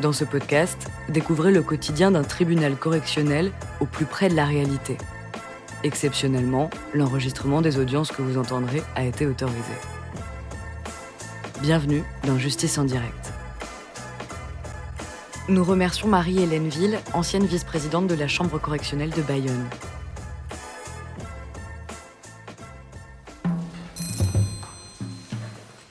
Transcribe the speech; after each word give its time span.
Dans 0.00 0.12
ce 0.12 0.24
podcast, 0.24 0.78
découvrez 1.08 1.50
le 1.50 1.60
quotidien 1.60 2.12
d'un 2.12 2.22
tribunal 2.22 2.76
correctionnel 2.76 3.50
au 3.80 3.84
plus 3.84 4.04
près 4.04 4.28
de 4.28 4.36
la 4.36 4.44
réalité. 4.44 4.96
Exceptionnellement, 5.82 6.70
l'enregistrement 6.94 7.62
des 7.62 7.78
audiences 7.78 8.12
que 8.12 8.22
vous 8.22 8.38
entendrez 8.38 8.80
a 8.94 9.02
été 9.02 9.26
autorisé. 9.26 9.72
Bienvenue 11.62 12.04
dans 12.24 12.38
Justice 12.38 12.78
en 12.78 12.84
direct. 12.84 13.32
Nous 15.48 15.64
remercions 15.64 16.06
Marie-Hélène 16.06 16.68
Ville, 16.68 17.00
ancienne 17.12 17.46
vice-présidente 17.46 18.06
de 18.06 18.14
la 18.14 18.28
Chambre 18.28 18.60
correctionnelle 18.60 19.10
de 19.10 19.22
Bayonne. 19.22 19.66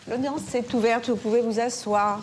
L'audience 0.09 0.55
est 0.55 0.73
ouverte, 0.73 1.09
vous 1.09 1.17
pouvez 1.17 1.41
vous 1.41 1.59
asseoir. 1.59 2.21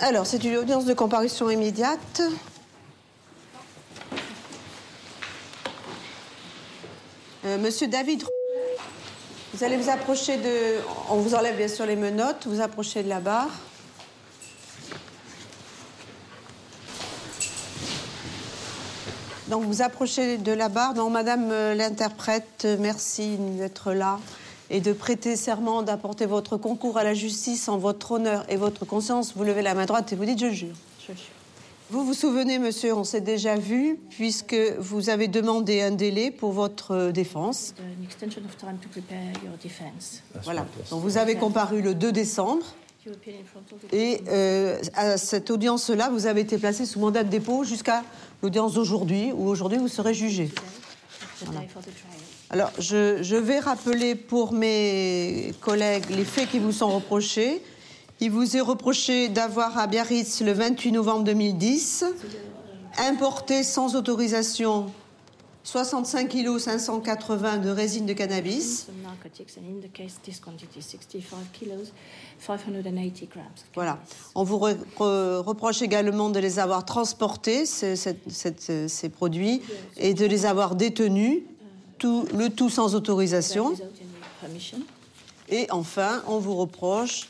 Alors, 0.00 0.26
c'est 0.26 0.44
une 0.44 0.58
audience 0.58 0.84
de 0.84 0.92
comparution 0.92 1.48
immédiate. 1.48 2.20
Euh, 7.46 7.56
Monsieur 7.56 7.86
David, 7.86 8.22
vous 9.54 9.64
allez 9.64 9.78
vous 9.78 9.88
approcher 9.88 10.36
de... 10.36 10.82
On 11.08 11.16
vous 11.16 11.34
enlève 11.34 11.56
bien 11.56 11.68
sûr 11.68 11.86
les 11.86 11.96
menottes, 11.96 12.46
vous 12.46 12.60
approchez 12.60 13.02
de 13.02 13.08
la 13.08 13.20
barre. 13.20 13.48
Donc 19.48 19.64
vous 19.64 19.80
approchez 19.80 20.36
de 20.36 20.52
la 20.52 20.68
barre. 20.68 20.92
Donc 20.92 21.10
Madame 21.10 21.50
euh, 21.50 21.74
l'interprète, 21.74 22.66
euh, 22.66 22.76
merci 22.78 23.36
d'être 23.38 23.94
là 23.94 24.18
et 24.70 24.80
de 24.80 24.92
prêter 24.92 25.36
serment 25.36 25.82
d'apporter 25.82 26.26
votre 26.26 26.56
concours 26.56 26.98
à 26.98 27.04
la 27.04 27.14
justice 27.14 27.68
en 27.68 27.78
votre 27.78 28.12
honneur 28.12 28.44
et 28.48 28.56
votre 28.56 28.84
conscience. 28.84 29.34
Vous 29.36 29.44
levez 29.44 29.62
la 29.62 29.74
main 29.74 29.86
droite 29.86 30.12
et 30.12 30.16
vous 30.16 30.24
dites 30.24 30.38
je 30.38 30.50
jure. 30.50 30.74
Je 31.00 31.12
jure. 31.12 31.36
Vous 31.88 32.04
vous 32.04 32.14
souvenez, 32.14 32.58
monsieur, 32.58 32.92
on 32.94 33.04
s'est 33.04 33.20
déjà 33.20 33.54
vu 33.54 34.00
puisque 34.10 34.56
vous 34.78 35.08
avez 35.08 35.28
demandé 35.28 35.82
un 35.82 35.92
délai 35.92 36.32
pour 36.32 36.50
votre 36.50 36.90
euh, 36.90 37.12
défense. 37.12 37.74
An 37.78 38.02
extension 38.02 38.42
of 38.44 38.56
time 38.56 38.76
to 38.78 38.88
prepare 38.88 39.32
your 39.44 39.54
defense. 39.62 40.20
Voilà. 40.42 40.66
Donc 40.90 41.02
vous 41.02 41.16
avez 41.16 41.36
comparu 41.36 41.82
le 41.82 41.94
2 41.94 42.10
décembre 42.10 42.66
You 43.06 43.12
appear 43.12 43.36
in 43.36 43.44
front 43.44 43.72
of 43.72 43.88
the 43.88 43.94
et 43.94 44.20
euh, 44.26 44.80
à 44.94 45.16
cette 45.16 45.52
audience-là, 45.52 46.10
vous 46.10 46.26
avez 46.26 46.40
été 46.40 46.58
placé 46.58 46.84
sous 46.84 46.98
mandat 46.98 47.22
de 47.22 47.28
dépôt 47.28 47.62
jusqu'à 47.62 48.02
l'audience 48.42 48.74
d'aujourd'hui 48.74 49.30
où 49.32 49.46
aujourd'hui 49.46 49.78
vous 49.78 49.86
serez 49.86 50.12
jugé. 50.12 50.50
the 51.38 52.25
Alors, 52.50 52.70
je, 52.78 53.22
je 53.22 53.36
vais 53.36 53.58
rappeler 53.58 54.14
pour 54.14 54.52
mes 54.52 55.52
collègues 55.60 56.04
les 56.10 56.24
faits 56.24 56.48
qui 56.50 56.58
vous 56.58 56.72
sont 56.72 56.88
reprochés. 56.94 57.60
Il 58.20 58.30
vous 58.30 58.56
est 58.56 58.60
reproché 58.60 59.28
d'avoir 59.28 59.76
à 59.78 59.86
Biarritz, 59.86 60.40
le 60.42 60.52
28 60.52 60.92
novembre 60.92 61.24
2010, 61.24 62.04
importé 62.98 63.62
sans 63.62 63.96
autorisation 63.96 64.86
65 65.64 66.28
kg 66.28 66.58
580 66.58 67.58
de 67.58 67.70
résine 67.70 68.06
de 68.06 68.12
cannabis. 68.12 68.86
Some 68.86 68.94
narcotics, 69.02 69.58
and 69.58 69.62
in 69.68 69.80
the 69.80 69.92
case, 69.92 70.14
this 70.22 70.38
quantity 70.38 70.78
is 70.78 70.82
65 70.84 71.38
kilos, 71.52 71.92
580 72.38 73.26
grams. 73.28 73.46
of 73.46 73.64
Voilà. 73.74 73.98
On 74.36 74.44
vous 74.44 74.58
re- 74.58 74.76
re- 74.96 75.38
reproche 75.42 75.82
également 75.82 76.30
de 76.30 76.38
les 76.38 76.60
avoir 76.60 76.84
transportés, 76.84 77.66
ces 77.66 79.08
produits, 79.08 79.60
et 79.96 80.14
de 80.14 80.24
les 80.24 80.46
avoir 80.46 80.76
détenus, 80.76 81.40
tout, 81.98 82.26
le 82.36 82.50
tout 82.50 82.70
sans 82.70 82.94
autorisation. 82.94 83.74
Et 85.48 85.66
enfin, 85.70 86.22
on 86.26 86.38
vous 86.38 86.54
reproche 86.54 87.28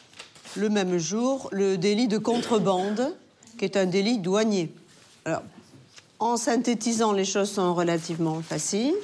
le 0.56 0.69
même 0.69 0.98
jour 0.98 1.48
le 1.53 1.77
délit 1.77 2.09
de 2.09 2.19
contrebande, 2.19 3.14
qui 3.59 3.64
est 3.64 3.77
un 3.77 3.87
délit 3.87 4.19
douanier. 4.19 4.72
Alors, 5.25 5.43
en 6.19 6.37
synthétisant, 6.37 7.12
les 7.12 7.25
choses 7.25 7.50
sont 7.50 7.75
relativement 7.75 8.41
faciles 8.41 8.94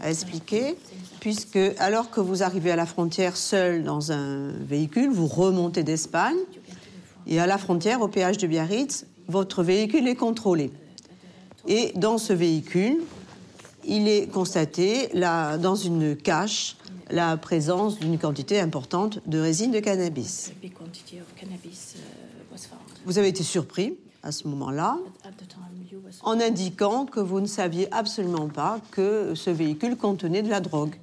à 0.00 0.10
expliquer, 0.10 0.76
puisque 1.20 1.58
alors 1.78 2.10
que 2.10 2.20
vous 2.20 2.42
arrivez 2.42 2.70
à 2.70 2.76
la 2.76 2.86
frontière 2.86 3.36
seul 3.36 3.84
dans 3.84 4.12
un 4.12 4.48
véhicule, 4.48 5.10
vous 5.10 5.26
remontez 5.26 5.82
d'Espagne, 5.82 6.38
et 7.26 7.38
à 7.40 7.46
la 7.46 7.58
frontière, 7.58 8.00
au 8.00 8.08
péage 8.08 8.38
de 8.38 8.46
Biarritz, 8.46 9.06
votre 9.28 9.62
véhicule 9.62 10.08
est 10.08 10.16
contrôlé. 10.16 10.70
Et 11.66 11.92
dans 11.96 12.18
ce 12.18 12.32
véhicule, 12.32 12.98
il 13.86 14.08
est 14.08 14.30
constaté 14.30 15.08
là, 15.12 15.58
dans 15.58 15.74
une 15.74 16.16
cache 16.16 16.76
la 17.10 17.36
présence 17.36 17.98
d'une 17.98 18.18
quantité 18.18 18.60
importante 18.60 19.20
de 19.26 19.38
résine 19.38 19.70
de 19.70 19.80
cannabis. 19.80 20.52
Uh. 20.62 20.68
Vous 23.04 23.18
avez 23.18 23.28
été 23.28 23.42
surpris 23.42 23.94
à 24.22 24.32
ce 24.32 24.48
moment-là 24.48 24.98
en 26.22 26.40
indiquant 26.40 27.04
que 27.04 27.20
vous 27.20 27.40
ne 27.40 27.46
saviez 27.46 27.92
absolument 27.92 28.48
pas 28.48 28.80
que 28.90 29.34
ce 29.34 29.50
véhicule 29.50 29.96
contenait 29.96 30.42
de 30.42 30.50
la 30.50 30.60
drogue. 30.60 30.98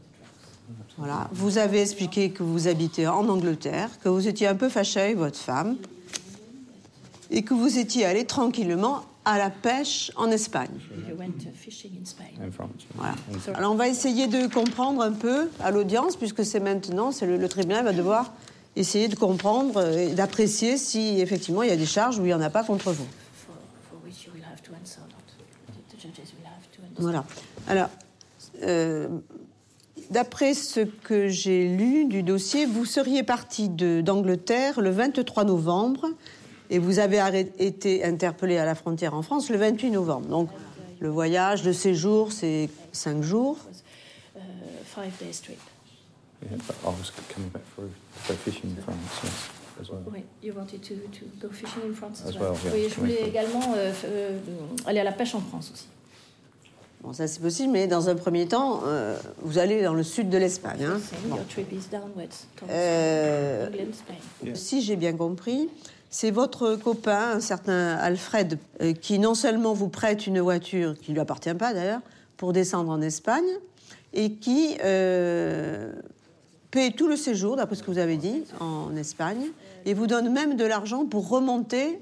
Voilà. 0.98 1.30
Vous 1.34 1.58
avez 1.58 1.82
expliqué 1.82 2.32
que 2.32 2.44
vous 2.44 2.68
habitez 2.68 3.08
en 3.08 3.28
Angleterre, 3.28 3.90
que 4.04 4.10
vous 4.10 4.28
étiez 4.28 4.48
un 4.48 4.56
peu 4.56 4.70
fâché 4.70 5.00
avec 5.00 5.18
votre 5.18 5.38
femme 5.38 5.78
et 7.30 7.44
que 7.44 7.54
vous 7.54 7.78
étiez 7.78 8.06
allé 8.06 8.26
tranquillement 8.26 9.04
à 9.26 9.38
la 9.38 9.50
pêche 9.50 10.12
en 10.16 10.32
Espagne. 10.32 10.70
Voilà. 12.96 13.14
Alors 13.54 13.72
on 13.72 13.76
va 13.76 13.88
essayer 13.88 14.28
de 14.28 14.48
comprendre 14.48 15.02
un 15.02 15.12
peu 15.12 15.50
à 15.60 15.72
l'audience, 15.72 16.16
puisque 16.16 16.44
c'est 16.44 16.60
maintenant, 16.60 17.12
c'est 17.12 17.26
le, 17.26 17.38
le 17.38 17.50
tribunal 17.50 17.86
va 17.86 17.94
devoir 17.94 18.32
essayer 18.76 19.08
de 19.08 19.16
comprendre 19.16 19.86
et 19.98 20.10
d'apprécier 20.10 20.78
si 20.78 21.20
effectivement 21.20 21.64
il 21.64 21.70
y 21.70 21.74
a 21.74 21.78
des 21.78 21.86
charges 21.86 22.18
ou 22.20 22.22
il 22.22 22.28
n'y 22.28 22.34
en 22.34 22.42
a 22.42 22.50
pas 22.50 22.64
contre 22.64 22.92
vous. 22.92 23.06
For, 23.46 23.56
for 23.90 24.00
which 24.04 24.26
you 24.26 24.32
will 24.34 24.44
have 24.44 24.62
to 24.64 24.72
answer, 24.74 25.02
not 25.02 25.18
the, 25.28 25.96
the 25.96 26.02
judges 26.02 26.34
will 26.34 26.46
have 26.46 26.70
to 26.72 26.82
answer. 26.82 27.02
Voilà. 27.02 27.26
Alors, 27.68 27.90
euh, 28.64 29.08
d'après 30.10 30.54
ce 30.54 30.82
que 30.82 31.28
j'ai 31.28 31.68
lu 31.68 32.06
du 32.06 32.24
dossier, 32.24 32.66
vous 32.66 32.86
seriez 32.86 33.24
parti 33.24 33.70
d'Angleterre 33.70 34.80
le 34.82 34.90
23 34.90 35.44
novembre 35.44 36.08
et 36.72 36.80
vous 36.80 36.98
avez 37.00 37.20
été 37.60 38.04
interpellé 38.04 38.58
à 38.58 38.66
la 38.66 38.74
frontière 38.76 39.14
en 39.14 39.22
France 39.22 39.50
le 39.50 39.58
28 39.58 39.92
novembre. 39.92 40.28
Donc, 40.28 40.50
le 41.02 41.10
voyage, 41.10 41.64
le 41.66 41.74
séjour, 41.74 42.32
c'est 42.32 42.70
cinq 42.94 43.22
jours. 43.22 43.58
Oui, 50.12 50.24
you 50.44 50.54
wanted 50.56 50.82
to, 50.82 50.94
to 51.12 51.26
go 51.42 51.50
fishing 51.52 51.82
in 51.90 51.94
France 51.94 52.22
as, 52.26 52.30
As 52.30 52.38
well. 52.38 52.52
well, 52.52 52.58
yeah, 52.66 52.74
oui, 52.74 52.88
je 52.90 52.96
voulais 53.00 53.28
également 53.28 53.74
euh, 53.76 53.92
euh, 54.06 54.38
aller 54.86 55.00
à 55.00 55.04
la 55.04 55.12
pêche 55.12 55.34
en 55.34 55.40
France 55.42 55.72
aussi. 55.74 55.88
Bon, 57.02 57.14
ça 57.14 57.28
c'est 57.28 57.40
possible, 57.42 57.72
mais 57.74 57.88
dans 57.88 58.10
un 58.10 58.16
premier 58.16 58.48
temps, 58.48 58.82
euh, 58.86 59.18
vous 59.42 59.58
allez 59.58 59.82
dans 59.82 59.96
le 59.96 60.04
sud 60.04 60.30
de 60.30 60.38
l'Espagne. 60.38 60.84
hein. 60.84 61.00
Bon. 61.26 61.38
Euh. 62.70 63.70
Si 64.54 64.84
j'ai 64.84 64.96
bien 64.96 65.14
compris, 65.14 65.68
c'est 66.12 66.30
votre 66.30 66.76
copain, 66.76 67.32
un 67.36 67.40
certain 67.40 67.96
Alfred, 67.96 68.60
euh, 68.82 68.94
qui 68.94 69.18
non 69.18 69.34
seulement 69.34 69.74
vous 69.74 69.88
prête 69.88 70.28
une 70.28 70.42
voiture, 70.42 70.94
qui 71.00 71.12
ne 71.12 71.16
lui 71.16 71.22
appartient 71.22 71.54
pas 71.54 71.74
d'ailleurs, 71.74 72.02
pour 72.36 72.52
descendre 72.54 72.92
en 72.92 73.02
Espagne, 73.02 73.50
et 74.14 74.34
qui 74.34 74.78
euh, 74.84 75.94
paie 76.70 76.92
tout 76.92 77.08
le 77.08 77.16
séjour, 77.16 77.56
d'après 77.56 77.78
ce 77.78 77.84
que 77.84 77.90
vous 77.90 77.98
avez 77.98 78.18
dit, 78.18 78.44
en 78.60 78.96
Espagne, 78.98 79.48
et 79.86 79.94
vous 79.94 80.06
donne 80.06 80.32
même 80.32 80.58
de 80.58 80.66
l'argent 80.66 81.06
pour 81.06 81.30
remonter 81.30 82.00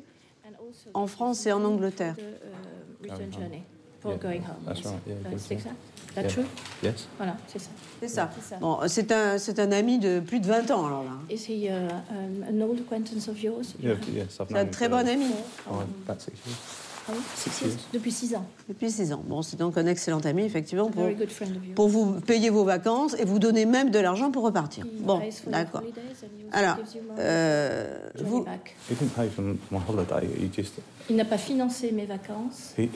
en 0.95 1.05
France 1.05 1.45
et 1.45 1.51
en 1.51 1.63
Angleterre. 1.63 2.15
Yeah, 4.05 4.15
going 4.15 4.43
home. 4.43 4.63
that's 4.65 4.85
right, 4.85 5.01
yeah, 5.05 5.71
C'est 6.21 6.27
yeah. 6.27 6.29
That's 6.29 6.33
true 6.33 6.45
Yes. 6.81 7.07
Voilà, 7.17 7.37
c'est 7.47 7.59
ça. 7.59 7.69
C'est 8.01 8.07
ça. 8.07 8.29
C'est. 8.41 8.59
Bon, 8.59 8.79
c'est 8.87 9.11
un, 9.11 9.37
c'est 9.37 9.59
un 9.59 9.71
ami 9.71 9.99
de 9.99 10.19
plus 10.21 10.39
de 10.39 10.47
20 10.47 10.71
ans, 10.71 10.85
alors 10.85 11.03
là. 11.03 11.11
Is 11.29 11.45
he 11.47 11.65
uh, 11.65 11.89
um, 12.09 12.43
an 12.47 12.61
old 12.61 12.79
acquaintance 12.79 13.27
of 13.27 13.41
yours? 13.41 13.75
Yeah, 13.81 13.95
yes, 14.13 14.39
I've 14.39 14.47
C'est 14.47 14.53
un 14.53 14.55
known 14.55 14.67
him 14.67 14.71
très 14.71 14.89
for 14.89 14.97
bon 14.97 15.07
ami, 15.07 15.25
five, 15.65 15.87
about 16.07 16.21
six 16.21 16.33
Depuis 17.93 18.11
six 18.11 18.35
ans. 18.35 18.45
depuis 18.67 18.91
6 18.91 19.13
ans. 19.13 19.23
Bon, 19.27 19.41
c'est 19.41 19.57
donc 19.57 19.77
un 19.77 19.85
excellent 19.87 20.19
ami, 20.19 20.43
effectivement, 20.43 20.89
pour, 20.89 21.03
Very 21.03 21.15
good 21.15 21.29
friend 21.29 21.51
of 21.55 21.63
yours. 21.65 21.75
pour 21.75 21.87
vous 21.89 22.19
payer 22.21 22.49
vos 22.49 22.63
vacances 22.63 23.15
et 23.19 23.25
vous 23.25 23.39
donner 23.39 23.65
même 23.65 23.89
de 23.91 23.99
l'argent 23.99 24.31
pour 24.31 24.43
repartir. 24.43 24.85
He 24.85 24.89
Bon, 25.01 25.19
pays 25.19 25.31
for 25.31 25.45
your 25.45 25.51
d'accord. 25.51 25.81
holidays 25.81 26.23
and 26.23 26.27
he 26.37 26.45
also 26.45 26.57
Alors, 26.57 26.75
gives 26.77 26.95
you 26.95 27.01
money 27.07 27.19
euh, 27.19 27.97
vous, 28.23 28.43
back. 28.43 28.75
He 28.89 28.95
didn't 28.95 29.13
pay 29.15 29.27
for 29.29 29.41
my 29.43 29.79
holiday. 29.87 30.27
He 30.39 30.49
just 30.53 30.73
Il 31.09 31.15
n'a 31.15 31.25
pas 31.25 31.37
financé 31.39 31.91
mes 31.91 32.05
vacances. 32.05 32.73
he 32.77 32.89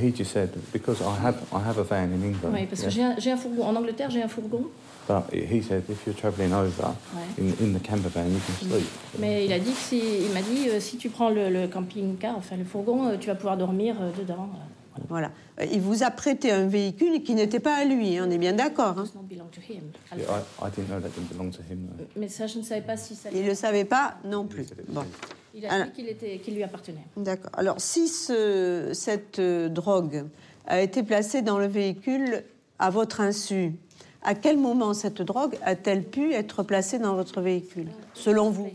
he 0.00 0.14
just 0.16 0.32
said 0.32 0.50
because 0.72 1.00
I 1.02 1.26
have 1.26 1.36
I 1.52 1.58
have 1.68 1.78
a 1.78 1.82
van 1.84 2.04
in 2.12 2.22
England. 2.24 2.52
Oui, 2.54 2.66
parce 2.66 2.82
que 2.82 2.86
yeah, 2.86 2.90
j'ai 2.90 3.02
un, 3.02 3.14
j'ai 3.18 3.30
un 3.32 3.36
fourgon. 3.36 3.64
En 3.66 3.76
Angleterre, 3.76 4.10
j'ai 4.10 4.22
un 4.22 4.28
fourgon. 4.28 4.64
But 5.08 5.24
he 5.32 5.60
said 5.62 5.82
if 5.90 6.06
you're 6.06 6.14
travelling 6.16 6.52
over 6.52 6.94
Ouais. 7.14 7.22
in, 7.38 7.48
in 7.66 7.72
the 7.78 7.82
camper 7.82 8.08
van, 8.08 8.26
you 8.30 8.38
can 8.46 8.68
sleep. 8.68 8.86
Mais 9.18 9.44
il 9.44 9.52
a 9.52 9.58
dit 9.58 9.72
que 9.72 9.76
si, 9.78 9.98
il 9.98 10.32
m'a 10.32 10.42
dit 10.42 10.68
euh, 10.68 10.78
si 10.80 10.96
tu 10.96 11.08
prends 11.10 11.28
le, 11.30 11.50
le 11.50 11.66
camping-car, 11.66 12.36
enfin 12.36 12.56
le 12.56 12.64
fourgon, 12.64 13.08
euh, 13.08 13.16
tu 13.18 13.26
vas 13.26 13.34
pouvoir 13.34 13.56
dormir 13.56 13.96
euh, 14.00 14.10
dedans. 14.16 14.48
voilà. 15.08 15.30
Il 15.72 15.80
vous 15.80 16.02
a 16.04 16.10
prêté 16.10 16.52
un 16.52 16.66
véhicule 16.66 17.22
qui 17.24 17.34
n'était 17.34 17.60
pas 17.60 17.74
à 17.76 17.84
lui, 17.84 18.16
hein, 18.16 18.26
on 18.28 18.30
est 18.30 18.38
bien 18.38 18.52
d'accord. 18.52 18.96
hein. 18.98 19.04
Does 19.04 19.14
not 19.16 19.22
belong 19.28 19.48
to 19.50 19.60
him. 19.60 19.82
Yeah, 20.16 20.24
I, 20.60 20.66
I 20.66 20.70
didn't 20.70 20.88
know 20.88 21.00
that 21.00 21.08
didn't 21.08 21.32
belong 21.32 21.50
to 21.50 21.62
him. 21.62 21.88
though. 21.98 22.06
Mais 22.16 22.28
ça, 22.28 22.46
je 22.46 22.58
ne 22.58 22.62
savais 22.62 22.80
pas 22.82 22.96
si 22.96 23.14
ça. 23.16 23.28
Il 23.34 23.42
ne 23.42 23.48
le 23.48 23.54
savait 23.54 23.84
pas 23.84 24.14
non 24.24 24.46
plus. 24.46 24.66
Bon. 24.88 25.02
Il 25.54 25.66
a 25.66 25.72
Alors- 25.72 25.86
dit 25.88 25.92
qu'il 25.92 26.08
était, 26.08 26.38
qu'il 26.38 26.54
lui 26.54 26.62
appartenait. 26.62 27.04
D'accord. 27.16 27.50
Alors, 27.54 27.80
si 27.80 28.06
ce- 28.08 28.90
cette 28.94 29.38
euh, 29.40 29.68
drogue 29.68 30.24
a 30.66 30.80
été 30.80 31.02
placée 31.02 31.42
dans 31.42 31.58
le 31.58 31.66
véhicule 31.66 32.44
à 32.78 32.88
votre 32.90 33.20
insu, 33.20 33.72
à 34.24 34.34
quel 34.34 34.56
moment 34.58 34.94
cette 34.94 35.22
drogue 35.22 35.56
a-t-elle 35.64 36.02
pu 36.04 36.32
être 36.32 36.62
placée 36.62 36.98
dans 36.98 37.14
votre 37.14 37.40
véhicule, 37.40 37.88
selon 38.14 38.50
vous. 38.50 38.70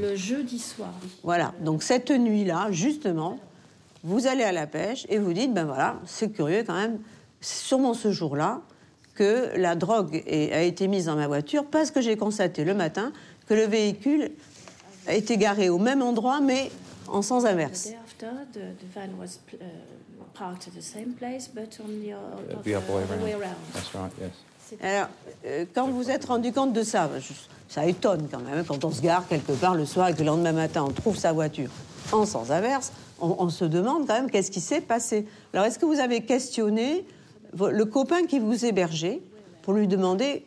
Le 0.00 0.14
jeudi 0.16 0.58
soir. 0.58 0.92
Voilà. 1.22 1.52
Donc, 1.60 1.82
cette 1.82 2.10
nuit-là, 2.10 2.68
justement, 2.70 3.38
vous 4.04 4.26
allez 4.26 4.44
à 4.44 4.52
la 4.52 4.66
pêche 4.66 5.06
et 5.10 5.18
vous 5.18 5.32
dites 5.32 5.52
ben 5.52 5.64
voilà, 5.64 5.96
c'est 6.06 6.30
curieux 6.32 6.62
quand 6.66 6.76
même, 6.76 6.98
c'est 7.40 7.66
sûrement 7.66 7.94
ce 7.94 8.12
jour-là 8.12 8.60
que 9.16 9.50
la 9.56 9.74
drogue 9.74 10.22
est- 10.26 10.52
a 10.52 10.62
été 10.62 10.86
mise 10.86 11.06
dans 11.06 11.16
ma 11.16 11.26
voiture 11.26 11.64
parce 11.66 11.90
que 11.90 12.00
j'ai 12.00 12.16
constaté 12.16 12.64
le 12.64 12.74
matin 12.74 13.12
que 13.48 13.54
le 13.54 13.64
véhicule 13.64 14.30
a 15.08 15.14
été 15.14 15.36
garé 15.36 15.68
au 15.68 15.78
même 15.78 16.00
endroit 16.02 16.40
mais 16.40 16.70
en 17.10 17.22
sens 17.22 17.44
inverse. 17.44 17.86
uh, 17.88 17.94
uh, 19.54 19.58
Uh, 24.72 24.76
Alors, 24.82 25.08
euh, 25.46 25.64
quand 25.74 25.88
vous 25.88 26.10
êtes 26.10 26.26
rendu 26.26 26.52
compte 26.52 26.72
de 26.74 26.82
ça, 26.82 27.08
je- 27.18 27.32
ça 27.68 27.86
étonne 27.86 28.28
quand 28.30 28.40
même, 28.40 28.64
quand 28.64 28.84
on 28.84 28.90
se 28.90 29.00
gare 29.00 29.26
quelque 29.26 29.52
part 29.52 29.74
le 29.74 29.86
soir 29.86 30.08
et 30.08 30.12
que 30.14 30.18
le 30.20 30.26
lendemain 30.26 30.52
matin 30.52 30.84
on 30.86 30.92
trouve 30.92 31.16
sa 31.16 31.32
voiture 31.32 31.70
en 32.12 32.26
sens 32.26 32.50
inverse, 32.50 32.92
on, 33.20 33.36
on 33.38 33.48
se 33.48 33.64
demande 33.64 34.06
quand 34.06 34.14
même 34.14 34.30
qu'est-ce 34.30 34.50
qui 34.50 34.60
s'est 34.60 34.80
passé. 34.82 35.26
Alors, 35.54 35.64
est-ce 35.66 35.78
que 35.78 35.86
vous 35.86 36.00
avez 36.00 36.22
questionné 36.22 37.06
le 37.58 37.84
copain 37.84 38.26
qui 38.26 38.38
vous 38.40 38.64
hébergeait 38.64 39.22
pour 39.62 39.72
lui 39.72 39.88
demander 39.88 40.44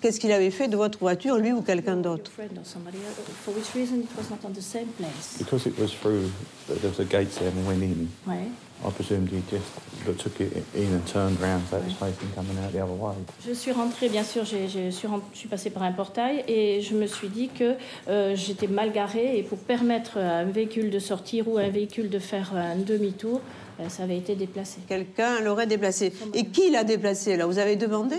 qu'est-ce 0.00 0.18
qu'il 0.20 0.32
avait 0.32 0.50
fait 0.50 0.68
de 0.68 0.76
votre 0.76 0.98
voiture, 0.98 1.36
lui 1.36 1.52
ou 1.52 1.62
quelqu'un 1.62 1.96
d'autre? 1.96 2.30
Friend 2.30 2.50
or 2.58 2.64
somebody 2.66 2.98
else, 2.98 3.16
for 3.44 3.54
which 3.54 3.66
reason 3.74 4.00
it 4.00 4.08
was 4.16 4.30
not 4.30 4.38
on 4.48 4.52
the 4.52 4.60
same 4.62 4.88
place. 4.98 5.36
Because 5.38 5.66
it 5.66 5.78
was 5.78 5.88
through, 6.00 6.30
there 6.68 6.90
was 6.90 7.00
a 7.00 7.04
gate 7.04 7.30
there 7.38 7.48
and 7.48 7.66
went 7.68 7.82
in. 7.82 8.08
Ouais. 8.26 8.48
I 8.82 8.90
presumed 8.92 9.28
he 9.28 9.42
just 9.50 9.66
but 10.06 10.16
took 10.16 10.40
it 10.40 10.56
in 10.74 10.94
and 10.94 11.04
turned 11.04 11.38
round 11.38 11.60
so 11.70 11.76
it 11.76 11.84
was 11.84 11.92
facing 11.92 12.30
coming 12.34 12.56
out 12.64 12.72
the 12.72 12.80
other 12.82 12.94
way. 12.98 13.12
Je 13.46 13.52
suis 13.52 13.72
rentrée, 13.72 14.08
bien 14.08 14.24
sûr, 14.24 14.46
j'ai- 14.46 14.68
j'ai- 14.68 14.90
je 14.90 14.96
suis, 14.96 15.06
rentrée- 15.06 15.26
je 15.34 15.38
suis 15.38 15.48
passée 15.48 15.68
par 15.68 15.82
un 15.82 15.92
portail 15.92 16.42
et 16.48 16.80
je 16.80 16.94
me 16.94 17.06
suis 17.06 17.28
dit 17.28 17.50
que 17.50 17.74
euh, 18.08 18.34
j'étais 18.34 18.68
mal 18.68 18.90
garée 18.90 19.36
et 19.38 19.42
pour 19.42 19.58
permettre 19.58 20.16
à 20.16 20.38
un 20.38 20.44
véhicule 20.46 20.88
de 20.90 20.98
sortir 20.98 21.46
ou 21.46 21.58
à 21.58 21.62
un 21.62 21.68
véhicule 21.68 22.08
de 22.08 22.18
faire 22.18 22.54
un 22.56 22.76
demi-tour, 22.76 23.42
euh, 23.80 23.88
ça 23.90 24.04
avait 24.04 24.16
été 24.16 24.34
déplacé. 24.34 24.78
Quelqu'un 24.88 25.40
l'aurait 25.42 25.66
déplacé. 25.66 26.14
Et 26.32 26.46
qui 26.46 26.70
l'a 26.70 26.82
déplacé 26.82 27.36
là? 27.36 27.44
Vous 27.44 27.58
avez 27.58 27.76
demandé? 27.76 28.16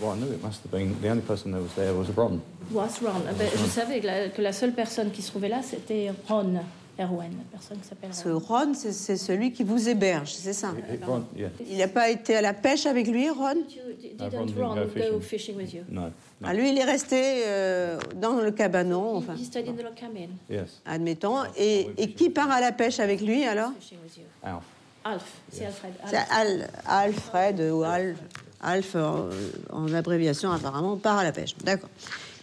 Well, 0.00 0.12
I 0.12 0.16
knew 0.16 0.32
it 0.32 0.42
must 0.42 0.62
have 0.64 0.72
been, 0.72 0.94
the 1.00 1.08
only 1.10 1.22
person 1.22 1.52
that 1.52 1.60
was 1.60 1.72
there 1.76 1.94
was 1.94 2.08
Ron. 2.16 2.40
Was 2.72 3.00
Ron. 3.00 3.22
Ben, 3.38 3.48
je 3.56 3.66
savais 3.70 4.00
que 4.00 4.06
la, 4.06 4.28
que 4.28 4.42
la 4.42 4.52
seule 4.52 4.72
personne 4.72 5.10
qui 5.12 5.22
se 5.22 5.30
trouvait 5.30 5.48
là, 5.48 5.60
c'était 5.62 6.12
Ron 6.28 6.54
Erwan, 6.98 7.30
la 7.30 7.44
personne 7.58 7.78
qui 7.78 7.88
s'appelle 7.88 8.12
Ce 8.12 8.28
Ron. 8.28 8.38
Ron, 8.66 8.74
c'est 8.74 9.16
celui 9.16 9.52
qui 9.52 9.62
vous 9.62 9.88
héberge, 9.88 10.32
c'est 10.32 10.52
ça? 10.52 10.72
It- 10.76 10.94
it- 11.00 11.04
Ron, 11.04 11.24
yeah. 11.36 11.48
Il 11.70 11.78
n'a 11.78 11.86
pas 11.88 12.10
été 12.10 12.34
à 12.36 12.40
la 12.42 12.54
pêche 12.54 12.86
avec 12.86 13.06
lui, 13.06 13.28
Ron? 13.30 13.54
You- 13.54 13.82
Ron 14.18 14.28
Didn't 14.28 14.46
didn't 14.46 14.62
Ron 14.64 14.74
go 14.74 14.80
go 14.84 14.88
fishing. 14.88 15.20
fishing 15.20 15.56
with 15.56 15.72
you? 15.74 15.82
No, 15.88 16.00
no. 16.02 16.10
Ah, 16.42 16.54
lui, 16.54 16.70
il 16.72 16.78
est 16.78 16.84
resté 16.84 17.42
euh, 17.46 17.98
dans 18.16 18.40
le 18.40 18.50
cabanon, 18.50 19.16
enfin, 19.18 19.34
He, 19.36 19.42
he 19.42 19.44
stayed 19.46 19.68
in 19.68 19.74
the 19.74 19.94
cabin 19.94 20.28
Yes, 20.50 20.80
admettons. 20.84 21.44
Et, 21.56 21.88
et 21.96 22.10
qui 22.12 22.30
part 22.30 22.50
à 22.50 22.60
la 22.60 22.72
pêche 22.72 22.98
avec 22.98 23.20
lui 23.20 23.44
alors? 23.44 23.70
fishing 23.78 23.98
with 24.02 24.16
you. 24.16 24.24
Alf. 24.42 24.62
Alf, 25.04 25.24
c'est 25.52 25.66
Alfred. 25.66 25.92
C'est 26.06 26.16
Alf. 26.16 26.28
Al- 26.32 26.70
Alfred 26.86 27.60
ou 27.60 27.82
Alf, 27.82 28.16
Alf 28.64 28.92
euh, 28.96 29.30
en 29.70 29.92
abréviation 29.92 30.50
apparemment, 30.50 30.96
part 30.96 31.18
à 31.18 31.24
la 31.24 31.32
pêche. 31.32 31.54
D'accord. 31.64 31.90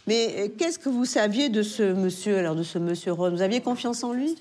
Mais 0.08 0.36
euh, 0.38 0.48
qu'est-ce 0.58 0.80
que 0.80 0.90
vous 0.90 1.06
saviez 1.06 1.50
de 1.50 1.62
ce 1.64 1.84
monsieur, 1.94 2.38
alors 2.38 2.56
de 2.56 2.64
ce 2.64 2.78
monsieur 2.80 3.12
Ron 3.14 3.32
Vous 3.32 3.42
aviez 3.42 3.62
confiance 3.62 4.04
en 4.04 4.14
lui? 4.14 4.36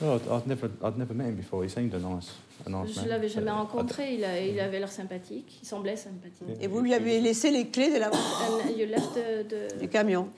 Well, 0.00 0.12
I'd, 0.16 0.22
I'd 0.30 0.46
never, 0.46 0.68
I'd 0.82 0.96
never 0.96 1.12
met 1.14 1.24
him 1.28 1.34
before. 1.34 1.64
He 1.64 1.68
seemed 1.68 1.92
a 1.94 1.98
nice, 1.98 2.30
a 2.66 2.70
nice 2.70 2.94
Je 2.94 3.00
man. 3.00 3.08
l'avais 3.08 3.28
jamais 3.28 3.50
Uh, 3.50 3.54
rencontré, 3.54 4.14
il, 4.14 4.24
a- 4.24 4.40
il 4.40 4.58
avait 4.60 4.78
l'air 4.78 4.92
sympathique, 4.92 5.58
il 5.62 5.66
semblait 5.66 5.96
sympathique. 5.96 6.56
Et 6.60 6.68
vous 6.68 6.80
lui 6.80 6.94
avez 6.94 7.20
laissé 7.20 7.50
les 7.50 7.66
clés 7.68 7.92
de 7.92 7.98
la, 7.98 8.08
And 8.08 8.70
you 8.78 8.86
left 8.86 9.14
the, 9.14 9.78
du 9.80 9.88
camion? 9.88 10.28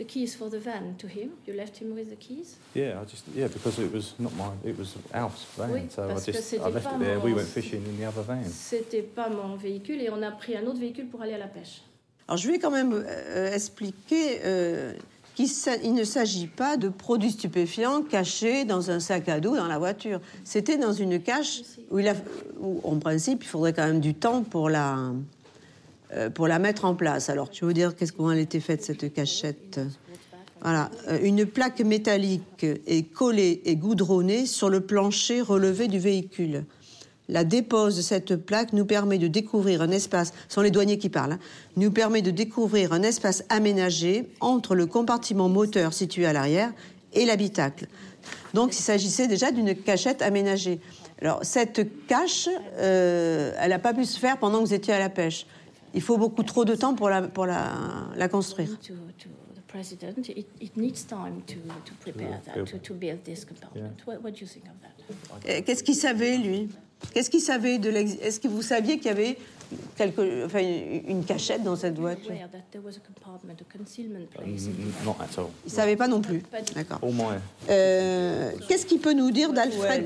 The 0.00 0.06
keys 0.06 0.34
for 0.34 0.48
the 0.48 0.58
van 0.58 0.94
to 0.96 1.06
him? 1.06 1.30
You 1.46 1.54
left 1.54 1.76
him 1.76 1.94
with 1.94 2.08
the 2.08 2.16
keys? 2.16 2.56
Yeah, 2.74 3.00
I 3.00 3.04
just 3.04 3.24
yeah 3.34 3.48
because 3.48 3.78
it 3.78 3.92
was 3.92 4.14
not 4.18 4.32
my, 4.34 4.50
it 4.64 4.76
was 4.78 4.96
Alf's 5.12 5.44
van, 5.56 5.70
Oui, 5.70 5.82
so 5.90 6.04
I 6.04 6.08
parce 6.08 6.24
que 6.24 6.32
just 6.32 6.54
I 6.54 6.68
left 6.70 6.84
pas 6.86 6.96
it 6.96 7.00
there. 7.00 7.18
We 7.20 7.30
mon- 7.30 7.36
went 7.36 7.48
fishing 7.48 7.82
in 7.86 7.96
the 7.98 8.08
other 8.08 8.22
van. 8.22 8.42
C'était 8.50 9.02
pas 9.02 9.28
mon 9.28 9.56
véhicule 9.56 10.00
et 10.00 10.10
on 10.10 10.22
a 10.22 10.30
pris 10.30 10.56
un 10.56 10.66
autre 10.66 10.80
véhicule 10.80 11.06
pour 11.06 11.20
aller 11.20 11.34
à 11.34 11.38
la 11.38 11.48
pêche. 11.48 11.82
Alors 12.26 12.38
je 12.38 12.48
vais 12.48 12.58
quand 12.58 12.70
même 12.70 12.92
euh, 12.94 13.52
expliquer 13.52 14.40
euh, 14.44 14.94
qu'il 15.34 15.94
ne 15.94 16.04
s'agit 16.04 16.46
pas 16.46 16.76
de 16.76 16.88
produits 16.88 17.32
stupéfiants 17.32 18.02
cachés 18.02 18.64
dans 18.64 18.90
un 18.90 19.00
sac 19.00 19.28
à 19.28 19.40
dos 19.40 19.54
dans 19.56 19.66
la 19.66 19.78
voiture. 19.78 20.20
C'était 20.44 20.78
dans 20.78 20.92
une 20.92 21.20
cache 21.20 21.62
où, 21.90 21.98
il 21.98 22.08
a, 22.08 22.14
où, 22.58 22.80
en 22.84 22.98
principe, 22.98 23.42
il 23.42 23.48
faudrait 23.48 23.72
quand 23.72 23.86
même 23.86 24.00
du 24.00 24.14
temps 24.14 24.42
pour 24.42 24.70
la, 24.70 25.12
pour 26.34 26.48
la 26.48 26.58
mettre 26.58 26.84
en 26.84 26.94
place. 26.94 27.30
Alors, 27.30 27.50
vais 27.50 27.66
vous 27.66 27.72
dire 27.72 27.94
qu'est-ce 27.94 28.12
comment 28.12 28.32
elle 28.32 28.38
était 28.38 28.60
faite 28.60 28.82
cette 28.82 29.12
cachette? 29.12 29.80
Voilà, 30.62 30.90
Euh, 31.08 31.18
une 31.22 31.46
plaque 31.46 31.80
métallique 31.80 32.66
est 32.86 33.12
collée 33.12 33.62
et 33.64 33.76
goudronnée 33.76 34.46
sur 34.46 34.68
le 34.68 34.80
plancher 34.80 35.40
relevé 35.40 35.88
du 35.88 35.98
véhicule. 35.98 36.64
La 37.28 37.44
dépose 37.44 37.96
de 37.96 38.02
cette 38.02 38.36
plaque 38.36 38.72
nous 38.72 38.84
permet 38.84 39.16
de 39.16 39.28
découvrir 39.28 39.82
un 39.82 39.90
espace, 39.90 40.32
ce 40.48 40.54
sont 40.54 40.62
les 40.62 40.72
douaniers 40.72 40.98
qui 40.98 41.08
parlent, 41.08 41.32
hein, 41.32 41.38
nous 41.76 41.92
permet 41.92 42.22
de 42.22 42.32
découvrir 42.32 42.92
un 42.92 43.02
espace 43.02 43.44
aménagé 43.48 44.28
entre 44.40 44.74
le 44.74 44.86
compartiment 44.86 45.48
moteur 45.48 45.92
situé 45.92 46.26
à 46.26 46.32
l'arrière 46.32 46.72
et 47.14 47.24
l'habitacle. 47.24 47.86
Donc 48.52 48.76
il 48.76 48.82
s'agissait 48.82 49.28
déjà 49.28 49.52
d'une 49.52 49.74
cachette 49.76 50.22
aménagée. 50.22 50.80
Alors 51.22 51.40
cette 51.42 52.06
cache, 52.06 52.48
euh, 52.78 53.52
elle 53.60 53.70
n'a 53.70 53.78
pas 53.78 53.94
pu 53.94 54.04
se 54.04 54.18
faire 54.18 54.36
pendant 54.38 54.58
que 54.58 54.66
vous 54.66 54.74
étiez 54.74 54.92
à 54.92 54.98
la 54.98 55.08
pêche. 55.08 55.46
Il 55.94 56.00
faut 56.02 56.18
beaucoup 56.18 56.42
trop 56.42 56.64
de 56.64 56.74
temps 56.74 56.94
pour 56.94 57.08
la, 57.10 57.22
pour 57.22 57.46
la, 57.46 57.72
la 58.16 58.28
construire. 58.28 58.68
To, 58.80 58.94
to 59.18 59.28
the 59.54 59.60
president, 59.66 60.28
it, 60.28 60.46
it 60.60 60.76
needs 60.76 61.04
time 61.06 61.42
to, 61.46 61.54
to 61.84 61.92
prepare 62.00 62.40
that, 62.46 62.64
to, 62.64 62.78
to 62.78 62.94
build 62.94 63.22
this 63.24 63.44
compartment. 63.44 64.00
What, 64.06 64.22
what 64.22 64.30
do 64.32 64.38
you 64.40 64.46
think 64.46 64.64
of 64.66 64.80
that? 64.82 65.48
Euh, 65.48 65.62
Qu'est-ce 65.64 65.82
qu'il 65.82 65.96
savait, 65.96 66.36
lui? 66.36 66.68
Qu'est-ce 67.14 67.30
qu'il 67.30 67.40
savait 67.40 67.78
de. 67.78 67.88
Est-ce 67.90 68.38
que 68.40 68.46
vous 68.46 68.60
saviez 68.62 68.98
qu'il 68.98 69.06
y 69.06 69.08
avait 69.08 69.38
quelque... 69.96 70.44
enfin, 70.44 70.60
une 70.60 71.24
cachette 71.24 71.62
dans 71.64 71.74
cette 71.74 71.98
voiture? 71.98 72.30
Aware 72.30 72.50
that 72.50 72.58
there 72.70 72.84
was 72.84 72.90
a 72.90 73.00
compartment, 73.00 73.54
a 73.60 73.78
concealment 73.78 74.28
place. 74.28 74.46
N- 74.46 74.52
in 74.52 74.56
the 74.56 74.68
n- 74.68 74.92
van. 75.02 75.04
not 75.12 75.16
at 75.24 75.38
all. 75.40 75.48
Il 75.64 75.72
savait 75.72 75.96
pas 75.96 76.08
non 76.08 76.20
plus. 76.20 76.42
D'accord. 76.74 77.00
Euh, 77.70 78.52
Qu'est-ce 78.68 78.84
qu'il 78.84 79.00
peut 79.00 79.14
nous 79.14 79.30
dire 79.30 79.52
d'Alfred? 79.54 80.04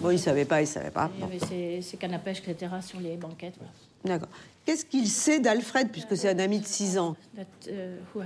Bon, 0.00 0.10
il 0.10 0.18
savait 0.18 0.44
pas, 0.44 0.60
il 0.60 0.66
savait 0.66 0.90
pas. 0.90 1.10
Il 1.16 1.20
y 1.20 1.24
avait 1.24 1.38
ces, 1.46 1.82
ces 1.82 1.96
cannes 1.96 2.14
à 2.14 2.18
pêche, 2.18 2.42
etc., 2.46 2.72
sur 2.84 3.00
les 3.00 3.16
banquettes. 3.16 3.54
voilà. 3.58 3.72
D'accord. 4.04 4.28
Qu'est-ce 4.64 4.84
qu'il 4.84 5.08
sait 5.08 5.40
d'Alfred, 5.40 5.88
puisque 5.90 6.16
c'est 6.16 6.28
un 6.28 6.38
ami 6.38 6.60
de 6.60 6.66
6 6.66 6.96
ans 6.96 7.16
uh, 7.36 7.42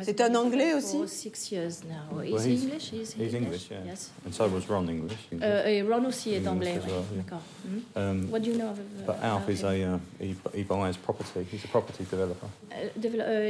C'est 0.03 0.21
un 0.21 0.35
Anglais 0.35 0.75
aussi 0.75 0.99
six 1.07 1.51
years 1.51 1.81
now. 1.89 2.23
Is 2.23 2.33
Well, 2.33 2.43
he 2.43 2.53
he's- 2.53 2.65
English? 2.65 2.93
Is 2.93 3.15
he 3.17 3.25
He's 3.25 3.35
English, 3.35 3.71
yeah. 3.71 3.79
Yes. 3.87 4.11
And 4.27 4.33
so 4.33 4.47
was 4.47 4.69
Ron 4.69 4.87
English. 4.87 5.17
English. 5.33 5.43
Euh, 5.43 5.67
et 5.67 5.83
Ron 5.83 6.05
aussi 6.05 6.35
est 6.35 6.47
anglais. 6.47 6.79
D'accord. 7.17 7.41
Mhm. 7.65 7.83
Um, 7.97 8.29
What 8.31 8.41
do 8.41 8.51
you 8.51 8.57
know 8.59 8.69
of, 8.69 8.79
uh, 8.79 9.07
but 9.07 9.15
Alf 9.23 9.49
is 9.49 9.65
a 9.65 9.73
uh, 9.73 9.99
he, 10.21 10.35
he 10.55 10.63
buys 10.63 10.99
property. 11.03 11.41
He's 11.51 11.65
a 11.65 11.69
property 11.69 12.05
developer. 12.05 12.49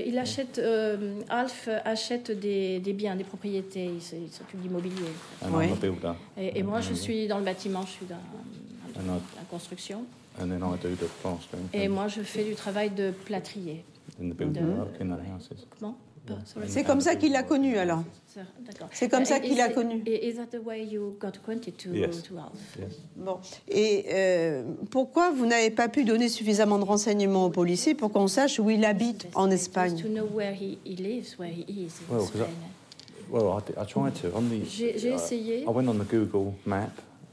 Il 0.06 0.16
achète, 0.16 0.58
euh, 0.58 1.22
Alf 1.28 1.68
achète 1.84 2.30
des, 2.30 2.78
des 2.78 2.92
biens, 2.92 3.16
des 3.16 3.24
propriétés, 3.24 3.90
il 3.96 4.30
s'occupe 4.32 4.60
d'immobilier. 4.60 5.10
Et, 6.36 6.60
et 6.60 6.62
moi, 6.62 6.80
je 6.80 6.94
suis 6.94 7.26
dans 7.26 7.38
le 7.38 7.44
bâtiment, 7.44 7.82
je 7.82 7.90
suis 7.90 8.06
dans, 8.06 8.14
la 9.04 9.42
construction. 9.50 10.04
And 10.40 10.48
then 10.48 10.62
I 10.62 10.76
do 10.82 10.94
the 10.94 11.08
plastering 11.22 11.68
Et 11.72 11.88
moi, 11.88 12.08
je 12.08 12.22
fais 12.22 12.44
du 12.44 12.54
travail 12.54 12.90
de 12.90 13.12
plâtrier. 13.24 13.84
and 14.20 14.30
the 14.30 14.34
building 14.34 14.76
work 14.76 15.00
in 15.00 15.06
the 15.06 15.18
houses. 15.20 15.66
Comment 15.78 15.96
Pas- 16.26 16.34
sorry. 16.44 16.66
C'est 16.68 16.84
comme 16.84 17.00
ça 17.00 17.14
qu'il 17.14 17.32
l'a 17.32 17.42
connu, 17.42 17.78
alors. 17.78 18.02
C'est 18.92 19.08
comme 19.08 19.24
ça 19.24 19.40
qu'il 19.40 19.56
l'a 19.56 19.68
connu. 19.68 20.02
Et 20.06 20.28
is 20.28 20.34
that 20.34 20.46
the 20.46 20.60
way 20.64 20.84
you 20.84 21.16
got 21.20 21.28
acquainted 21.28 21.76
to, 21.76 21.90
Yes. 21.94 22.22
to 22.24 22.36
Alf? 22.36 22.76
Yes. 22.78 22.98
Bon. 23.16 23.38
Et 23.68 24.06
euh, 24.10 24.62
pourquoi 24.90 25.30
vous 25.30 25.46
n'avez 25.46 25.70
pas 25.70 25.88
pu 25.88 26.04
donner 26.04 26.28
suffisamment 26.28 26.78
de 26.78 26.84
renseignements 26.84 27.46
aux 27.46 27.50
policiers 27.50 27.94
pour 27.94 28.12
qu'on 28.12 28.26
sache 28.26 28.58
où 28.58 28.68
il 28.70 28.84
habite 28.84 29.28
en 29.34 29.50
Espagne? 29.50 30.02
j'ai 34.68 35.08
uh, 35.08 35.14
essayé. 35.14 35.64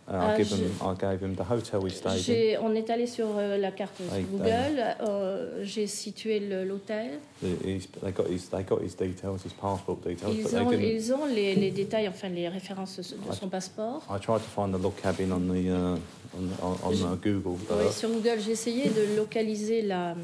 I 0.07 0.11
went 0.11 0.23
on 0.23 0.37
the 0.37 0.43
Google 0.43 0.57
map. 0.57 0.81
Uh, 0.81 0.83
Ah, 0.83 0.89
I, 0.91 0.95
give 0.95 0.99
gave 0.99 1.19
him 1.21 1.35
the 1.35 1.43
hotel 1.43 1.79
we 1.81 1.89
stayed 1.91 2.55
in. 2.55 2.59
On 2.61 2.75
est 2.75 2.89
allé 2.89 3.07
sur 3.07 3.27
euh, 3.37 3.57
la 3.57 3.71
carte 3.71 4.01
Google, 4.31 4.83
euh, 5.01 5.63
j'ai 5.63 5.87
situé 5.87 6.39
l'hôtel. 6.39 7.19
The- 7.41 7.45
he's- 7.65 7.87
They 8.01 8.11
got 8.11 8.27
his, 8.29 8.49
they 8.49 8.63
got 8.63 8.81
his 8.81 8.95
details, 8.95 9.39
his 9.45 9.53
passport 9.53 9.97
details, 10.03 10.33
but 10.35 10.37
Ils 10.37 10.49
they 10.49 10.59
ont, 10.59 10.69
didn't. 10.69 10.83
ils 10.83 11.13
ont 11.13 11.25
les, 11.25 11.55
les 11.55 11.71
détails, 11.71 12.07
enfin 12.09 12.29
les 12.29 12.49
références 12.49 12.97
de 12.97 13.33
son 13.33 13.47
passeport. 13.49 14.03
I 14.09 14.19
tried 14.19 14.39
to 14.41 14.49
find 14.53 14.73
the 14.73 14.81
log 14.81 14.95
cabin 15.01 15.31
on 15.31 15.39
the 15.39 15.67
uh, 15.67 15.97
on, 16.35 16.49
on, 16.61 16.89
on 16.91 17.15
Google 17.15 17.41
Oui, 17.69 17.85
Earth. 17.85 17.93
sur 17.97 18.09
Google, 18.09 18.39
j'ai 18.43 18.51
essayé 18.51 18.89
de 18.89 19.15
localiser 19.15 19.83
la, 19.83 20.15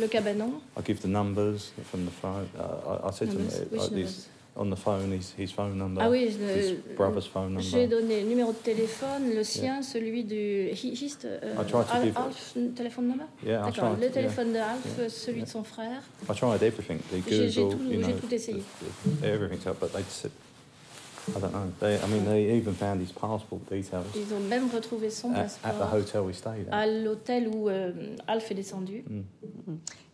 le 0.00 0.06
cabanon. 0.08 0.50
I 0.76 0.82
give 0.84 1.00
the 1.00 1.06
numbers 1.06 1.72
from 1.90 2.04
the 2.06 2.10
phone. 2.10 2.46
Uh, 2.58 3.04
I, 3.04 3.08
I 3.08 3.12
said 3.12 3.28
to 3.30 3.34
him, 3.36 3.42
Numbers? 3.42 3.60
Which 3.70 3.80
like 3.82 3.90
numbers? 3.92 4.26
On 4.56 4.70
the 4.70 4.76
phone, 4.76 5.12
his, 5.12 5.34
his 5.38 5.52
phone 5.52 5.76
number, 5.76 6.00
Ah 6.02 6.08
oui, 6.10 6.26
his 6.28 6.38
le- 6.38 6.94
brother's 6.96 7.26
phone 7.26 7.58
J'ai 7.60 7.82
number. 7.82 8.00
donné 8.00 8.22
le 8.22 8.28
numéro 8.28 8.52
de 8.52 8.56
téléphone, 8.58 9.34
le 9.34 9.42
sien, 9.44 9.82
celui 9.82 10.24
du. 10.24 10.34
Euh, 10.36 10.72
I 10.72 10.74
tried 11.66 11.68
to 11.68 11.92
Al- 11.92 12.02
give- 12.04 12.16
Alf, 12.16 12.54
téléphone 12.74 13.08
number? 13.08 13.26
Yeah, 13.44 13.60
I 13.60 13.64
D'accord, 13.66 13.72
tried, 13.90 13.96
le 13.96 14.02
yeah. 14.04 14.10
téléphone 14.10 14.52
de 14.52 14.58
Alf, 14.58 14.86
Yeah. 14.98 15.08
celui 15.08 15.42
de 15.42 15.48
son 15.48 15.62
frère. 15.62 16.02
I 16.30 16.34
tried 16.34 16.62
everything. 16.62 16.98
The 17.10 17.28
J'ai- 17.28 17.50
j'ai 17.50 17.62
Google, 17.62 17.76
tout- 17.76 17.82
you 17.84 17.90
j'ai 17.92 18.12
know, 18.12 18.18
tout 18.18 18.34
essayé. 18.34 18.58
the- 18.80 19.20
the- 19.20 19.24
everything's 19.26 19.66
up, 19.66 19.76
but 19.80 19.92
they 19.92 20.02
said, 20.08 20.30
I 21.28 21.40
don't 21.40 21.50
know. 21.52 21.66
They, 21.80 21.96
I 21.96 22.06
mean, 22.08 22.24
they 22.24 22.56
even 22.56 22.72
found 22.74 23.00
his 23.02 23.12
passport 23.12 23.60
details 23.70 24.04
Ils 24.14 24.32
ont 24.32 24.40
même 24.48 24.68
retrouvé 24.72 25.10
son 25.10 25.32
at, 25.34 25.40
at 25.40 25.46
the 25.48 25.60
passeport 25.62 25.92
hotel 25.92 26.20
we 26.22 26.34
stayed 26.34 26.68
at. 26.70 26.76
à 26.78 26.86
l'hôtel 26.86 27.48
où 27.48 27.68
euh, 27.68 27.92
Alf 28.28 28.50
est 28.50 28.54
descendu. 28.54 29.04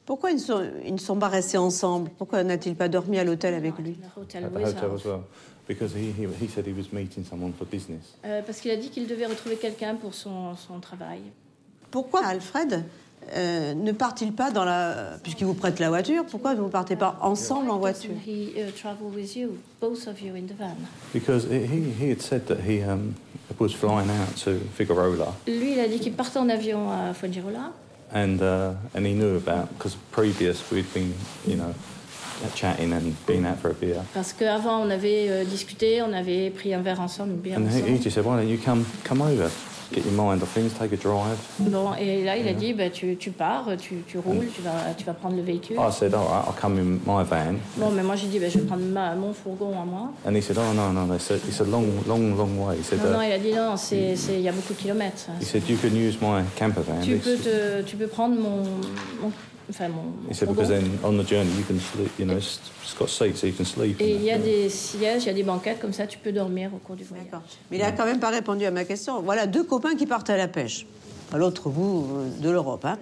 Pourquoi 0.04 0.30
ils 0.30 0.36
ne, 0.36 0.40
sont, 0.40 0.62
ils 0.84 0.94
ne 0.94 0.98
sont 0.98 1.16
pas 1.16 1.28
restés 1.28 1.58
ensemble? 1.58 2.10
Pourquoi 2.18 2.42
n'a-t-il 2.42 2.74
pas 2.74 2.88
dormi 2.88 3.18
à 3.18 3.24
l'hôtel 3.24 3.54
avec 3.54 3.78
lui? 3.78 3.96
Le 4.00 4.22
hôtel 4.22 4.44
At 4.44 4.48
the 4.48 4.54
with 4.54 4.66
hotel 4.66 4.90
Alf. 4.90 4.94
as 4.94 5.04
well, 5.04 5.20
because 5.68 5.92
he, 5.94 6.10
he 6.10 6.26
he 6.40 6.48
said 6.48 6.66
he 6.66 6.72
was 6.72 6.92
meeting 6.92 7.24
someone 7.24 7.52
for 7.52 7.66
business. 7.66 8.16
Euh, 8.24 8.42
parce 8.44 8.60
qu'il 8.60 8.72
a 8.72 8.76
dit 8.76 8.90
qu'il 8.90 9.06
devait 9.06 9.26
retrouver 9.26 9.56
quelqu'un 9.56 9.94
pour 9.94 10.14
son, 10.14 10.56
son 10.56 10.80
travail. 10.80 11.20
Pourquoi 11.90 12.24
Alfred 12.24 12.84
euh, 13.34 13.74
ne 13.74 13.92
part-il 13.92 14.32
pas 14.32 14.50
dans 14.50 14.64
la... 14.64 15.18
Puisqu'il 15.22 15.46
vous 15.46 15.54
prête 15.54 15.78
la 15.78 15.88
voiture, 15.88 16.24
pourquoi 16.26 16.54
vous 16.54 16.64
ne 16.64 16.70
partez 16.70 16.96
pas 16.96 17.18
ensemble 17.22 17.70
en 17.70 17.78
voiture? 17.78 18.10
uh, 18.26 18.72
um, 22.90 23.14
was 23.60 23.72
flying 23.72 24.10
out 24.10 24.36
to 24.36 24.58
Figueroa, 24.74 25.34
Lui, 25.46 25.74
il 25.74 25.80
a 25.80 25.86
dit 25.86 26.00
qu'il 26.00 26.14
partait 26.14 26.38
en 26.38 26.48
avion 26.48 26.90
à 26.90 27.14
Fuengirola. 27.14 27.72
And 28.12 28.40
uh, 28.42 28.74
and 28.94 29.06
he 29.06 29.14
knew 29.14 29.36
about 29.36 29.68
because 29.76 29.96
previous 30.10 30.70
we'd 30.70 30.92
been 30.92 31.14
you 31.46 31.56
know 31.56 31.74
chatting 32.54 32.92
and 32.92 33.14
been 33.26 33.46
out 33.46 33.58
for 33.58 33.70
a 33.70 33.74
beer, 33.74 34.02
Parce 34.14 34.32
qu'avant, 34.32 34.82
on 34.82 34.90
avait 34.90 35.28
euh, 35.30 35.44
discuté, 35.44 36.02
on 36.02 36.12
avait 36.12 36.50
pris 36.50 36.74
un 36.74 36.82
verre 36.82 37.00
ensemble, 37.00 37.34
une 37.34 37.40
bière 37.40 37.56
and 37.56 37.68
he, 37.68 37.96
he 37.96 38.02
just 38.02 38.14
said, 38.14 38.24
"Why 38.24 38.36
don't 38.36 38.48
you 38.48 38.58
come 38.58 38.84
come 39.04 39.22
over, 39.22 39.48
get 39.92 40.04
your 40.04 40.12
mind 40.14 40.42
off 40.42 40.52
things, 40.54 40.72
take 40.78 40.92
a 40.92 40.96
drive?" 40.96 41.36
Bon, 41.58 41.94
et 41.98 42.24
là, 42.24 42.36
il 42.36 42.48
a 42.48 42.52
dit, 42.52 42.72
bah, 42.72 42.90
tu, 42.90 43.16
tu 43.16 43.30
pars, 43.30 43.66
tu, 43.78 44.02
tu 44.06 44.18
roules, 44.18 44.48
tu 44.54 44.62
vas, 44.62 44.94
tu 44.96 45.04
vas 45.04 45.12
prendre 45.14 45.36
le 45.36 45.42
véhicule. 45.42 45.76
I 45.76 45.92
said, 45.92 46.14
"All 46.14 46.20
right, 46.26 46.44
I'll 46.48 46.54
come 46.60 46.78
in 46.78 46.98
my 47.06 47.22
van," 47.24 47.54
Bon, 47.76 47.90
mais 47.90 48.02
moi, 48.02 48.16
j'ai 48.16 48.26
dit, 48.28 48.38
bah, 48.38 48.48
je 48.48 48.58
vais 48.58 48.64
prendre 48.66 48.82
ma, 48.84 49.14
mon 49.14 49.32
fourgon 49.32 49.72
à 49.80 49.84
moi. 49.84 50.10
and 50.26 50.34
he 50.36 50.40
said, 50.42 50.56
"Oh 50.58 50.72
no, 50.74 50.90
no, 50.92 51.14
it's 51.14 51.30
a, 51.30 51.36
it's 51.36 51.60
a 51.60 51.64
long, 51.64 51.86
long, 52.06 52.36
long 52.36 52.58
way." 52.66 52.76
He 52.78 52.82
said, 52.84 52.98
Non, 53.04 53.10
non, 53.12 53.20
uh, 53.22 53.26
il 53.26 53.32
a 53.32 53.38
dit, 53.38 53.52
non, 53.52 53.76
c'est- 53.76 54.16
c'est- 54.16 54.34
il 54.34 54.42
y 54.42 54.48
a 54.48 54.52
beaucoup 54.52 54.72
de 54.74 54.78
kilomètres. 54.78 55.26
"He 55.40 55.44
said 55.44 55.62
you 55.68 55.76
can 55.76 55.88
use 55.94 56.16
my 56.20 56.42
camper 56.58 56.80
van." 56.86 57.00
Tu 57.02 57.16
peux, 57.16 57.36
said- 57.36 57.82
te, 57.84 57.88
tu 57.88 57.96
peux 57.96 58.06
prendre 58.08 58.34
mon, 58.36 58.62
mon, 59.22 59.30
enfin, 59.72 59.88
mon, 59.88 60.02
mon 60.02 60.30
He 60.30 60.34
said 60.34 60.48
fourgon. 60.48 60.54
because 60.62 60.68
then 60.68 60.84
on 61.02 61.12
the 61.22 61.26
journey 61.28 61.50
you 61.58 61.64
can 61.66 61.78
sleep. 61.80 62.10
You 62.18 62.26
know, 62.26 62.36
it's, 62.36 62.60
it's 62.82 62.94
got 62.94 63.08
seats 63.08 63.40
so 63.40 63.46
you 63.46 63.52
can 63.52 63.64
sleep. 63.64 64.00
in 64.00 64.04
Et 64.04 64.14
il 64.14 64.22
y 64.22 64.30
a 64.30 64.38
des 64.38 64.68
sièges, 64.68 65.24
il 65.24 65.26
y 65.26 65.30
a 65.30 65.34
des 65.34 65.42
banquettes, 65.42 65.80
comme 65.80 65.92
ça, 65.92 66.06
tu 66.06 66.18
peux 66.18 66.32
dormir 66.32 66.70
au 66.74 66.78
cours 66.78 66.96
du 66.96 67.04
voyage. 67.04 67.26
D'accord. 67.26 67.42
Mais 67.70 67.78
il 67.78 67.80
n'a 67.82 67.92
quand 67.92 68.04
même 68.04 68.20
pas 68.20 68.30
répondu 68.30 68.64
à 68.64 68.70
ma 68.70 68.84
question. 68.84 69.20
Voilà 69.22 69.46
deux 69.46 69.64
copains 69.64 69.94
qui 69.96 70.06
partent 70.06 70.30
à 70.30 70.36
la 70.36 70.48
pêche. 70.48 70.86
À 71.32 71.38
l'autre 71.38 71.68
bout 71.70 72.06
euh, 72.14 72.28
de 72.42 72.50
l'Europe. 72.50 72.84
hein. 72.84 72.98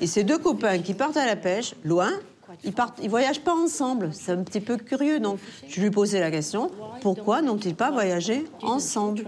Et 0.00 0.06
ces 0.06 0.24
deux 0.24 0.38
copains 0.38 0.78
qui 0.78 0.94
partent 0.94 1.16
à 1.16 1.26
la 1.26 1.36
pêche, 1.36 1.74
loin, 1.84 2.10
ils 2.64 2.72
partent, 2.72 2.98
ils 3.02 3.10
voyagent 3.10 3.40
pas 3.42 3.54
ensemble. 3.54 4.10
C'est 4.12 4.32
un 4.32 4.42
petit 4.42 4.60
peu 4.60 4.76
curieux. 4.76 5.20
Donc, 5.20 5.38
je 5.68 5.80
lui 5.80 5.90
posais 5.90 6.18
la 6.20 6.30
question 6.30 6.70
pourquoi 7.00 7.42
n'ont-ils 7.42 7.74
pas 7.74 7.90
voyagé 7.90 8.44
ensemble? 8.62 9.24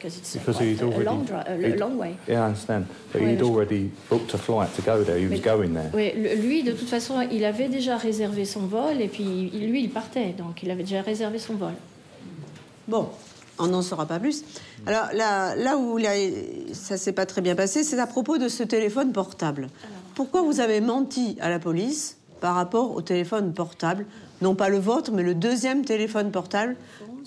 Because 0.00 0.16
it's 0.16 0.32
Because 0.34 0.56
quite 0.56 0.68
he'd 0.70 0.80
a, 0.80 0.84
a 0.84 0.86
already, 0.88 1.04
long, 1.04 1.24
dri- 1.24 1.34
a 1.46 1.56
he'd- 1.68 1.78
long 1.78 1.96
way. 1.98 2.14
Yeah, 2.26 2.40
I 2.40 2.46
understand. 2.48 2.84
But 3.12 3.20
Ouais, 3.20 3.32
he'd 3.32 3.38
je- 3.40 3.44
already 3.44 3.90
booked 4.08 4.34
a 4.34 4.38
flight 4.38 4.74
to 4.76 4.82
go 4.82 5.04
there. 5.04 5.18
He 5.18 5.26
was 5.26 5.30
Mais- 5.32 5.40
going 5.40 5.74
there. 5.74 5.90
Oui, 5.92 6.12
lui, 6.40 6.62
de 6.62 6.72
toute 6.72 6.88
façon, 6.88 7.20
il 7.30 7.44
avait 7.44 7.68
déjà 7.68 7.98
réservé 7.98 8.46
son 8.46 8.60
vol 8.60 9.00
et 9.00 9.08
puis 9.08 9.50
lui, 9.50 9.82
il 9.84 9.90
partait. 9.90 10.32
Donc, 10.38 10.62
il 10.62 10.70
avait 10.70 10.84
déjà 10.84 11.02
réservé 11.02 11.38
son 11.38 11.54
vol. 11.54 11.72
Bon, 12.88 13.08
on 13.58 13.66
n'en 13.66 13.82
saura 13.82 14.06
pas 14.06 14.18
plus. 14.18 14.42
Alors 14.86 15.08
là, 15.14 15.54
là 15.56 15.76
où 15.76 15.98
là, 15.98 16.10
ça 16.72 16.96
s'est 16.96 17.12
pas 17.12 17.26
très 17.26 17.42
bien 17.42 17.54
passé, 17.54 17.84
c'est 17.84 17.98
à 17.98 18.06
propos 18.06 18.38
de 18.38 18.48
ce 18.48 18.62
téléphone 18.62 19.12
portable. 19.12 19.68
Pourquoi 20.14 20.42
vous 20.42 20.60
avez 20.60 20.80
menti 20.80 21.36
à 21.40 21.50
la 21.50 21.58
police 21.58 22.16
par 22.40 22.54
rapport 22.54 22.94
au 22.94 23.02
téléphone 23.02 23.52
portable 23.52 24.06
Non 24.42 24.54
pas 24.54 24.68
le 24.68 24.78
vôtre, 24.78 25.12
mais 25.12 25.22
le 25.22 25.34
deuxième 25.34 25.84
téléphone 25.84 26.30
portable 26.30 26.76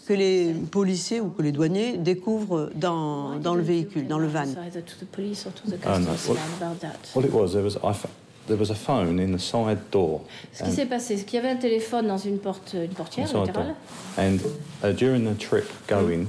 que 0.07 0.13
les 0.13 0.53
policiers 0.71 1.21
ou 1.21 1.29
que 1.29 1.41
les 1.41 1.51
douaniers 1.51 1.97
découvrent 1.97 2.69
dans, 2.75 3.37
dans 3.39 3.55
le 3.55 3.61
véhicule, 3.61 4.07
dans 4.07 4.17
le 4.19 4.27
van. 4.27 4.41
Either 4.65 4.83
to 4.83 4.95
the 4.99 5.05
police 5.09 5.45
or 5.45 5.53
to 5.53 5.69
the 5.69 5.73
no. 5.73 5.77
customs 6.05 6.27
Well- 6.29 6.37
about 6.61 6.79
that? 6.81 6.97
What 7.15 7.23
it 7.25 7.31
was, 7.31 7.49
there 7.53 7.63
was 7.63 7.75
I, 7.83 7.93
fo- 7.93 8.09
there 8.47 8.57
was 8.57 8.69
a 8.71 8.75
phone 8.75 9.19
in 9.19 9.31
the 9.33 9.39
side 9.39 9.77
door. 9.91 10.21
Ce 10.51 10.63
qui 10.63 10.71
s'est 10.71 10.85
passé, 10.87 11.15
c'est 11.17 11.23
qu'il 11.25 11.35
y 11.35 11.39
avait 11.39 11.51
un 11.53 11.55
téléphone 11.57 12.07
dans 12.07 12.17
une 12.17 12.39
porte, 12.39 12.73
une 12.73 12.89
portière 12.93 13.27
Side 13.27 13.35
door. 13.37 13.45
latérale. 13.45 13.75
And 14.17 14.37
uh, 14.83 14.91
during 14.93 15.23
the 15.25 15.37
trip 15.37 15.65
going, 15.87 16.25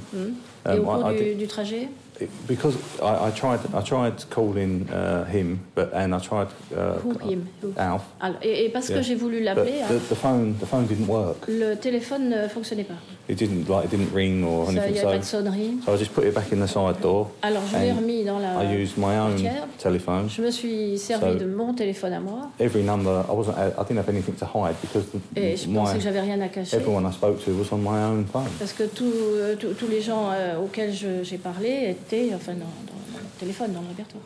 Et 0.66 0.68
um, 0.70 0.78
au 0.78 0.82
cours 0.84 1.10
I, 1.10 1.14
I 1.14 1.18
du, 1.18 1.24
did, 1.30 1.38
du 1.38 1.46
trajet, 1.48 1.88
it- 2.20 2.30
because 2.46 2.76
I, 3.02 3.28
I 3.28 3.30
tried 3.30 3.60
I 3.74 3.80
tried 3.82 4.14
calling 4.30 4.86
uh, 4.90 5.24
him, 5.26 5.58
but 5.74 5.90
and 5.92 6.14
I 6.14 6.18
tried 6.20 6.48
uh, 6.76 6.98
Who, 7.02 7.12
him? 7.28 7.48
Who? 7.62 7.72
Alf. 7.76 8.02
alors, 8.20 8.38
et, 8.42 8.66
et 8.66 8.68
parce 8.70 8.88
Yeah. 8.88 8.98
que 8.98 9.02
j'ai 9.02 9.14
voulu 9.16 9.42
l'appeler, 9.42 9.82
the, 9.88 9.98
the 10.08 10.14
phone 10.16 10.54
the 10.60 10.66
phone 10.66 10.86
didn't 10.86 11.08
work. 11.08 11.38
le 11.48 11.74
téléphone 11.74 12.28
ne 12.28 12.48
fonctionnait 12.48 12.84
pas. 12.84 12.94
It 13.26 13.38
didn't 13.38 13.66
like 13.70 13.86
it 13.86 13.90
didn't 13.90 14.12
ring 14.14 14.44
or 14.44 14.66
Ça, 14.66 14.72
Il 14.72 14.78
anything. 14.80 14.92
n'y 14.92 14.98
avait 15.00 15.12
pas 15.12 15.18
de 15.18 15.24
So, 15.24 15.38
sonnerie. 15.38 15.78
so 15.86 15.94
I 15.94 15.98
just 15.98 16.12
put 16.12 16.24
it 16.26 16.34
back 16.34 16.52
in 16.52 16.56
the 16.62 16.66
side 16.68 17.00
door. 17.00 17.30
Alors 17.40 17.62
je 17.72 17.78
l'ai 17.78 17.90
remis 17.92 18.22
dans 18.22 18.38
la 18.38 18.62
I 18.62 18.76
used 18.82 18.98
my 18.98 19.16
own 19.18 19.30
portière. 19.30 19.66
telephone. 19.78 20.28
Je 20.28 20.42
me 20.42 20.50
suis 20.50 20.98
servi 20.98 21.32
So- 21.32 21.38
de 21.38 21.46
mon 21.46 21.72
téléphone 21.72 22.12
à 22.12 22.20
moi 22.20 22.50
Every 22.60 22.82
number 22.82 23.24
I 23.26 23.32
wasn't 23.32 23.54
I 23.56 23.82
didn't 23.88 23.98
have 24.00 24.10
anything 24.10 24.34
to 24.34 24.44
hide 24.44 24.74
because 24.82 25.04
the, 25.10 25.38
et 25.38 25.56
je 25.56 25.66
my 25.68 25.76
pensais 25.76 25.94
que 25.96 26.02
j'avais 26.02 26.20
rien 26.20 26.38
à 26.42 26.48
cacher. 26.48 26.76
everyone 26.76 27.08
I 27.10 27.14
spoke 27.14 27.42
to 27.46 27.52
was 27.52 27.72
on 27.72 27.78
my 27.78 27.98
own 28.04 28.26
phone. 28.30 28.44
Parce 28.58 28.74
que 28.74 28.82
tout, 28.84 29.04
euh, 29.06 29.56
tous- 29.56 29.72
tous 29.72 29.88
les 29.88 30.02
gens 30.02 30.28
euh, 30.30 30.58
auxquels 30.62 30.92
j'ai 30.92 31.38
parlé 31.38 31.88
étaient 31.92 32.30
enfin, 32.34 32.52
dans, 32.52 32.58
dans 32.58 32.92
mon 33.12 33.28
téléphone, 33.40 33.72
dans 33.72 33.80
le 33.80 33.88
répertoire. 33.88 34.22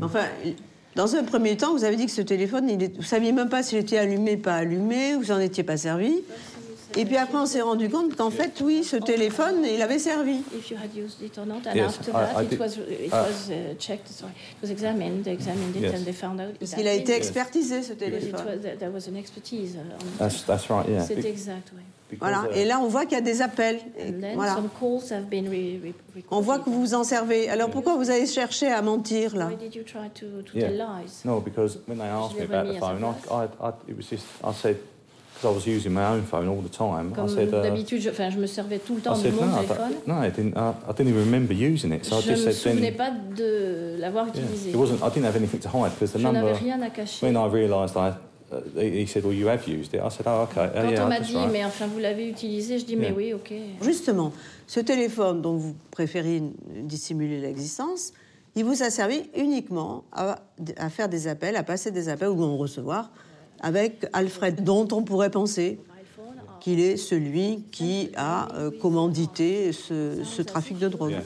Enfin, 0.00 0.20
dans 0.94 1.14
un 1.16 1.24
premier 1.24 1.56
temps, 1.56 1.72
vous 1.74 1.84
avez 1.84 1.96
dit 1.96 2.06
que 2.06 2.12
ce 2.12 2.22
téléphone, 2.22 2.68
il 2.70 2.82
est... 2.82 2.96
vous 2.96 3.02
saviez 3.02 3.32
même 3.32 3.48
pas 3.48 3.62
s'il 3.62 3.78
était 3.78 3.98
allumé, 3.98 4.36
pas 4.36 4.54
allumé, 4.54 5.14
vous 5.16 5.30
en 5.32 5.38
étiez 5.40 5.64
pas 5.64 5.76
servi. 5.76 6.12
Et 6.96 7.04
puis 7.04 7.16
après, 7.16 7.36
on 7.38 7.46
s'est 7.46 7.60
rendu 7.60 7.88
compte 7.88 8.16
qu'en 8.16 8.30
fait, 8.30 8.60
oui, 8.62 8.82
ce 8.82 8.96
téléphone, 8.96 9.64
il 9.64 9.80
avait 9.82 9.98
servi. 9.98 10.40
If 10.56 10.70
you 10.70 10.76
had 10.76 10.94
used 10.96 11.20
it 11.22 11.36
or 11.38 11.46
not, 11.46 11.60
and 11.68 11.74
Yes, 11.74 11.98
after 11.98 12.12
that 12.12 12.42
it 12.50 12.58
was 12.58 12.76
it 12.78 13.12
uh, 13.12 13.16
was 13.16 13.50
uh, 13.50 13.74
checked. 13.78 14.08
Sorry, 14.08 14.32
it 14.32 14.62
was 14.62 14.70
examined. 14.70 15.22
They 15.24 15.32
examined 15.32 15.76
it 15.76 15.82
Yes. 15.82 15.94
and 15.94 16.04
they 16.04 16.12
found 16.14 16.40
out. 16.40 16.58
Parce 16.58 16.72
it 16.72 16.76
qu'il 16.78 16.88
a 16.88 16.94
été 16.94 17.12
expertisé, 17.14 17.82
ce 17.82 17.92
It 17.92 17.98
téléphone. 17.98 18.32
was, 18.46 18.78
there 18.78 18.90
was 18.90 19.06
an 19.08 19.16
expertise 19.16 19.76
uh, 19.76 19.80
on. 20.02 20.18
That's 20.18 20.42
that's 20.44 20.68
right. 20.70 20.88
Yeah. 20.88 21.04
C'est 21.04 21.24
exact, 21.24 21.72
oui. 21.76 21.82
Voilà. 22.20 22.44
uh, 22.50 22.56
Et 22.56 22.64
là, 22.64 22.80
on 22.80 22.88
voit 22.88 23.04
qu'il 23.04 23.18
y 23.18 23.20
a 23.20 23.22
des 23.22 23.42
appels. 23.42 23.80
Et 23.98 24.08
And 24.08 24.20
then 24.22 24.34
voilà. 24.34 24.54
some 24.54 24.70
calls 24.80 25.12
have 25.12 25.24
been 25.28 25.46
re- 25.46 25.78
re- 25.84 26.22
On 26.30 26.40
voit 26.40 26.54
recorded. 26.54 26.64
que 26.64 26.70
vous 26.70 26.80
vous 26.80 26.94
en 26.94 27.04
servez. 27.04 27.50
Alors 27.50 27.68
pourquoi 27.68 27.96
vous 27.96 28.08
avez 28.08 28.24
cherché 28.26 28.66
à 28.68 28.80
mentir 28.80 29.36
là? 29.36 29.48
Why 29.48 29.56
did 29.56 29.74
you 29.74 29.82
try 29.84 30.08
to, 30.14 30.40
to 30.42 30.56
Yeah. 30.58 30.68
tell 30.70 30.78
lies? 30.78 31.22
No, 31.26 31.40
because 31.40 31.78
when 31.86 31.98
they 31.98 32.06
asked 32.08 32.38
me 32.38 32.44
about 32.44 32.72
the 32.72 32.78
phone, 32.78 33.04
I. 33.30 33.44
I, 33.62 33.72
it 33.90 33.94
was 33.96 34.08
just 34.10 34.24
I 34.42 34.52
said 34.54 34.76
I 35.44 35.46
was 35.48 35.66
using 35.66 35.92
my 35.92 36.04
own 36.06 36.22
phone 36.22 36.48
all 36.48 36.60
the 36.60 36.68
time. 36.68 37.12
I 37.12 37.14
Comme 37.14 37.28
said, 37.28 37.48
uh, 37.54 37.62
d'habitude, 37.62 38.00
je, 38.02 38.10
enfin, 38.10 38.28
je 38.30 38.38
me 38.38 38.46
servais 38.46 38.78
tout 38.78 38.94
le 38.94 39.00
I 39.00 39.02
temps 39.02 39.16
de 39.16 39.22
said 39.22 39.34
mon 39.34 39.46
no, 39.46 39.52
I 39.52 39.66
téléphone. 39.66 39.92
no, 40.06 40.14
I 40.22 40.30
didn't. 40.30 40.56
I, 40.56 40.72
I 40.88 40.92
didn't 40.92 41.08
even 41.10 41.24
remember 41.24 41.52
using 41.54 41.92
it. 41.92 42.04
So 42.04 42.16
I 42.16 42.20
Je 42.22 42.30
ne 42.30 42.34
just 42.34 42.46
me 42.46 42.52
said 42.52 42.72
souvenais 42.72 42.90
then. 42.90 42.96
pas 42.96 43.10
de 43.36 43.96
l'avoir 44.00 44.26
Yeah, 44.34 44.42
utilisé. 44.42 44.70
it 44.70 44.76
wasn't. 44.76 45.00
I 45.02 45.08
didn't 45.10 45.26
have 45.26 45.36
anything 45.36 45.60
to 45.60 45.68
hide 45.68 45.92
because 45.92 46.12
the 46.12 46.18
Je 46.18 46.24
n'avais 46.26 46.40
number. 46.40 46.58
rien 46.58 46.80
à 46.82 46.90
cacher. 46.90 47.24
When 47.24 47.36
I 47.36 47.46
realised 47.48 47.96
I, 47.96 48.14
uh, 48.50 48.80
he 48.80 49.06
said, 49.06 49.24
"Well, 49.24 49.32
you 49.34 49.46
have 49.48 49.66
used 49.68 49.94
it." 49.94 50.00
I 50.00 50.08
said, 50.10 50.26
"Oh, 50.26 50.42
okay. 50.50 50.70
Oh, 50.74 50.80
Quand 50.82 50.90
yeah, 50.90 51.04
on 51.04 51.08
m'a 51.08 51.20
dit, 51.20 51.36
right." 51.36 51.52
mais 51.52 51.64
enfin, 51.64 51.86
vous 51.86 52.00
l'avez 52.00 52.28
utilisé, 52.28 52.78
je 52.80 52.84
dis, 52.84 52.96
mais 52.96 53.12
oui, 53.12 53.32
ok. 53.32 53.52
Justement, 53.82 54.32
ce 54.66 54.80
téléphone 54.80 55.40
dont 55.40 55.54
vous 55.56 55.76
préférez 55.92 56.42
dissimuler 56.82 57.40
l'existence, 57.40 58.12
il 58.56 58.64
vous 58.64 58.82
a 58.82 58.90
servi 58.90 59.22
uniquement 59.36 60.02
à, 60.12 60.40
à 60.78 60.88
faire 60.90 61.08
des 61.08 61.28
appels, 61.28 61.54
à 61.54 61.62
passer 61.62 61.90
des 61.92 62.08
appels 62.08 62.28
ou 62.28 62.42
à 62.42 62.46
en 62.46 62.56
recevoir 62.56 63.10
avec 63.60 64.06
Alfred, 64.12 64.62
dont 64.64 64.88
on 64.92 65.02
pourrait 65.02 65.30
penser 65.30 65.78
qu'il 66.60 66.80
est 66.80 66.96
celui 66.96 67.62
qui 67.70 68.10
a 68.16 68.48
euh, 68.54 68.70
commandité 68.70 69.72
ce, 69.72 70.22
ce 70.24 70.42
trafic 70.42 70.78
de 70.78 70.88
drogue. 70.88 71.12
Yeah, 71.12 71.20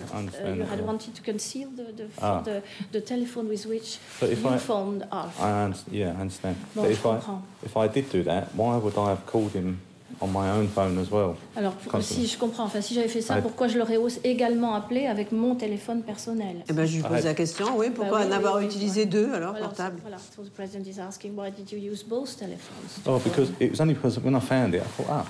If 10.13 10.19
if 10.19 10.23
if 10.23 10.23
on 10.23 10.33
my 10.33 10.51
own 10.51 10.69
phone 10.69 10.99
as 10.99 11.11
well? 11.11 11.37
Alors, 11.57 11.75
si 12.01 12.27
je 12.27 12.39
comprends, 12.39 12.65
enfin, 12.65 12.81
si 12.81 12.95
j'avais 12.95 13.09
fait 13.09 13.21
ça, 13.21 13.37
pourquoi 13.37 13.69
je 13.69 13.79
l'aurais 13.79 13.97
aussi 13.97 14.21
également 14.25 14.75
appelé 14.75 15.07
avec 15.07 15.33
mon 15.33 15.55
téléphone 15.55 16.03
personnel? 16.03 16.57
Eh 16.69 16.73
ben, 16.73 16.87
je 16.87 16.97
lui 16.97 17.03
pose 17.03 17.25
la 17.25 17.35
question, 17.35 17.67
oui, 17.77 17.91
pourquoi 17.91 18.19
Bah 18.19 18.25
oui, 18.27 18.33
en 18.33 18.37
avoir 18.37 18.57
oui, 18.57 18.61
oui, 18.63 18.67
utilisé 18.67 19.07
deux 19.07 19.33
alors 19.33 19.53
Voilà, 19.53 19.67
portables 19.67 20.01
Voilà, 20.03 20.19
so 20.19 20.43
the 20.43 20.51
president 20.51 20.87
is 20.87 21.01
asking, 21.01 21.37
why 21.37 21.51
did 21.51 21.71
you 21.73 21.79
use 21.79 22.03
both 22.03 22.37
telephones? 22.39 23.01
Oh, 23.07 23.19
because 23.19 23.51
it 23.61 23.71
was 23.71 23.81
only 23.81 23.95
because 23.95 24.19
when 24.19 24.35
I 24.35 24.41
found 24.41 24.75
it, 24.75 24.83
I 24.83 25.03
thought, 25.03 25.07
ah, 25.11 25.25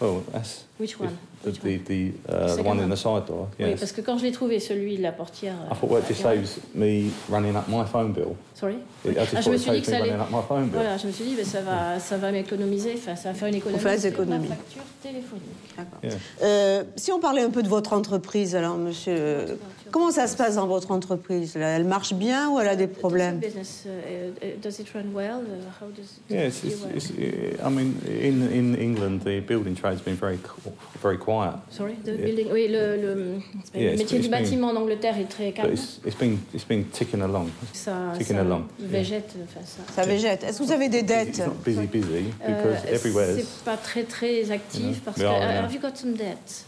well, 0.00 0.22
that's 0.32 0.64
Which 0.78 0.98
one? 0.98 1.08
Which 1.08 1.35
the, 1.44 1.50
the, 1.84 2.12
uh, 2.28 2.46
the 2.46 2.48
Second 2.48 2.64
one 2.66 2.76
in 2.78 2.82
one. 2.84 2.90
the 2.90 2.96
side 2.96 3.26
door. 3.26 3.48
Oui, 3.58 3.66
Yes. 3.70 3.80
parce 3.80 3.92
que 3.92 4.00
quand 4.00 4.18
je 4.18 4.24
l'ai 4.24 4.32
trouvé, 4.32 4.58
celui 4.60 4.96
de 4.96 5.02
la 5.02 5.12
portière. 5.12 5.54
I 5.70 5.74
thought 5.74 5.90
well, 5.90 6.00
it 6.02 6.08
just 6.08 6.22
saves 6.22 6.58
me 6.74 7.10
running 7.30 7.54
up 7.56 7.68
my 7.68 7.84
phone 7.84 8.12
bill. 8.12 8.34
Sorry? 8.54 8.76
Ah, 9.06 9.40
je 9.40 9.50
me 9.50 9.56
suis 9.58 9.70
dit 9.70 9.80
que 9.82 9.86
ça 9.86 9.96
allait. 9.98 10.12
Voilà, 10.72 10.96
je 10.96 11.06
me 11.06 11.12
suis 11.12 11.24
dit, 11.24 11.34
ben, 11.36 11.44
ça 11.44 11.60
va, 11.60 12.00
ça 12.00 12.16
va 12.16 12.32
m'économiser, 12.32 12.94
enfin, 12.96 13.14
ça 13.14 13.28
va 13.30 13.34
faire 13.34 13.48
une 13.48 13.54
économie 13.56 13.78
faire 13.80 13.92
des 13.92 13.98
sur 14.00 14.08
économies. 14.10 14.48
ma 14.48 14.54
facture 14.54 14.82
téléphonique. 15.02 15.44
D'accord. 15.76 15.98
Yeah. 16.02 16.12
Euh, 16.42 16.84
si 16.96 17.12
on 17.12 17.20
parlait 17.20 17.42
un 17.42 17.50
peu 17.50 17.62
de 17.62 17.68
votre 17.68 17.92
entreprise, 17.92 18.56
alors, 18.56 18.76
monsieur, 18.78 19.58
comment 19.90 20.10
ça 20.10 20.26
se 20.26 20.36
passe 20.36 20.54
dans 20.56 20.66
votre 20.66 20.90
entreprise 20.90 21.54
là? 21.54 21.68
Elle 21.76 21.84
marche 21.84 22.14
bien 22.14 22.48
ou 22.50 22.58
elle 22.58 22.68
a 22.68 22.76
des 22.76 22.86
problèmes 22.86 23.38
Does 23.40 23.48
the 23.50 23.52
business, 23.52 23.84
uh, 23.86 24.46
does 24.62 24.78
it 24.80 24.88
run 24.94 25.12
well? 25.14 25.42
How 25.80 25.88
does 25.94 26.04
it 26.06 26.34
Yeah, 26.34 26.46
it's, 26.46 26.62
do 26.62 26.68
it's, 26.68 27.10
well? 27.10 27.20
it's, 27.20 27.60
I 27.62 27.68
mean, 27.70 27.94
in 28.08 28.50
in 28.50 28.74
England, 28.80 29.20
the 29.24 29.40
building 29.40 29.74
trade's 29.76 30.00
been 30.02 30.16
very 30.16 30.38
very 31.02 31.18
Sorry, 31.70 31.94
the 32.04 32.12
building. 32.16 32.48
Oui, 32.52 32.68
le, 32.68 32.96
le, 32.96 33.40
Yeah, 33.74 33.90
le 33.90 33.94
it's- 33.94 33.98
métier 33.98 34.18
it's 34.18 34.26
du 34.26 34.30
been- 34.30 34.30
bâtiment 34.42 34.68
en 34.68 34.76
Angleterre 34.76 35.18
est 35.18 35.24
très 35.28 35.52
calme. 35.52 35.72
it's 35.72 36.00
it's 36.06 36.16
been 36.16 36.38
it's 36.54 36.64
been 36.66 36.84
ticking 36.84 37.20
along. 37.22 37.48
Ça, 37.72 38.12
ticking 38.16 38.36
ça 38.36 38.42
along. 38.42 38.62
végète, 38.78 39.30
enfin, 39.44 39.60
ça. 39.64 39.82
Ça 40.02 40.02
végète. 40.08 40.44
Est-ce 40.44 40.58
que 40.58 40.64
vous 40.64 40.72
avez 40.72 40.88
des 40.88 40.98
It's 40.98 41.06
dettes? 41.06 41.38
not 41.46 41.54
busy, 41.64 41.86
busy 41.86 42.06
Euh, 42.44 42.62
because 42.62 42.84
everywhere. 42.92 43.34
c'est 43.36 43.64
pas 43.64 43.76
très 43.76 44.04
très 44.04 44.50
actif 44.50 45.00
parce 45.04 45.18
que 45.18 45.24
are, 45.24 45.36
uh, 45.36 45.40
yeah. 45.40 45.64
have 45.64 45.72
you 45.74 45.80
got 45.80 45.96
some 45.96 46.14
debt? 46.14 46.64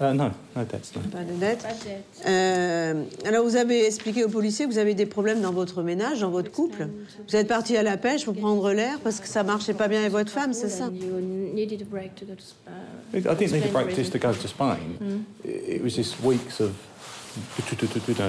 Uh, 0.00 0.12
no, 0.12 0.30
no 0.56 0.64
debts, 0.64 0.90
no. 0.96 1.02
Pas 1.10 1.22
de 1.22 1.38
dettes 1.38 1.62
Pas 1.62 1.68
de 1.72 1.84
dette. 1.84 2.04
Euh, 2.26 3.04
alors, 3.24 3.44
vous 3.44 3.54
avez 3.54 3.86
expliqué 3.86 4.24
aux 4.24 4.28
policiers 4.28 4.66
que 4.66 4.70
vous 4.72 4.78
avez 4.78 4.94
des 4.94 5.06
problèmes 5.06 5.40
dans 5.40 5.52
votre 5.52 5.82
ménage, 5.84 6.20
dans 6.20 6.30
votre 6.30 6.50
couple. 6.50 6.88
Vous 7.28 7.36
êtes 7.36 7.46
parti 7.46 7.76
à 7.76 7.84
la 7.84 7.96
pêche 7.96 8.24
pour 8.24 8.34
prendre 8.34 8.72
l'air 8.72 8.98
parce 9.04 9.20
que 9.20 9.28
ça 9.28 9.44
marchait 9.44 9.72
pas 9.74 9.86
bien 9.86 10.00
avec 10.00 10.10
votre 10.10 10.32
femme, 10.32 10.52
c'est 10.52 10.68
ça? 10.68 10.90
Needed 10.90 11.82
a 11.82 11.84
break 11.84 12.16
to 12.16 12.26
go 12.26 12.34
to 12.34 12.42
Spa. 12.42 12.70
I 13.14 13.20
didn't 13.20 13.52
need 13.52 13.52
a 13.52 13.56
Explain 13.66 13.84
break 13.84 13.94
the 13.94 14.00
just 14.02 14.10
to 14.12 14.18
reason. 14.18 14.32
go 14.32 14.42
to 14.42 14.48
Spain. 14.48 15.24
It, 15.44 15.76
it 15.76 15.82
was 15.84 15.94
just 15.94 16.20
weeks 16.24 16.60
of 16.60 16.72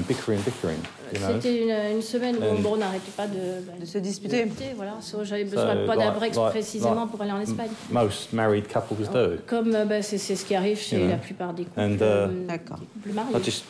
bickering, 0.07 0.41
bickering, 0.41 0.79
you 1.13 1.19
know. 1.19 1.33
C'était 1.35 1.63
une, 1.63 1.95
une 1.97 2.01
semaine 2.01 2.35
où 2.37 2.61
bon, 2.61 2.73
on 2.73 2.77
n'arrêtait 2.77 3.11
pas 3.15 3.27
de, 3.27 3.61
bah, 3.65 3.73
De 3.79 3.85
se 3.85 3.97
disputer. 3.97 4.47
Voilà, 4.75 4.97
So, 5.01 5.23
j'avais 5.23 5.43
besoin 5.43 5.73
So, 5.73 5.85
pas 5.85 5.95
d'un 5.95 6.05
like- 6.05 6.15
break 6.15 6.35
like- 6.35 6.49
précisément 6.51 7.01
like 7.01 7.11
pour 7.11 7.21
aller 7.21 7.31
en 7.31 7.41
Espagne. 7.41 7.69
Most 7.91 8.33
married 8.33 8.65
couples 8.71 9.03
do. 9.11 9.37
Comme 9.47 9.73
euh, 9.75 9.85
bah, 9.85 10.01
c'est 10.01 10.17
ce 10.17 10.45
qui 10.45 10.55
arrive 10.55 10.77
chez 10.79 11.07
la 11.07 11.17
plupart 11.17 11.53
des 11.53 11.65
couples, 11.65 11.79
And, 11.79 11.93
uh, 11.93 12.01
euh, 12.01 12.27
des 12.47 12.59
couples 12.59 13.13
mariés. 13.13 13.43
Just, 13.43 13.65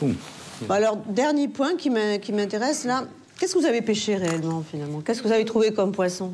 boom. 0.00 0.14
Bon, 0.62 0.74
alors, 0.74 0.96
dernier 1.08 1.48
point 1.48 1.76
qui 1.76 1.90
m'intéresse 1.90 2.84
là. 2.84 3.04
Qu'est-ce 3.38 3.54
que 3.54 3.58
vous 3.58 3.66
avez 3.66 3.82
pêché 3.82 4.16
réellement 4.16 4.62
finalement? 4.62 5.00
Qu'est-ce 5.02 5.20
que 5.22 5.28
vous 5.28 5.34
avez 5.34 5.44
trouvé 5.44 5.72
comme 5.72 5.92
poisson? 5.92 6.32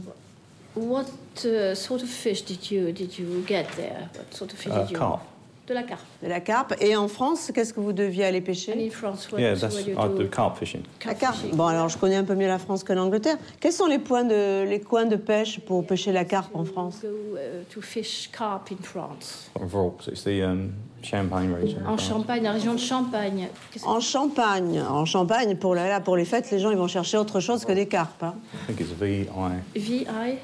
What 0.76 1.04
uh, 1.44 1.74
sort 1.74 2.00
of 2.00 2.08
fish 2.08 2.44
did 2.44 2.70
you 2.70 2.92
did 2.92 3.18
you 3.18 3.26
get 3.46 3.66
there? 3.76 4.08
What 4.14 4.32
sort 4.36 4.52
of 4.52 4.58
fish 4.58 4.72
Uh, 4.72 4.82
did 4.82 4.90
you? 4.92 4.98
carp. 4.98 5.20
De 5.68 5.74
la 5.74 5.84
carpe. 5.84 6.02
De 6.22 6.28
la 6.28 6.40
carpe. 6.40 6.74
Et 6.80 6.96
en 6.96 7.06
France, 7.06 7.52
qu'est-ce 7.54 7.72
que 7.72 7.78
vous 7.78 7.92
deviez 7.92 8.24
aller 8.24 8.40
And 8.40 8.44
pêcher? 8.44 8.72
In 8.86 8.90
France, 8.90 9.30
what, 9.30 9.38
Yeah, 9.38 9.52
what 9.52 9.60
that's 9.60 9.86
you 9.86 9.92
I 9.92 10.08
do? 10.08 10.26
carp 10.28 10.58
fishing. 10.58 10.82
La 11.04 11.14
Carp 11.14 11.18
carpe. 11.20 11.36
fishing. 11.36 11.56
Bon, 11.56 11.66
alors 11.66 11.88
je 11.88 11.96
connais 11.98 12.16
un 12.16 12.24
peu 12.24 12.34
mieux 12.34 12.48
la 12.48 12.58
France 12.58 12.82
que 12.82 12.92
l'Angleterre. 12.92 13.36
Quels 13.60 13.72
sont 13.72 13.86
les, 13.86 14.00
points 14.00 14.24
de, 14.24 14.64
les 14.68 14.80
coins 14.80 15.04
de 15.06 15.14
pêche 15.14 15.60
pour 15.60 15.86
pêcher 15.86 16.10
la 16.10 16.24
carpe 16.24 16.54
en 16.56 16.64
France? 16.64 16.98
Go 17.02 17.08
uh, 17.36 17.64
to 17.72 17.80
fish 17.80 18.28
carp 18.36 18.72
in 18.72 18.82
France. 18.82 19.50
So 19.70 19.94
it's 20.10 20.24
the 20.24 20.42
um, 20.42 20.72
Champagne 21.00 21.52
region. 21.54 21.78
En 21.86 21.96
Champagne, 21.96 22.42
la 22.42 22.52
région 22.52 22.74
de 22.74 22.78
Champagne. 22.80 23.48
En 23.84 24.00
Champagne. 24.00 24.82
En 24.82 25.04
Champagne, 25.04 25.54
pour, 25.56 25.76
la- 25.76 25.88
là, 25.88 26.00
pour 26.00 26.16
les 26.16 26.24
fêtes, 26.24 26.50
les 26.50 26.58
gens 26.58 26.70
ils 26.72 26.76
vont 26.76 26.88
chercher 26.88 27.18
autre 27.18 27.38
chose 27.38 27.64
que 27.64 27.72
des 27.72 27.86
carpes. 27.86 28.22
hein. 28.24 28.34
I 28.68 28.74
think 28.74 28.80
it's 28.80 28.90
V 28.98 29.28
I 29.74 29.78
V 29.78 30.06
I 30.08 30.38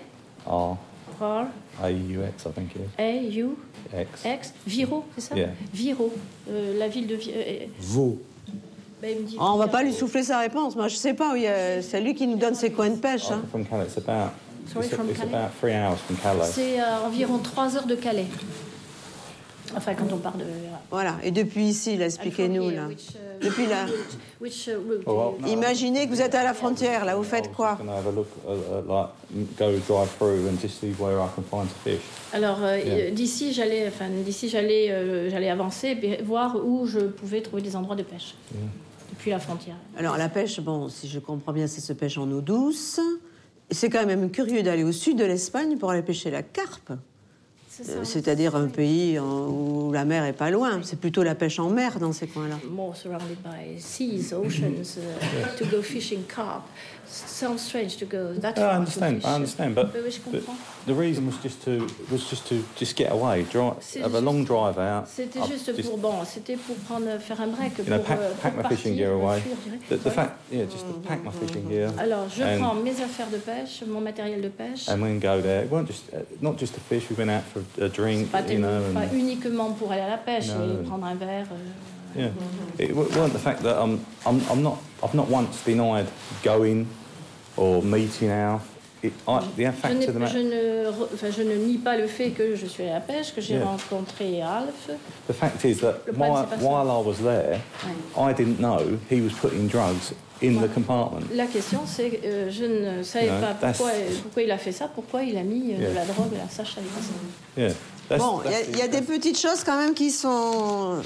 R 0.46 0.76
R 1.20 1.46
A 1.82 1.90
U 1.90 2.20
X. 2.24 2.44
I 2.46 2.52
think 2.52 2.74
it 2.74 2.80
is 2.82 2.88
A 2.98 3.22
U 3.40 3.56
X. 3.94 4.24
X 4.24 4.52
Viro, 4.66 5.04
c'est 5.14 5.20
ça 5.20 5.34
Yeah. 5.36 5.50
Viro, 5.72 6.12
euh, 6.50 6.78
la 6.78 6.88
ville 6.88 7.06
de 7.06 7.14
Viro. 7.14 7.38
Vaux. 7.80 8.18
Ben, 9.00 9.10
il 9.16 9.22
me 9.22 9.28
dit 9.28 9.36
Ah, 9.38 9.52
on 9.52 9.56
va 9.58 9.64
qu'il 9.64 9.72
y 9.72 9.76
pas 9.76 9.82
lui 9.84 9.92
souffler 9.92 10.22
sa 10.24 10.38
réponse. 10.40 10.74
Moi, 10.74 10.88
je 10.88 10.96
sais 10.96 11.14
pas 11.14 11.32
a- 11.34 11.82
C'est 11.82 12.00
lui 12.00 12.14
qui 12.14 12.26
nous 12.26 12.36
donne 12.36 12.54
ses 12.56 12.70
coins 12.72 12.90
de 12.90 12.96
pêche. 12.96 13.30
hein. 13.30 13.42
From 13.50 13.64
Calais, 13.64 13.84
it's 13.84 13.96
about. 13.98 14.32
Sorry, 14.72 14.86
it's, 14.86 14.94
from 14.94 15.08
it's 15.08 15.18
Calais? 15.20 15.34
about 15.34 15.50
three 15.60 15.72
hours 15.74 15.98
from 15.98 16.16
Calais. 16.16 16.50
C'est 16.52 16.82
environ 17.06 17.38
3 17.38 17.76
heures 17.76 17.86
de 17.86 17.94
Calais. 17.94 18.26
Enfin, 19.76 19.94
quand 19.94 20.12
on 20.12 20.16
part 20.18 20.36
de. 20.36 20.44
Voilà. 20.90 21.16
Et 21.22 21.30
depuis 21.30 21.66
ici, 21.66 21.92
expliquez-nous. 22.00 22.70
Là. 22.70 22.86
Which, 22.88 23.10
uh, 23.10 23.18
Depuis 23.42 23.66
là. 23.66 23.86
Which 24.40 24.66
uh, 24.68 24.76
route? 24.76 25.02
Oh, 25.06 25.14
well, 25.14 25.40
no. 25.40 25.48
Imaginez 25.48 26.06
que 26.06 26.10
vous 26.14 26.20
êtes 26.20 26.34
à 26.34 26.42
la 26.44 26.54
frontière, 26.54 27.04
là. 27.04 27.16
Vous 27.16 27.24
I 27.24 27.26
faites 27.26 27.52
quoi? 27.52 27.78
uh, 27.80 27.84
like, 28.88 29.08
m- 29.34 29.46
go 29.58 29.72
drive 29.86 30.08
through 30.18 30.48
and 30.48 30.58
just 30.60 30.80
see 30.80 30.92
where 30.98 31.18
I 31.20 31.28
can 31.34 31.42
find 31.42 31.68
some 31.68 31.78
fish. 31.84 32.00
Alors 32.32 32.58
euh, 32.62 32.78
Yeah. 32.78 33.10
d'ici 33.10 33.52
j'allais, 33.52 33.88
enfin 33.88 34.08
d'ici 34.10 34.48
j'allais, 34.48 34.90
euh, 34.90 35.30
j'allais 35.30 35.48
avancer, 35.50 35.96
et 36.02 36.22
voir 36.22 36.56
où 36.64 36.86
je 36.86 37.00
pouvais 37.00 37.40
trouver 37.40 37.62
des 37.62 37.74
endroits 37.76 37.96
de 37.96 38.02
pêche 38.02 38.34
depuis 39.10 39.30
la 39.30 39.38
frontière. 39.38 39.76
Alors, 39.96 40.16
la 40.16 40.28
pêche, 40.28 40.60
bon, 40.60 40.88
si 40.88 41.08
je 41.08 41.18
comprends 41.18 41.52
bien, 41.52 41.66
ça 41.66 41.80
se 41.80 41.92
pêche 41.92 42.18
en 42.18 42.30
eau 42.30 42.40
douce. 42.40 43.00
C'est 43.70 43.90
quand 43.90 44.06
même 44.06 44.30
curieux 44.30 44.62
d'aller 44.62 44.84
au 44.84 44.92
sud 44.92 45.18
de 45.18 45.24
l'Espagne 45.24 45.76
pour 45.76 45.90
aller 45.90 46.02
pêcher 46.02 46.30
la 46.30 46.42
carpe. 46.42 46.92
Euh, 47.88 48.04
C'est-à-dire 48.04 48.56
un 48.56 48.66
pays 48.66 49.18
en- 49.18 49.48
où 49.48 49.92
la 49.92 50.04
mer 50.04 50.24
est 50.24 50.32
pas 50.32 50.50
loin. 50.50 50.80
C'est 50.82 50.98
plutôt 50.98 51.22
la 51.22 51.34
pêche 51.34 51.58
en 51.58 51.70
mer 51.70 51.98
dans 51.98 52.12
ces 52.12 52.26
coins-là. 52.26 52.56
More 52.70 52.96
surrounded 52.96 53.36
by 53.44 53.80
seas, 53.80 54.32
oceans, 54.34 54.98
to 55.58 55.64
go 55.66 55.80
fishing 55.82 56.22
carp. 56.24 56.62
Sounds 57.10 57.62
strange 57.62 57.96
to 57.96 58.04
go 58.04 58.34
that 58.34 58.58
I 58.58 58.60
far 58.60 58.70
to 58.72 58.76
understand. 58.76 59.22
I 59.24 59.34
understand, 59.34 59.74
but, 59.74 59.92
but 59.94 60.02
comprends. 60.22 60.46
the 60.86 60.94
reason 60.94 61.24
was 61.26 61.38
just 61.38 61.62
to 61.64 61.86
was 62.10 62.28
just 62.28 62.46
to 62.48 62.62
just 62.76 62.96
get 62.96 63.10
away, 63.10 63.44
drive, 63.44 63.76
have 63.96 64.12
a 64.14 64.18
juste- 64.18 64.24
long 64.24 64.44
drive 64.44 64.76
out. 64.78 65.06
C'était 65.08 65.40
juste 65.48 65.74
just, 65.74 65.88
pour 65.88 65.96
bon, 65.98 66.24
c'était 66.26 66.56
pour 66.58 66.76
prendre, 66.86 67.18
faire 67.18 67.40
un 67.40 67.46
break, 67.48 67.78
you 67.78 67.84
pour, 67.84 67.96
know, 67.96 68.02
pack, 68.04 68.18
euh, 68.18 68.34
pack 68.42 68.54
pour 68.54 68.62
my 68.62 68.68
fishing 68.68 68.94
gear 68.94 69.12
away. 69.12 69.40
The, 69.88 69.96
the 69.96 70.10
fact, 70.10 70.32
yeah, 70.52 70.64
just 70.66 70.84
to 70.86 70.92
pack 71.08 71.24
my 71.24 71.30
fishing 71.30 71.66
gear. 71.70 71.90
Alors 71.98 72.28
je 72.28 72.42
and, 72.42 72.58
prends 72.60 72.74
mes 72.74 73.00
affaires 73.00 73.30
de 73.30 73.38
pêche, 73.38 73.82
mon 73.86 74.00
matériel 74.02 74.42
de 74.42 74.48
pêche. 74.50 74.88
and 74.90 74.98
then 75.02 75.18
go 75.18 75.40
there. 75.40 75.64
It 75.64 75.70
weren't 75.70 75.86
just 75.88 76.12
uh, 76.12 76.18
not 76.42 76.58
just 76.58 76.74
to 76.74 76.80
fish. 76.80 77.08
We 77.08 77.16
went 77.16 77.30
out 77.30 77.44
for 77.44 77.62
a 77.82 77.88
drink, 77.88 78.30
Pas, 78.30 78.42
you 78.50 78.58
know, 78.58 78.82
pas 78.92 79.06
and 79.10 79.14
uniquement 79.16 79.72
pour 79.72 79.90
aller 79.92 80.02
à 80.02 80.08
la 80.10 80.18
pêche 80.18 80.48
No. 80.48 80.62
et 80.82 80.84
prendre 80.86 81.06
un 81.06 81.14
verre. 81.14 81.46
euh, 81.50 81.56
yeah. 82.16 82.28
It 82.78 82.94
weren't 82.94 83.32
the 83.32 83.38
fact 83.38 83.62
that 83.62 83.76
I'm 83.80 83.98
I'm 84.26 84.40
I'm 84.50 84.62
not 84.62 84.78
I've 85.02 85.14
not 85.14 85.28
once 85.28 85.62
denied 85.64 86.06
going 86.42 86.86
or 87.56 87.82
meeting 87.82 88.30
out. 88.30 88.60
It, 89.00 89.12
I, 89.28 89.38
the 89.56 89.62
Je, 89.64 89.70
fact 89.70 89.94
n'ai- 89.94 90.06
of 90.08 90.14
the 90.14 90.18
matter. 90.18 90.38
je 90.38 90.44
ne, 90.44 90.90
re- 90.90 91.08
enfin, 91.14 91.30
je 91.30 91.42
ne 91.44 91.54
nie 91.54 91.78
pas 91.78 91.96
le 91.96 92.08
fait 92.08 92.30
que 92.30 92.56
je 92.56 92.66
suis 92.66 92.82
allée 92.82 92.90
à 92.90 92.94
la 92.94 93.00
pêche, 93.00 93.32
que 93.32 93.40
j'ai 93.40 93.54
Yeah. 93.54 93.64
rencontré 93.64 94.42
Alf. 94.42 94.90
The 95.28 95.32
fact 95.32 95.64
is 95.64 95.76
that 95.82 96.00
while, 96.16 96.46
while 96.60 96.90
I 96.90 97.00
was 97.06 97.18
there, 97.22 97.60
I 98.16 98.32
didn't 98.34 98.58
know 98.58 98.98
he 99.08 99.20
was 99.20 99.30
putting 99.40 99.68
drugs 99.68 100.12
in 100.42 100.60
the 100.60 100.66
compartment. 100.74 101.26
La 101.32 101.46
question, 101.46 101.82
c'est 101.86 102.10
que 102.10 102.26
euh, 102.26 102.50
je 102.50 102.64
ne 102.64 103.02
savais 103.04 103.28
pas 103.40 103.54
that's- 103.54 103.76
pourquoi, 103.78 103.92
pourquoi 104.24 104.42
il 104.42 104.50
a 104.50 104.58
fait 104.58 104.72
ça, 104.72 104.88
pourquoi 104.92 105.22
il 105.22 105.36
a 105.38 105.44
mis 105.44 105.74
euh, 105.74 105.78
Yeah. 105.78 105.90
de 105.90 105.94
la 105.94 106.04
drogue 106.04 106.32
là, 106.32 106.48
ça, 106.50 106.64
je 106.64 106.70
savais 106.72 106.86
pas 106.88 107.00
ça. 107.00 107.60
Yeah. 107.60 107.74
That's, 108.08 108.18
Bon, 108.20 108.40
il 108.44 108.50
y 108.50 108.54
a- 108.54 108.58
that's 108.58 108.68
il 108.72 108.78
y, 108.78 108.82
a 108.82 108.88
des 108.88 109.02
petites 109.02 109.38
choses 109.38 109.62
quand 109.62 109.76
même 109.78 109.94
qui 109.94 110.10
sont. 110.10 110.96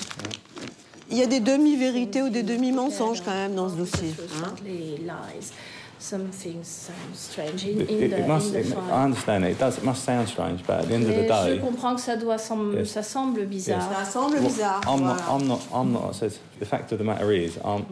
Il 1.11 1.19
y 1.19 1.23
a 1.23 1.27
des 1.27 1.41
demi-vérités 1.41 2.23
ou 2.23 2.29
des 2.31 2.43
demi-mensonges 2.43 3.21
quand 3.23 3.33
même 3.33 3.55
dans 3.55 3.69
ce 3.69 3.75
dossier. 3.75 4.15
hein. 4.19 4.45
Certainly 4.57 4.99
lies. 4.99 5.53
Some 5.99 6.31
things 6.31 6.65
sound 6.65 7.15
strange 7.15 7.63
in, 7.65 7.81
It, 7.81 7.89
in 7.91 8.03
it- 8.03 8.11
the, 8.11 8.19
it 8.19 8.27
must, 8.27 8.49
in 8.49 8.53
the 8.55 8.59
it, 8.59 8.75
file. 8.75 8.91
I 8.91 9.05
understand 9.05 9.45
it. 9.45 9.51
It 9.53 9.59
does. 9.61 9.79
It 9.79 9.85
must 9.85 10.03
sound 10.05 10.27
strange, 10.29 10.63
but 10.67 10.81
at 10.81 10.89
the 10.89 10.95
end 10.95 11.05
of 11.05 11.11
the 11.15 11.23
Mais 11.23 11.29
je 11.29 11.55
day, 11.55 11.59
comprends 11.61 11.95
que 11.95 12.01
ça 12.01 12.17
doit 12.17 12.39
sem- 12.39 12.75
Yes. 12.77 12.91
ça 12.91 13.03
semble 13.05 13.47
bizarre. 13.47 13.89
Ça 13.93 14.05
semble 14.11 14.35
well, 14.39 14.45
bizarre. 14.49 14.81
I'm 14.85 14.99
voilà. 14.99 15.15
not. 15.15 15.23
I'm 15.29 15.47
not. 15.47 15.61
I'm 15.73 15.93
not. 15.93 16.11
I 16.11 16.13
said 16.19 16.33
the 16.59 16.65
fact 16.67 16.91
of 16.93 16.99
the 16.99 17.05
matter 17.05 17.31
is, 17.31 17.57
I'm. 17.65 17.85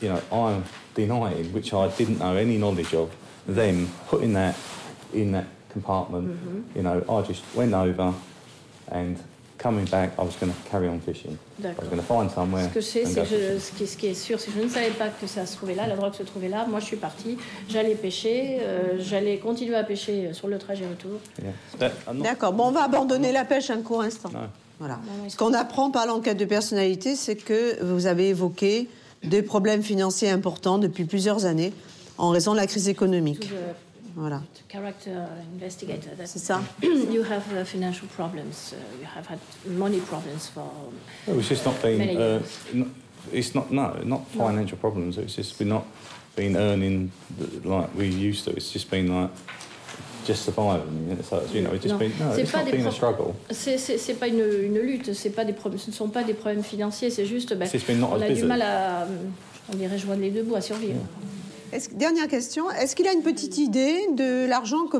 You 0.00 0.08
know, 0.10 0.20
I'm 0.32 0.62
denying, 0.94 1.52
which 1.52 1.74
I 1.74 1.88
didn't 1.98 2.20
know 2.20 2.36
any 2.36 2.56
knowledge 2.56 2.94
of, 2.94 3.10
them 3.46 3.88
putting 4.08 4.32
that 4.34 4.54
in 5.12 5.32
that 5.32 5.46
compartment. 5.72 6.38
You 6.74 6.82
know, 6.84 7.02
I 7.06 7.20
just 7.26 7.42
went 7.54 7.74
over, 7.74 8.14
and 8.90 9.18
coming 9.58 9.84
back, 9.86 10.12
I 10.18 10.22
was 10.22 10.36
going 10.40 10.52
to 10.52 10.70
carry 10.70 10.88
on 10.88 11.00
fishing. 11.00 11.32
I 11.32 11.36
was 11.36 11.62
D'accord. 11.62 11.90
going 11.90 12.00
to 12.00 12.06
find 12.06 12.30
somewhere. 12.30 12.68
Ce 12.68 12.74
que 12.74 12.80
je 12.80 12.86
sais, 12.86 13.04
c'est 13.04 13.22
que 13.22 13.58
ce, 13.58 13.72
qui, 13.72 13.86
ce 13.86 13.96
qui 13.96 14.06
est 14.06 14.14
sûr, 14.14 14.38
c'est 14.40 14.50
que 14.52 14.58
je 14.58 14.64
ne 14.64 14.68
savais 14.68 14.90
pas 14.90 15.08
que 15.08 15.26
ça 15.26 15.44
se 15.44 15.56
trouvait 15.56 15.74
là, 15.74 15.86
la 15.86 15.96
drogue 15.96 16.14
se 16.14 16.22
trouvait 16.22 16.48
là. 16.48 16.66
Moi, 16.68 16.80
je 16.80 16.86
suis 16.86 16.96
partie, 16.96 17.36
j'allais 17.68 17.94
pêcher, 17.94 18.58
euh, 18.60 18.96
j'allais 18.98 19.38
continuer 19.38 19.74
à 19.74 19.84
pêcher 19.84 20.32
sur 20.32 20.48
le 20.48 20.58
trajet 20.58 20.86
retour. 20.86 21.18
Yeah. 21.42 21.92
D'accord. 22.14 22.52
Bon, 22.52 22.68
on 22.68 22.70
va 22.70 22.84
abandonner 22.84 23.32
la 23.32 23.44
pêche 23.44 23.70
un 23.70 23.82
court 23.82 24.02
instant. 24.02 24.30
No. 24.32 24.40
Voilà. 24.78 25.00
Ce 25.28 25.36
qu'on 25.36 25.54
apprend 25.54 25.90
par 25.90 26.06
l'enquête 26.06 26.36
de 26.36 26.44
personnalité, 26.44 27.16
c'est 27.16 27.34
que 27.34 27.82
vous 27.82 28.06
avez 28.06 28.28
évoqué 28.28 28.88
des 29.24 29.42
problèmes 29.42 29.82
financiers 29.82 30.30
importants 30.30 30.78
depuis 30.78 31.04
plusieurs 31.04 31.46
années 31.46 31.72
en 32.16 32.30
raison 32.30 32.52
de 32.52 32.58
la 32.58 32.66
crise 32.66 32.88
économique. 32.88 33.50
Voilà. 34.18 34.42
character 34.68 35.12
investigator, 35.54 36.10
C'est 36.24 36.40
ça. 36.40 36.60
you 36.82 37.22
have 37.22 37.44
uh, 37.52 37.64
financial 37.64 38.08
problems, 38.08 38.72
uh, 38.72 38.76
you 39.00 39.06
have 39.16 39.26
had 39.28 39.38
money 39.64 40.00
problems 40.00 40.48
for. 40.52 40.64
It 41.28 41.36
was 41.36 41.48
just 41.48 41.64
not 41.64 41.80
being. 41.80 42.16
Uh, 42.16 42.40
it's 43.32 43.54
not 43.54 43.70
no, 43.70 43.94
not 44.04 44.26
financial 44.36 44.76
problems. 44.76 45.18
It's 45.18 45.36
just 45.36 45.60
we're 45.60 45.68
not 45.68 45.84
been 46.34 46.56
earning 46.56 47.12
like 47.64 47.94
we 47.96 48.06
used 48.08 48.44
to. 48.46 48.50
It's 48.56 48.72
just 48.72 48.90
been 48.90 49.06
like 49.08 49.30
just 50.26 50.44
surviving. 50.44 51.16
So 51.22 51.40
you 51.54 51.62
know, 51.62 51.72
it's 51.72 51.84
just 51.84 51.94
Non. 51.94 51.98
been 52.00 52.12
no, 52.18 52.34
C'est 52.34 52.42
it's 52.42 52.50
pas 52.50 52.58
not 52.58 52.70
des 52.72 52.76
been 52.76 52.86
a 52.88 52.90
struggle. 52.90 53.34
C'est- 53.52 54.14
pas 54.18 54.26
une, 54.26 54.40
une 54.40 54.78
lutte, 54.80 55.14
c'est 55.14 55.30
pas 55.30 55.44
des 55.44 55.52
problèmes, 55.52 55.78
ce 55.78 55.90
ne 55.90 55.94
sont 55.94 56.08
pas 56.08 56.24
des 56.24 56.34
problèmes 56.34 56.64
financiers, 56.64 57.10
c'est 57.10 57.24
juste, 57.24 57.54
ben, 57.54 57.68
on 58.02 58.20
a 58.20 58.28
du 58.30 58.42
mal 58.42 58.62
à, 58.62 59.06
on 59.72 59.76
dirait, 59.76 59.96
joindre 59.96 60.22
les 60.22 60.30
deux 60.30 60.42
bouts 60.42 60.56
à 60.56 60.60
survivre. 60.60 61.00
Dernière 61.92 62.28
question. 62.28 62.70
Est-ce 62.70 62.96
qu'il 62.96 63.06
a 63.06 63.12
une 63.12 63.22
petite 63.22 63.58
idée 63.58 64.06
de 64.14 64.46
l'argent 64.48 64.86
que 64.86 64.98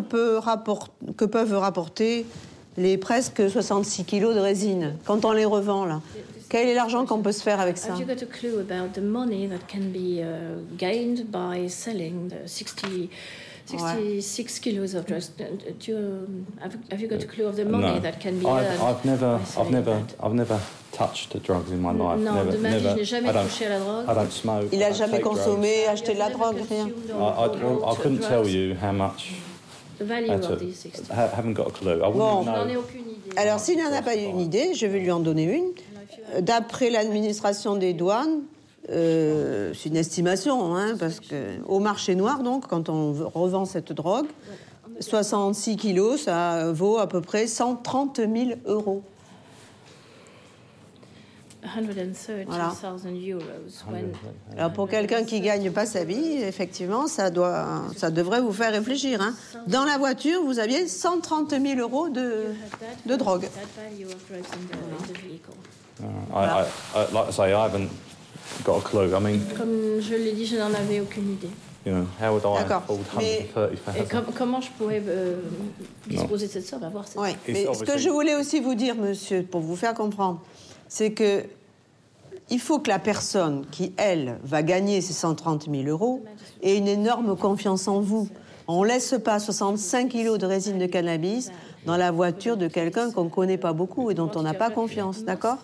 peuvent 1.24 1.54
rapporter 1.54 2.26
les 2.76 2.98
presque 2.98 3.48
66 3.48 4.04
kilos 4.04 4.35
de 4.35 4.40
résine 4.40 4.94
quand 5.04 5.24
on 5.24 5.33
les 5.33 5.44
revend 5.44 5.85
là? 5.85 6.00
Quel 6.48 6.68
est 6.68 6.74
l'argent 6.74 7.04
qu'on 7.04 7.20
peut 7.20 7.33
se 7.33 7.42
faire 7.42 7.61
avec 7.61 7.76
ça? 7.76 7.92
Have 7.92 8.00
you 8.00 8.07
got 8.07 8.22
a 8.22 8.26
clue 8.26 8.59
about 8.59 8.98
the 8.98 9.02
money 9.02 9.48
that 9.48 9.66
can 9.70 9.90
be 9.92 10.20
uh, 10.22 10.59
gained 10.78 11.31
by 11.31 11.68
selling 11.68 12.28
the 12.28 12.48
60, 12.48 13.11
66 13.68 14.59
kilos 14.61 14.94
of 14.94 15.04
drugs? 15.07 15.31
Uh, 15.38 15.44
Do 15.78 15.92
you, 15.92 16.46
have, 16.61 16.76
have 16.90 17.00
you 17.00 17.09
got 17.09 17.22
a 17.22 17.26
clue 17.26 17.46
of 17.46 17.57
the 17.57 17.64
money 17.64 17.94
no, 17.94 18.00
that 18.00 18.18
can 18.20 18.38
be 18.38 18.46
I've, 18.46 18.64
earned? 18.66 18.83
I've 18.83 19.04
never, 19.04 19.40
I've 19.59 19.70
never, 19.70 19.94
that? 19.94 20.14
I've 20.22 20.35
never 20.35 20.59
touched 20.92 21.33
the 21.33 21.38
drugs 21.40 21.70
in 21.70 21.81
my 21.83 21.92
life. 21.92 22.18
non, 22.18 22.35
never, 22.35 22.52
de 22.52 22.59
ma 22.59 22.68
vie, 22.70 22.74
never, 22.83 22.90
je 22.90 22.96
n'ai 22.96 23.04
jamais 23.04 23.28
I 23.28 23.33
don't, 23.33 23.44
touché 23.46 23.66
à 23.66 23.68
la 23.70 23.78
drogue. 23.81 24.04
I 24.09 24.14
don't 24.14 24.33
smoke. 24.33 24.68
Il 24.72 24.78
I 24.81 24.85
a 24.85 24.88
don't 24.88 24.98
jamais 24.98 25.18
drugs. 25.20 25.37
consommé, 25.37 25.87
acheté 25.87 26.14
de 26.14 26.18
la 26.18 26.31
drogue, 26.31 26.57
rien. 26.68 26.87
I, 26.87 26.90
I, 26.90 27.92
I 27.92 27.94
couldn't 27.96 28.20
tell 28.20 28.42
drugs. 28.42 28.54
you 28.54 28.74
how 28.81 28.92
much. 28.92 29.35
The 29.98 30.04
value 30.04 30.31
I 30.31 30.35
of 30.37 30.59
these 30.61 30.78
60. 30.78 31.11
I 31.11 31.14
ha- 31.14 31.31
haven't 31.35 31.54
got 31.54 31.68
a 31.68 31.72
clue. 31.72 32.00
I 32.02 32.07
wouldn't 32.09 32.18
Bon. 32.18 32.42
Je 32.44 32.50
n'en 32.50 32.68
ai 32.68 32.72
know. 32.72 32.81
aucune 32.81 33.00
idée. 33.00 33.37
Alors, 33.37 33.59
s'il 33.61 33.78
n'en 33.78 33.92
a 33.92 34.00
pas 34.00 34.14
une 34.14 34.40
idée, 34.40 34.72
je 34.74 34.87
vais 34.87 35.00
lui 35.00 35.11
en 35.11 35.20
donner 35.20 35.44
une. 35.44 35.72
D'après 36.40 36.88
l'administration 36.90 37.76
des 37.76 37.94
douanes, 37.94 38.42
euh, 38.91 39.73
c'est 39.75 39.88
une 39.91 39.97
estimation, 39.97 40.75
hein, 40.75 40.97
parce 40.99 41.21
que 41.21 41.61
au 41.67 41.79
marché 41.79 42.14
noir, 42.14 42.43
donc, 42.43 42.67
quand 42.67 42.88
on 42.88 43.12
revend 43.35 43.64
cette 43.64 43.93
drogue, 43.93 44.27
66 45.01 45.77
kilos, 45.77 46.23
ça 46.23 46.73
vaut 46.73 46.99
à 46.99 47.07
peu 47.07 47.21
près 47.21 47.47
130 47.47 48.17
000 48.17 48.31
euros. 48.67 49.03
130,000 52.73 53.38
euros. 53.38 53.45
When, 53.91 54.12
Alors 54.57 54.73
pour 54.73 54.88
quelqu'un 54.88 55.25
qui 55.25 55.41
gagne 55.41 55.71
pas 55.71 55.87
sa 55.87 56.05
vie, 56.05 56.38
effectivement, 56.38 57.07
ça 57.09 57.31
doit, 57.31 57.83
ça 57.97 58.11
devrait 58.11 58.41
vous 58.41 58.53
faire 58.53 58.73
réfléchir. 58.73 59.21
hein. 59.21 59.35
Dans 59.67 59.85
la 59.85 59.99
voiture, 59.99 60.43
vous 60.45 60.59
aviez 60.59 60.87
130 60.88 61.51
000 61.51 61.79
euros 61.81 62.09
de, 62.09 62.45
de 63.07 63.17
drogue. 63.17 63.43
that 63.43 63.51
value 63.77 64.07
got 68.64 68.78
a 68.78 68.80
clue. 68.80 69.14
I 69.14 69.20
mean, 69.20 69.40
Comme 69.56 70.00
je 70.00 70.14
l'ai 70.14 70.32
dit, 70.32 70.46
je 70.46 70.56
n'en 70.56 70.72
avais 70.74 71.00
aucune 71.00 71.32
idée. 71.32 71.48
you 71.87 71.92
know, 71.92 72.04
how 72.20 72.32
would 72.32 72.42
I 72.44 72.58
D'accord. 72.62 72.82
afford 72.82 72.98
Mais- 73.18 73.48
130,000? 73.54 74.04
Et 74.04 74.08
com- 74.08 74.24
comment 74.37 74.61
je 74.61 74.70
pourrais 74.76 75.02
euh, 75.06 75.37
disposer 76.06 76.46
de 76.46 76.52
cette 76.52 76.66
somme, 76.66 76.82
avoir 76.82 77.06
cette 77.06 77.16
Ouais. 77.20 77.34
Mais 77.48 77.66
ce 77.72 77.84
que 77.84 77.98
je 77.98 78.08
voulais 78.11 78.34
aussi 78.34 78.61
vous 78.61 78.74
dire, 78.74 78.94
monsieur, 78.96 79.42
pour 79.42 79.61
vous 79.61 79.76
faire 79.76 79.94
comprendre, 79.94 80.40
c'est 80.88 81.12
que 81.12 81.44
il 82.50 82.61
faut 82.61 82.78
que 82.78 82.88
la 82.88 82.98
personne 82.98 83.66
qui, 83.70 83.92
elle, 83.98 84.38
va 84.42 84.62
gagner 84.62 85.00
ces 85.02 85.12
130 85.12 85.68
000 85.70 85.87
euros 85.88 86.24
ait 86.62 86.76
une 86.78 86.88
énorme 86.88 87.37
confiance 87.37 87.88
en 87.88 88.00
vous. 88.00 88.28
On 88.66 88.82
ne 88.82 88.88
laisse 88.88 89.14
pas 89.22 89.38
65 89.38 90.08
kilos 90.08 90.38
de 90.38 90.46
résine 90.46 90.78
de 90.78 90.87
cannabis 90.87 91.50
dans 91.87 91.96
la 91.98 92.11
voiture 92.11 92.56
de 92.56 92.66
quelqu'un 92.68 93.11
qu'on 93.11 93.24
ne 93.24 93.28
connaît 93.30 93.58
pas 93.58 93.72
beaucoup 93.74 94.11
et 94.11 94.14
dont 94.14 94.30
on 94.34 94.42
n'a 94.42 94.54
pas 94.54 94.70
confiance, 94.70 95.24
d'accord? 95.24 95.58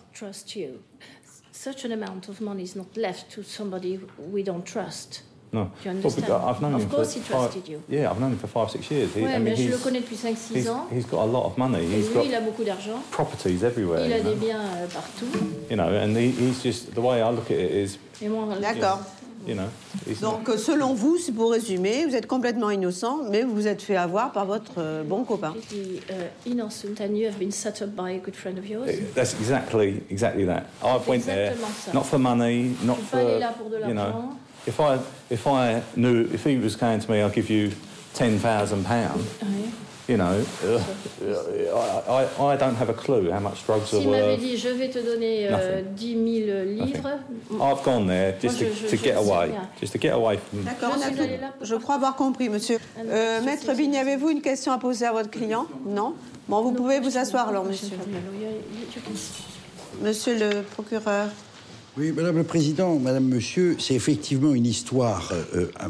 Such 1.65 1.87
an 1.87 1.93
amount 1.93 2.29
of 2.29 2.41
money 2.43 2.63
is 2.63 2.75
not 2.77 2.95
left 2.95 3.31
to 3.33 3.43
somebody 3.43 3.99
we 4.31 4.43
don't 4.43 4.67
trust. 4.67 5.23
No. 5.51 5.65
Do 5.65 5.89
you 5.89 5.95
Well, 5.95 5.95
because 6.03 6.17
understand? 6.19 6.43
I've 6.45 6.61
known 6.61 6.75
Of 6.75 6.83
him 6.83 6.89
for 6.91 6.97
course 6.97 7.15
he 7.15 7.21
five- 7.21 7.29
trusted 7.53 7.69
you. 7.69 7.83
Yeah, 7.89 8.11
I've 8.11 8.21
known 8.21 8.33
him 8.33 8.39
for 8.39 8.49
five, 8.49 8.71
six 8.71 8.91
years. 8.91 9.15
He, 9.15 9.23
Ouais, 9.23 9.31
I 9.35 9.39
mean, 9.39 9.45
mais 9.45 9.57
je 9.57 9.71
le 9.71 9.77
he's, 9.77 9.83
connais 9.83 10.01
depuis 10.01 10.17
5-6 10.17 10.57
he's, 10.57 10.69
ans. 10.69 10.87
he's 10.93 11.07
got 11.07 11.23
a 11.23 11.31
lot 11.37 11.47
of 11.47 11.57
money. 11.57 11.87
He's 11.87 12.09
lui, 12.09 12.15
got 12.17 12.25
il 12.27 12.35
a 12.35 12.41
beaucoup 12.43 12.65
d'argent. 12.65 13.01
properties 13.11 13.63
everywhere. 13.65 14.05
Il 14.05 14.13
a 14.13 14.19
you 14.19 14.25
des 14.25 14.31
know? 14.31 14.37
biens 14.37 14.61
euh, 14.61 14.87
partout. 14.89 15.27
You 15.71 15.77
know, 15.77 15.89
and 15.89 16.15
he, 16.19 16.33
he's 16.33 16.63
just 16.63 16.93
the 16.95 17.01
way 17.01 17.23
I 17.23 17.31
look 17.31 17.51
at 17.51 17.57
it 17.59 17.71
is, 17.73 17.99
Et 18.21 18.29
moi, 18.29 18.47
D'accord. 18.61 19.01
You 19.47 19.55
know, 19.55 19.63
not- 20.07 20.21
Donc, 20.21 20.49
euh, 20.49 20.57
selon 20.57 20.95
vous, 20.95 21.19
c'est 21.19 21.33
pour 21.33 21.53
résumer, 21.53 22.07
vous 22.07 22.15
êtes 22.15 22.27
complètement 22.27 22.71
innocent, 22.71 23.25
mais 23.31 23.43
vous 23.43 23.55
vous 23.55 23.67
êtes 23.67 23.83
fait 23.83 23.97
avoir 23.97 24.33
par 24.33 24.47
votre 24.47 24.73
euh, 24.79 25.03
bon 25.05 25.25
copain. 25.25 25.55
uh, 25.73 26.49
innocent 26.49 27.01
and 27.01 27.15
you 27.17 27.27
have 27.27 27.39
been 27.39 27.51
set 27.53 27.83
up 27.83 27.91
by 27.95 28.11
a 28.15 28.19
good 28.19 28.35
friend 28.35 28.59
of 28.59 28.67
yours? 28.69 28.91
That's 29.15 29.35
exactly 29.35 30.03
exactly 30.11 30.45
that. 30.47 30.65
I 30.83 30.97
went 31.07 31.25
there 31.27 31.53
exactement 31.53 31.69
ça. 31.85 31.93
not 31.93 32.05
for 32.05 32.19
money, 32.19 32.71
not 32.85 32.97
suis 32.97 33.05
for 33.07 33.39
là 33.39 33.53
pour 33.57 33.71
de 33.71 33.77
you 33.79 33.95
know. 33.95 33.95
l'argent. 33.95 34.37
If 34.67 34.81
I 34.81 34.99
if 35.31 35.47
I 35.47 35.83
knew 35.97 36.27
if 36.33 36.45
he 36.47 36.57
was 36.57 36.71
saying 36.79 37.01
to 37.01 37.13
me, 37.13 37.19
I'll 37.21 37.29
give 37.31 37.51
you 37.51 37.71
ten 38.15 38.39
thousand 38.39 38.85
pounds, 38.85 39.25
Ouais. 39.43 39.69
You 40.09 40.17
know, 40.17 40.45
uh, 40.65 40.79
I, 42.09 42.27
I 42.39 42.55
I 42.55 42.57
don't 42.59 42.77
have 42.77 42.91
a 42.91 42.95
clue 42.95 43.31
how 43.33 43.41
much 43.41 43.65
drugs 43.67 43.87
S'il 43.89 44.09
m'avait 44.11 44.33
worth. 44.33 44.41
dit 44.41 44.57
je 44.59 44.69
vais 44.69 44.91
te 44.91 44.99
donner 44.99 45.49
euh, 45.51 45.81
10 45.97 46.13
000 46.13 46.65
livres, 46.67 47.19
I've 47.53 47.83
gone 47.85 48.07
there 48.07 48.35
just 48.41 48.61
Moi, 48.61 48.69
to, 48.71 48.75
je- 48.75 48.81
je- 48.83 48.91
to 48.91 48.97
je 48.97 49.03
get 49.03 49.15
ne 49.15 49.23
sais 49.23 49.31
away, 49.31 49.45
rien. 49.47 49.69
just 49.81 49.93
to 49.95 49.99
get 49.99 50.11
away 50.13 50.39
from. 50.39 50.63
D'accord, 50.65 50.93
Je 50.95 50.99
on 50.99 51.03
a 51.03 51.11
tout- 51.11 51.79
crois 51.83 51.95
avoir 51.95 52.17
compris, 52.17 52.49
monsieur. 52.51 52.79
Ah 52.99 53.03
non, 53.03 53.11
Euh, 53.13 53.41
Maître 53.43 53.63
sais. 53.65 53.75
avez-vous 53.97 54.29
une 54.31 54.43
question 54.43 54.73
à 54.73 54.79
poser 54.79 55.07
à 55.07 55.13
votre 55.13 55.31
client 55.31 55.67
Non 55.87 56.15
Bon, 56.49 56.61
vous 56.63 56.73
pouvez 56.73 57.01
vous 57.01 57.17
asseoir 57.17 57.49
alors, 57.49 57.65
monsieur. 57.65 57.89
Monsieur 60.03 60.39
le 60.39 60.63
procureur. 60.63 61.29
Oui, 61.97 62.13
Madame 62.13 62.37
le 62.39 62.43
Président, 62.45 62.97
Madame, 62.99 63.25
Monsieur, 63.25 63.77
c'est 63.79 63.95
effectivement 63.95 64.53
une 64.53 64.67
histoire 64.67 65.31
euh, 65.33 65.45
euh, 65.81 65.89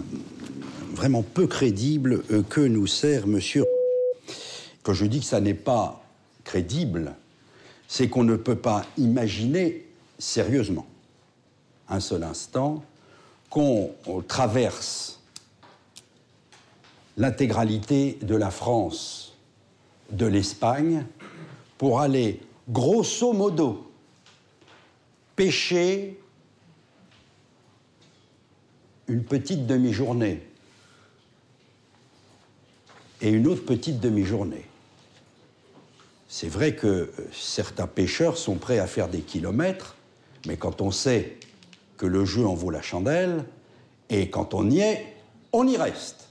vraiment 0.93 1.23
peu 1.23 1.47
crédible 1.47 2.23
euh, 2.31 2.43
que 2.49 2.61
nous 2.61 2.87
sert 2.87 3.27
Monsieur. 3.27 3.65
Quand 4.85 4.93
je 4.93 5.07
dis 5.07 5.21
que 5.21 5.27
ça 5.27 5.41
n'est 5.41 5.55
pas 5.55 6.05
crédible, 6.45 7.17
c'est 7.89 8.09
qu'on 8.09 8.23
ne 8.23 8.37
peut 8.37 8.57
pas 8.57 8.85
imaginer 8.99 9.87
sérieusement, 10.19 10.87
un 11.89 12.01
seul 12.01 12.23
instant, 12.23 12.85
qu'on 13.49 13.91
on 14.07 14.21
traverse 14.21 15.21
l'intégralité 17.17 18.19
de 18.21 18.37
la 18.37 18.51
France, 18.51 19.35
de 20.11 20.27
l'Espagne, 20.27 21.07
pour 21.79 22.01
aller 22.01 22.41
grosso 22.69 23.33
modo 23.33 23.91
pêcher 25.35 26.21
une 29.09 29.25
petite 29.25 29.67
demi-journée 29.67 30.47
et 33.23 33.31
une 33.31 33.47
autre 33.47 33.65
petite 33.65 34.01
demi-journée. 34.01 34.67
C'est 36.37 36.49
vrai 36.49 36.75
que 36.75 36.89
euh, 36.89 37.13
certains 37.33 37.87
pêcheurs 37.87 38.37
sont 38.37 38.57
prêts 38.57 38.81
à 38.81 38.89
faire 38.89 39.07
des 39.09 39.21
kilomètres, 39.21 39.95
mais 40.49 40.57
quand 40.57 40.81
on 40.81 40.91
sait 40.91 41.39
que 41.97 42.07
le 42.07 42.25
jeu 42.25 42.45
en 42.45 42.55
vaut 42.55 42.71
la 42.71 42.83
chandelle, 42.83 43.45
et 44.11 44.31
quand 44.31 44.53
on 44.53 44.69
y 44.69 44.81
est, 44.81 45.15
on 45.53 45.65
y 45.65 45.77
reste. 45.77 46.31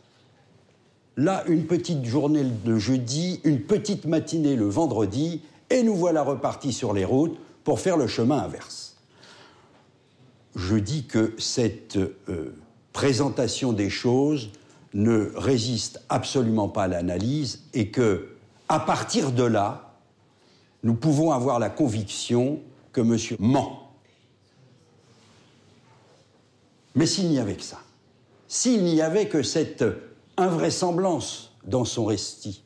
Là, 1.16 1.46
une 1.48 1.68
petite 1.68 2.04
journée 2.04 2.46
le 2.66 2.78
jeudi, 2.80 3.40
une 3.46 3.62
petite 3.62 4.04
matinée 4.04 4.58
le 4.58 4.68
vendredi, 4.68 5.42
et 5.70 5.84
nous 5.84 5.96
voilà 5.96 6.22
repartis 6.22 6.74
sur 6.74 6.92
les 6.92 7.06
routes 7.06 7.38
pour 7.64 7.80
faire 7.80 7.96
le 7.96 8.08
chemin 8.08 8.40
inverse. 8.40 8.98
Je 10.58 10.76
dis 10.76 11.06
que 11.06 11.34
cette 11.38 11.96
euh, 11.96 12.54
présentation 12.92 13.72
des 13.72 13.90
choses 13.90 14.50
ne 14.94 15.32
résiste 15.38 16.02
absolument 16.10 16.68
pas 16.68 16.84
à 16.84 16.88
l'analyse 16.90 17.62
et 17.74 17.88
que, 17.88 18.36
à 18.68 18.82
partir 18.82 19.32
de 19.32 19.44
là, 19.44 19.92
nous 20.84 20.96
pouvons 20.96 21.32
avoir 21.32 21.60
la 21.60 21.70
conviction 21.70 22.62
que 22.92 23.02
monsieur 23.02 23.38
ment. 23.40 23.92
Mais 26.96 27.06
s'il 27.06 27.30
n'y 27.30 27.40
avait 27.40 27.56
que 27.56 27.64
ça, 27.64 27.80
s'il 28.48 28.84
n'y 28.84 29.02
avait 29.02 29.28
que 29.28 29.42
cette 29.42 29.84
invraisemblance 30.38 31.54
dans 31.66 31.86
son 31.86 32.06
récit, 32.06 32.64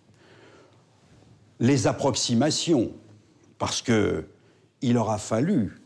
les 1.60 1.88
approximations, 1.88 2.92
parce 3.58 3.82
que 3.82 4.26
il 4.82 4.98
aura 4.98 5.18
fallu 5.18 5.82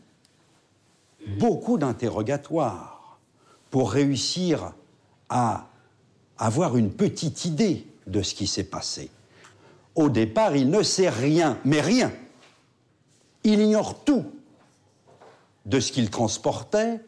beaucoup 1.38 1.78
d'interrogatoires 1.78 3.18
pour 3.70 3.92
réussir 3.92 4.74
à 5.28 5.68
avoir 6.36 6.76
une 6.76 6.90
petite 6.90 7.44
idée 7.44 7.86
de 8.06 8.22
ce 8.22 8.34
qui 8.34 8.46
s'est 8.46 8.64
passé. 8.64 9.10
Au 9.94 10.08
départ, 10.08 10.56
il 10.56 10.68
ne 10.70 10.82
sait 10.82 11.08
rien, 11.08 11.58
mais 11.64 11.80
rien. 11.80 12.12
Il 13.44 13.60
ignore 13.60 14.04
tout 14.04 14.24
de 15.66 15.80
ce 15.80 15.92
qu'il 15.92 16.10
transportait, 16.10 17.00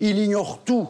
il 0.00 0.18
ignore 0.18 0.60
tout 0.64 0.88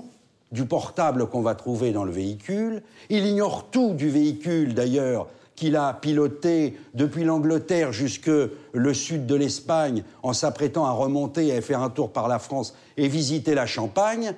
du 0.53 0.65
portable 0.65 1.29
qu'on 1.29 1.43
va 1.43 1.55
trouver 1.55 1.93
dans 1.93 2.05
le 2.05 2.13
véhicule, 2.13 2.83
il 3.09 3.25
ignore 3.27 3.71
tout 3.71 3.95
du 3.95 4.09
véhicule 4.09 4.75
d'ailleurs 4.75 5.29
qu'il 5.55 5.77
a 5.77 5.93
piloté 5.93 6.77
depuis 6.95 7.23
l'Angleterre 7.23 7.93
jusque 7.93 8.31
le 8.73 8.95
sud 8.95 9.27
de 9.27 9.35
l'Espagne 9.35 10.05
en 10.23 10.33
s'apprêtant 10.33 10.87
à 10.87 10.91
remonter 10.91 11.49
et 11.49 11.61
faire 11.61 11.83
un 11.83 11.91
tour 11.91 12.13
par 12.13 12.29
la 12.29 12.39
France 12.39 12.75
et 12.97 13.09
visiter 13.09 13.55
la 13.55 13.67
Champagne. 13.67 14.35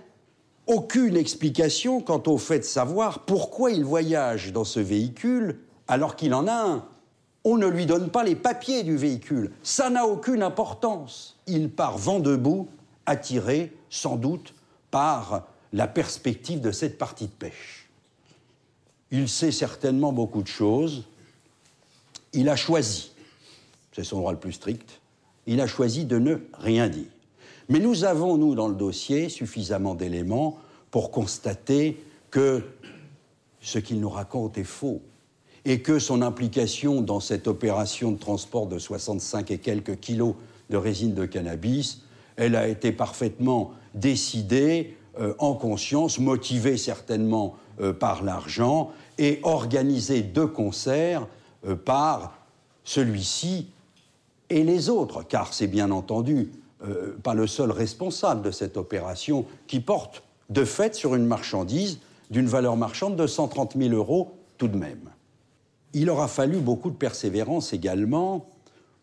Aucune 0.67 1.17
explication 1.17 2.01
quant 2.01 2.23
au 2.27 2.39
fait 2.39 2.59
de 2.61 2.65
savoir 2.65 3.21
pourquoi 3.21 3.71
il 3.71 3.85
voyage 3.85 4.53
dans 4.53 4.65
ce 4.65 4.81
véhicule 4.81 5.61
alors 5.87 6.17
qu'il 6.17 6.35
en 6.35 6.47
a 6.47 6.55
un. 6.55 6.85
On 7.45 7.57
ne 7.57 7.67
lui 7.67 7.87
donne 7.87 8.11
pas 8.11 8.23
les 8.23 8.37
papiers 8.37 8.85
du 8.85 8.97
véhicule. 8.97 9.53
Ça 9.63 9.91
n'a 9.91 10.07
aucune 10.07 10.43
importance. 10.43 11.37
Il 11.47 11.71
part 11.71 11.99
vent 11.99 12.21
debout, 12.21 12.69
attiré 13.07 13.73
sans 13.91 14.17
doute 14.17 14.55
par 14.91 15.49
la 15.73 15.89
perspective 15.89 16.61
de 16.61 16.71
cette 16.71 16.99
partie 16.99 17.27
de 17.27 17.33
pêche. 17.33 17.89
Il 19.11 19.29
sait 19.29 19.53
certainement 19.53 20.13
beaucoup 20.13 20.43
de 20.43 20.49
choses. 20.49 21.05
Il 22.33 22.49
a 22.49 22.57
choisi, 22.57 23.13
c'est 23.93 24.05
son 24.05 24.19
droit 24.19 24.33
le 24.33 24.39
plus 24.39 24.53
strict, 24.53 25.01
il 25.47 25.61
a 25.61 25.67
choisi 25.67 26.05
de 26.05 26.19
ne 26.19 26.37
rien 26.55 26.89
dire. 26.89 27.11
Mais 27.69 27.79
nous 27.79 28.05
avons, 28.05 28.37
nous, 28.37 28.55
dans 28.55 28.69
le 28.69 28.75
dossier, 28.75 29.29
suffisamment 29.29 29.95
d'éléments 29.95 30.59
pour 30.91 31.11
constater 31.11 32.03
que 32.31 32.63
ce 33.61 33.79
qu'il 33.79 34.01
nous 34.01 34.09
raconte 34.09 34.59
est 34.59 34.65
faux 34.65 35.03
et 35.65 35.81
que 35.81 35.99
son 35.99 36.23
implication 36.23 37.01
dans 37.01 37.21
cette 37.21 37.47
opération 37.47 38.13
de 38.13 38.19
transport 38.19 38.67
de 38.67 38.79
65 38.79 39.51
et 39.51 39.59
quelques 39.59 40.01
kilos 40.01 40.35
de 40.71 40.77
résine 40.77 41.15
de 41.15 41.25
cannabis, 41.25 42.03
elle 42.37 42.57
a 42.57 42.67
été 42.67 42.93
parfaitement 42.93 43.73
décidée 43.95 44.97
euh, 45.21 45.35
en 45.39 45.55
conscience, 45.55 46.19
motivée 46.19 46.79
certainement 46.79 47.57
euh, 47.81 47.93
par 47.93 48.23
l'argent 48.23 48.91
et 49.19 49.41
organisée 49.43 50.23
de 50.23 50.45
concert 50.45 51.27
euh, 51.67 51.77
par 51.77 52.39
celui-ci 52.85 53.69
et 54.49 54.65
les 54.65 54.89
autres, 54.89 55.23
car 55.23 55.53
c'est 55.53 55.67
bien 55.67 55.91
entendu 55.91 56.51
pas 57.23 57.35
le 57.35 57.47
seul 57.47 57.71
responsable 57.71 58.43
de 58.43 58.51
cette 58.51 58.77
opération 58.77 59.47
qui 59.69 59.79
porte 59.79 60.25
de 60.51 60.65
fait 60.65 60.97
sur 60.97 61.15
une 61.15 61.27
marchandise 61.27 62.01
d'une 62.33 62.49
valeur 62.49 62.77
marchande 62.77 63.15
de 63.15 63.29
130 63.29 63.77
000 63.79 63.95
euros 63.95 64.35
tout 64.59 64.67
de 64.67 64.77
même. 64.77 65.12
Il 65.95 66.11
aura 66.11 66.29
fallu 66.29 66.59
beaucoup 66.59 66.91
de 66.91 66.97
persévérance 66.97 67.73
également 67.73 68.49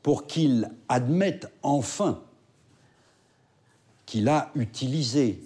pour 0.02 0.28
qu'il 0.28 0.70
admette 0.88 1.52
enfin 1.62 2.22
qu'il 4.06 4.28
a 4.28 4.50
utilisé 4.56 5.40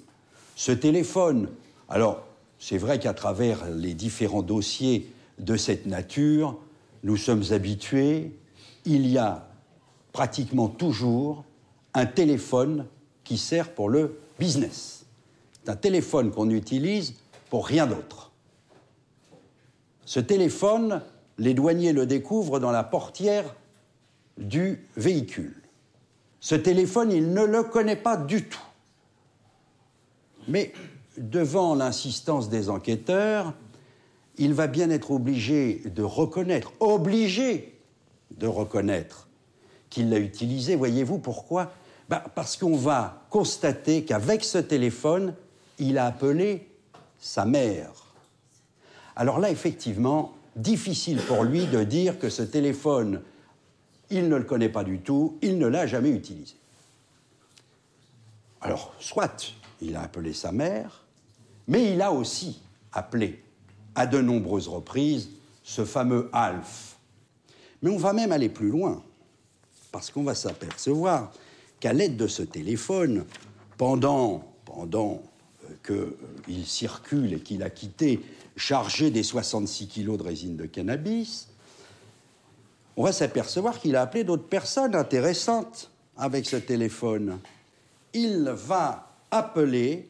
ce 0.55 0.71
téléphone. 0.71 1.49
Alors, 1.89 2.23
c'est 2.59 2.77
vrai 2.77 2.97
qu'à 2.97 3.13
travers 3.13 3.69
les 3.69 3.93
différents 3.93 4.41
dossiers 4.41 5.11
de 5.39 5.57
cette 5.57 5.85
nature, 5.85 6.57
nous 7.03 7.17
sommes 7.17 7.43
habitués, 7.51 8.31
il 8.85 9.07
y 9.07 9.17
a 9.17 9.49
pratiquement 10.13 10.69
toujours 10.69 11.43
un 11.93 12.05
téléphone 12.05 12.85
qui 13.23 13.37
sert 13.37 13.73
pour 13.73 13.89
le 13.89 14.17
business. 14.39 15.05
C'est 15.63 15.69
un 15.71 15.75
téléphone 15.75 16.31
qu'on 16.31 16.49
utilise 16.49 17.15
pour 17.49 17.67
rien 17.67 17.87
d'autre. 17.87 18.31
Ce 20.05 20.19
téléphone, 20.19 21.01
les 21.37 21.53
douaniers 21.53 21.93
le 21.93 22.05
découvrent 22.05 22.59
dans 22.59 22.71
la 22.71 22.83
portière 22.83 23.55
du 24.37 24.87
véhicule. 24.95 25.55
Ce 26.39 26.55
téléphone, 26.55 27.11
il 27.11 27.33
ne 27.33 27.43
le 27.43 27.63
connaît 27.63 27.95
pas 27.95 28.17
du 28.17 28.43
tout. 28.43 28.59
Mais 30.47 30.73
devant 31.17 31.75
l'insistance 31.75 32.49
des 32.49 32.69
enquêteurs, 32.69 33.53
il 34.37 34.53
va 34.53 34.67
bien 34.67 34.89
être 34.89 35.11
obligé 35.11 35.81
de 35.85 36.03
reconnaître, 36.03 36.73
obligé 36.79 37.79
de 38.31 38.47
reconnaître 38.47 39.27
qu'il 39.89 40.09
l'a 40.09 40.17
utilisé. 40.17 40.75
Voyez-vous 40.75 41.19
pourquoi? 41.19 41.71
Ben, 42.09 42.21
Parce 42.35 42.57
qu'on 42.57 42.75
va 42.75 43.25
constater 43.29 44.03
qu'avec 44.03 44.43
ce 44.43 44.57
téléphone, 44.57 45.35
il 45.77 45.97
a 45.97 46.07
appelé 46.07 46.67
sa 47.19 47.45
mère. 47.45 47.91
Alors 49.15 49.39
là, 49.39 49.49
effectivement, 49.49 50.33
difficile 50.55 51.17
pour 51.17 51.43
lui 51.43 51.65
de 51.65 51.83
dire 51.83 52.19
que 52.19 52.29
ce 52.29 52.43
téléphone, 52.43 53.21
il 54.09 54.29
ne 54.29 54.35
le 54.35 54.43
connaît 54.43 54.69
pas 54.69 54.83
du 54.83 54.99
tout, 54.99 55.37
il 55.41 55.57
ne 55.57 55.67
l'a 55.67 55.87
jamais 55.87 56.09
utilisé. 56.09 56.55
Alors, 58.61 58.93
soit 58.99 59.53
il 59.81 59.95
a 59.95 60.01
appelé 60.01 60.33
sa 60.33 60.51
mère, 60.51 61.03
mais 61.67 61.93
il 61.93 62.01
a 62.01 62.11
aussi 62.11 62.61
appelé 62.91 63.43
à 63.95 64.07
de 64.07 64.21
nombreuses 64.21 64.67
reprises 64.67 65.29
ce 65.63 65.85
fameux 65.85 66.29
Alf. 66.33 66.97
Mais 67.81 67.89
on 67.89 67.97
va 67.97 68.13
même 68.13 68.31
aller 68.31 68.49
plus 68.49 68.69
loin, 68.69 69.03
parce 69.91 70.11
qu'on 70.11 70.23
va 70.23 70.35
s'apercevoir 70.35 71.31
qu'à 71.79 71.93
l'aide 71.93 72.15
de 72.15 72.27
ce 72.27 72.43
téléphone, 72.43 73.25
pendant, 73.77 74.43
pendant 74.65 75.21
qu'il 75.85 76.65
circule 76.65 77.33
et 77.33 77.39
qu'il 77.39 77.63
a 77.63 77.69
quitté 77.69 78.21
chargé 78.55 79.11
des 79.11 79.23
66 79.23 79.87
kilos 79.87 80.17
de 80.17 80.23
résine 80.23 80.55
de 80.55 80.65
cannabis, 80.65 81.47
on 82.95 83.03
va 83.03 83.11
s'apercevoir 83.11 83.79
qu'il 83.79 83.95
a 83.95 84.01
appelé 84.01 84.23
d'autres 84.23 84.47
personnes 84.47 84.95
intéressantes 84.95 85.89
avec 86.15 86.45
ce 86.45 86.57
téléphone. 86.57 87.39
Il 88.13 88.43
va 88.43 89.09
appeler 89.31 90.09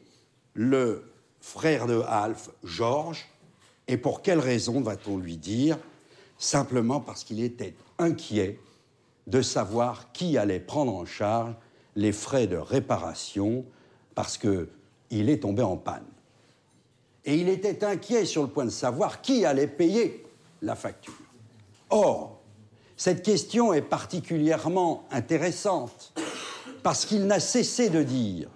le 0.53 1.09
frère 1.39 1.87
de 1.87 2.01
Alf, 2.07 2.49
Georges, 2.63 3.25
et 3.87 3.97
pour 3.97 4.21
quelle 4.21 4.39
raison 4.39 4.81
va-t-on 4.81 5.17
lui 5.17 5.37
dire? 5.37 5.77
Simplement 6.37 6.99
parce 6.99 7.23
qu'il 7.23 7.41
était 7.41 7.73
inquiet 7.99 8.59
de 9.27 9.41
savoir 9.41 10.11
qui 10.11 10.37
allait 10.37 10.59
prendre 10.59 10.93
en 10.93 11.05
charge 11.05 11.53
les 11.95 12.11
frais 12.11 12.47
de 12.47 12.57
réparation, 12.57 13.65
parce 14.15 14.37
qu'il 15.13 15.29
est 15.29 15.43
tombé 15.43 15.61
en 15.61 15.77
panne. 15.77 16.01
Et 17.23 17.35
il 17.35 17.47
était 17.47 17.83
inquiet 17.83 18.25
sur 18.25 18.41
le 18.41 18.47
point 18.47 18.65
de 18.65 18.71
savoir 18.71 19.21
qui 19.21 19.45
allait 19.45 19.67
payer 19.67 20.25
la 20.63 20.75
facture. 20.75 21.13
Or, 21.91 22.39
cette 22.97 23.21
question 23.21 23.73
est 23.73 23.83
particulièrement 23.83 25.03
intéressante 25.11 26.13
parce 26.81 27.05
qu'il 27.05 27.27
n'a 27.27 27.39
cessé 27.39 27.89
de 27.89 28.01
dire 28.01 28.49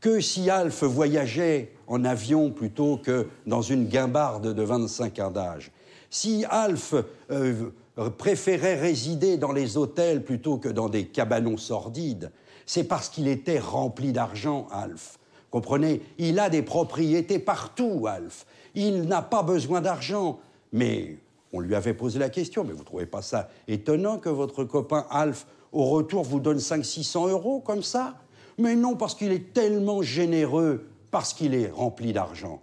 que 0.00 0.20
si 0.20 0.48
Alf 0.48 0.84
voyageait 0.84 1.72
en 1.88 2.04
avion 2.04 2.52
plutôt 2.52 2.98
que 2.98 3.26
dans 3.46 3.62
une 3.62 3.86
guimbarde 3.86 4.54
de 4.54 4.62
25 4.62 5.18
ans 5.18 5.30
d'âge, 5.32 5.72
si 6.10 6.44
Alf 6.48 6.94
euh, 7.32 7.70
préférait 8.16 8.76
résider 8.76 9.36
dans 9.36 9.52
les 9.52 9.76
hôtels 9.76 10.22
plutôt 10.22 10.58
que 10.58 10.68
dans 10.68 10.88
des 10.88 11.06
cabanons 11.06 11.56
sordides, 11.56 12.30
c'est 12.66 12.84
parce 12.84 13.08
qu'il 13.08 13.26
était 13.26 13.58
rempli 13.58 14.12
d'argent, 14.12 14.68
Alf. 14.70 15.18
Comprenez? 15.50 16.02
Il 16.18 16.38
a 16.38 16.50
des 16.50 16.62
propriétés 16.62 17.38
partout, 17.38 18.06
Alf. 18.06 18.46
Il 18.74 19.02
n'a 19.02 19.22
pas 19.22 19.42
besoin 19.42 19.80
d'argent. 19.80 20.40
Mais 20.72 21.16
on 21.52 21.60
lui 21.60 21.74
avait 21.74 21.94
posé 21.94 22.18
la 22.18 22.28
question, 22.28 22.64
mais 22.64 22.72
vous 22.72 22.80
ne 22.80 22.84
trouvez 22.84 23.06
pas 23.06 23.22
ça 23.22 23.48
étonnant 23.66 24.18
que 24.18 24.28
votre 24.28 24.64
copain 24.64 25.06
Alf, 25.10 25.46
au 25.72 25.84
retour, 25.84 26.22
vous 26.22 26.40
donne 26.40 26.58
500-600 26.58 27.30
euros 27.30 27.60
comme 27.60 27.82
ça? 27.82 28.16
Mais 28.58 28.74
non, 28.74 28.96
parce 28.96 29.14
qu'il 29.14 29.32
est 29.32 29.52
tellement 29.52 30.02
généreux, 30.02 30.86
parce 31.10 31.32
qu'il 31.32 31.54
est 31.54 31.70
rempli 31.70 32.12
d'argent. 32.12 32.60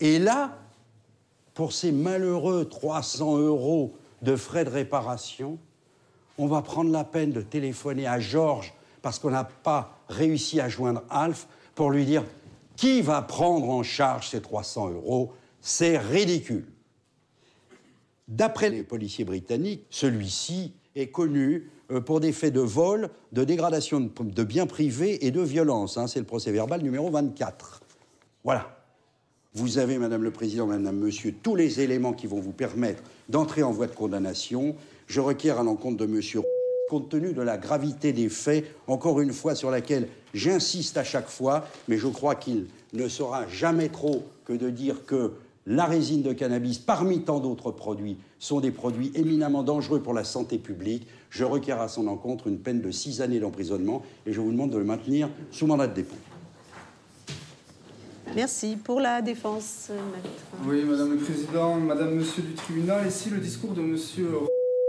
Et 0.00 0.18
là, 0.18 0.56
pour 1.54 1.72
ces 1.72 1.92
malheureux 1.92 2.66
300 2.66 3.38
euros 3.38 3.94
de 4.22 4.36
frais 4.36 4.64
de 4.64 4.70
réparation, 4.70 5.58
on 6.38 6.46
va 6.46 6.62
prendre 6.62 6.90
la 6.90 7.04
peine 7.04 7.30
de 7.30 7.42
téléphoner 7.42 8.06
à 8.06 8.18
Georges 8.18 8.74
parce 9.02 9.18
qu'on 9.18 9.30
n'a 9.30 9.44
pas 9.44 9.98
réussi 10.08 10.60
à 10.60 10.68
joindre 10.68 11.02
Alf 11.10 11.46
pour 11.74 11.90
lui 11.90 12.04
dire 12.04 12.24
qui 12.76 13.02
va 13.02 13.22
prendre 13.22 13.68
en 13.68 13.82
charge 13.82 14.30
ces 14.30 14.40
300 14.40 14.90
euros? 14.90 15.32
C'est 15.60 15.98
ridicule. 15.98 16.66
D'après 18.28 18.70
les 18.70 18.82
policiers 18.82 19.24
britanniques, 19.24 19.84
celui-ci 19.90 20.72
est 20.94 21.08
connu 21.08 21.70
euh, 21.90 22.00
pour 22.00 22.20
des 22.20 22.32
faits 22.32 22.52
de 22.54 22.60
vol, 22.60 23.10
de 23.32 23.44
dégradation 23.44 24.00
de 24.00 24.44
biens 24.44 24.66
privés 24.66 25.26
et 25.26 25.30
de 25.30 25.40
violence. 25.40 25.98
Hein. 25.98 26.06
C'est 26.06 26.20
le 26.20 26.24
procès 26.24 26.52
verbal 26.52 26.82
numéro 26.82 27.10
24. 27.10 27.82
Voilà. 28.44 28.78
Vous 29.52 29.78
avez, 29.78 29.98
Madame 29.98 30.24
le 30.24 30.32
Président, 30.32 30.66
Madame, 30.66 30.96
Monsieur, 30.96 31.32
tous 31.40 31.54
les 31.54 31.80
éléments 31.80 32.12
qui 32.12 32.26
vont 32.26 32.40
vous 32.40 32.52
permettre 32.52 33.02
d'entrer 33.28 33.62
en 33.62 33.70
voie 33.70 33.86
de 33.86 33.94
condamnation. 33.94 34.74
Je 35.06 35.20
requiers 35.20 35.50
à 35.50 35.62
l'encontre 35.62 35.96
de 35.96 36.06
Monsieur, 36.06 36.40
compte 36.94 37.08
tenu 37.08 37.32
de 37.32 37.42
la 37.42 37.56
gravité 37.56 38.12
des 38.12 38.28
faits, 38.28 38.64
encore 38.86 39.20
une 39.20 39.32
fois 39.32 39.56
sur 39.56 39.68
laquelle 39.68 40.06
j'insiste 40.32 40.96
à 40.96 41.02
chaque 41.02 41.28
fois, 41.28 41.66
mais 41.88 41.98
je 41.98 42.06
crois 42.06 42.36
qu'il 42.36 42.66
ne 42.92 43.08
sera 43.08 43.48
jamais 43.48 43.88
trop 43.88 44.22
que 44.44 44.52
de 44.52 44.70
dire 44.70 45.04
que 45.04 45.32
la 45.66 45.86
résine 45.86 46.22
de 46.22 46.32
cannabis, 46.32 46.78
parmi 46.78 47.22
tant 47.22 47.40
d'autres 47.40 47.72
produits, 47.72 48.16
sont 48.38 48.60
des 48.60 48.70
produits 48.70 49.10
éminemment 49.16 49.64
dangereux 49.64 50.02
pour 50.02 50.14
la 50.14 50.22
santé 50.22 50.56
publique. 50.56 51.08
Je 51.30 51.42
requiers 51.42 51.72
à 51.72 51.88
son 51.88 52.06
encontre 52.06 52.46
une 52.46 52.58
peine 52.58 52.80
de 52.80 52.92
six 52.92 53.20
années 53.20 53.40
d'emprisonnement 53.40 54.04
et 54.24 54.32
je 54.32 54.40
vous 54.40 54.52
demande 54.52 54.70
de 54.70 54.78
le 54.78 54.84
maintenir 54.84 55.28
sous 55.50 55.66
mandat 55.66 55.88
de 55.88 55.94
dépôt. 55.94 56.14
Merci. 58.36 58.76
Pour 58.76 59.00
la 59.00 59.20
défense, 59.20 59.88
maître. 59.90 60.28
Oui, 60.64 60.84
Madame 60.84 61.10
le 61.10 61.16
Président, 61.16 61.74
Madame, 61.74 62.14
Monsieur 62.14 62.44
du 62.44 62.52
tribunal, 62.52 63.04
et 63.04 63.10
si 63.10 63.30
le 63.30 63.38
discours 63.38 63.72
de 63.72 63.80
Monsieur 63.80 64.28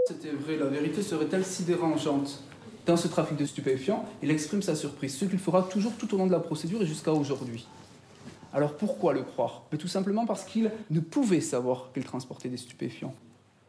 c'était 0.07 0.29
vrai, 0.29 0.55
la 0.55 0.67
vérité 0.67 1.01
serait-elle 1.01 1.43
si 1.43 1.63
dérangeante? 1.63 2.43
Dans 2.85 2.95
ce 2.95 3.07
trafic 3.07 3.37
de 3.37 3.45
stupéfiants, 3.45 4.05
il 4.21 4.29
exprime 4.29 4.61
sa 4.61 4.75
surprise, 4.75 5.17
ce 5.17 5.25
qu'il 5.25 5.39
fera 5.39 5.63
toujours 5.63 5.93
tout 5.97 6.13
au 6.13 6.17
long 6.19 6.27
de 6.27 6.31
la 6.31 6.39
procédure 6.39 6.83
et 6.83 6.85
jusqu'à 6.85 7.11
aujourd'hui. 7.11 7.65
Alors 8.53 8.77
pourquoi 8.77 9.13
le 9.13 9.23
croire? 9.23 9.63
Tout 9.79 9.87
simplement 9.87 10.27
parce 10.27 10.43
qu'il 10.43 10.69
ne 10.91 10.99
pouvait 10.99 11.41
savoir 11.41 11.89
qu'il 11.91 12.03
transportait 12.03 12.49
des 12.49 12.57
stupéfiants. 12.57 13.15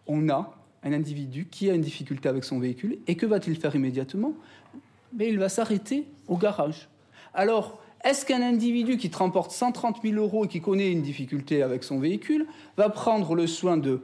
on 0.07 0.29
a 0.29 0.55
un 0.83 0.92
individu 0.92 1.49
qui 1.51 1.70
a 1.70 1.75
une 1.75 1.81
difficulté 1.81 2.29
avec 2.29 2.44
son 2.44 2.59
véhicule, 2.59 2.99
et 3.07 3.16
que 3.16 3.25
va-t-il 3.25 3.59
faire 3.59 3.75
immédiatement? 3.75 4.35
Mais 5.14 5.31
il 5.31 5.38
va 5.38 5.49
s'arrêter 5.49 6.07
au 6.29 6.37
garage. 6.37 6.90
Alors, 7.33 7.81
est-ce 8.05 8.27
qu'un 8.27 8.42
individu 8.42 8.99
qui 8.99 9.11
remporte 9.12 9.53
130 9.53 10.03
000 10.03 10.16
euros 10.16 10.44
et 10.44 10.49
qui 10.49 10.61
connaît 10.61 10.92
une 10.92 11.03
difficulté 11.03 11.62
avec 11.62 11.83
son 11.83 11.99
véhicule 11.99 12.46
va 12.77 12.90
prendre 12.90 13.35
le 13.35 13.46
soin 13.46 13.79
de 13.79 14.03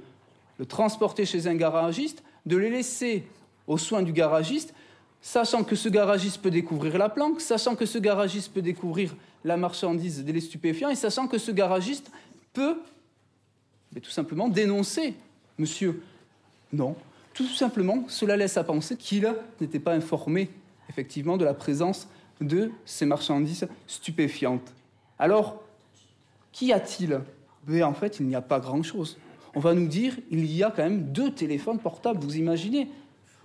le 0.58 0.66
transporter 0.66 1.24
chez 1.24 1.46
un 1.46 1.54
garagiste, 1.54 2.22
de 2.46 2.56
le 2.56 2.68
laisser 2.68 3.24
aux 3.66 3.78
soins 3.78 4.02
du 4.02 4.12
garagiste, 4.12 4.74
sachant 5.20 5.64
que 5.64 5.76
ce 5.76 5.88
garagiste 5.88 6.42
peut 6.42 6.50
découvrir 6.50 6.98
la 6.98 7.08
planque, 7.08 7.40
sachant 7.40 7.76
que 7.76 7.86
ce 7.86 7.98
garagiste 7.98 8.52
peut 8.52 8.62
découvrir 8.62 9.14
la 9.44 9.56
marchandise 9.56 10.24
des 10.24 10.40
stupéfiants, 10.40 10.88
et 10.88 10.96
sachant 10.96 11.26
que 11.28 11.38
ce 11.38 11.50
garagiste 11.50 12.10
peut 12.52 12.76
tout 14.00 14.10
simplement 14.10 14.48
dénoncer 14.48 15.14
monsieur 15.58 16.02
Non. 16.72 16.96
Tout 17.34 17.46
simplement, 17.46 18.04
cela 18.08 18.36
laisse 18.36 18.56
à 18.56 18.64
penser 18.64 18.96
qu'il 18.96 19.32
n'était 19.60 19.78
pas 19.78 19.94
informé 19.94 20.50
effectivement 20.88 21.36
de 21.36 21.44
la 21.44 21.54
présence 21.54 22.08
de 22.40 22.70
ces 22.84 23.06
marchandises 23.06 23.68
stupéfiantes. 23.86 24.72
Alors, 25.18 25.62
qu'y 26.52 26.72
a-t-il? 26.72 27.20
Mais 27.66 27.82
En 27.82 27.94
fait, 27.94 28.18
il 28.20 28.26
n'y 28.26 28.34
a 28.34 28.42
pas 28.42 28.60
grand-chose. 28.60 29.18
On 29.54 29.60
va 29.60 29.74
nous 29.74 29.86
dire, 29.86 30.16
il 30.30 30.50
y 30.50 30.62
a 30.62 30.70
quand 30.70 30.82
même 30.82 31.12
deux 31.12 31.32
téléphones 31.32 31.78
portables, 31.78 32.20
vous 32.20 32.36
imaginez? 32.36 32.88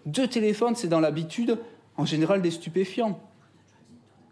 Deux 0.06 0.28
téléphones, 0.28 0.76
c'est 0.76 0.88
dans 0.88 1.02
l'habitude, 1.02 1.60
en 1.98 2.06
général, 2.06 2.42
des 2.42 2.52
stupéfiants. 2.52 3.20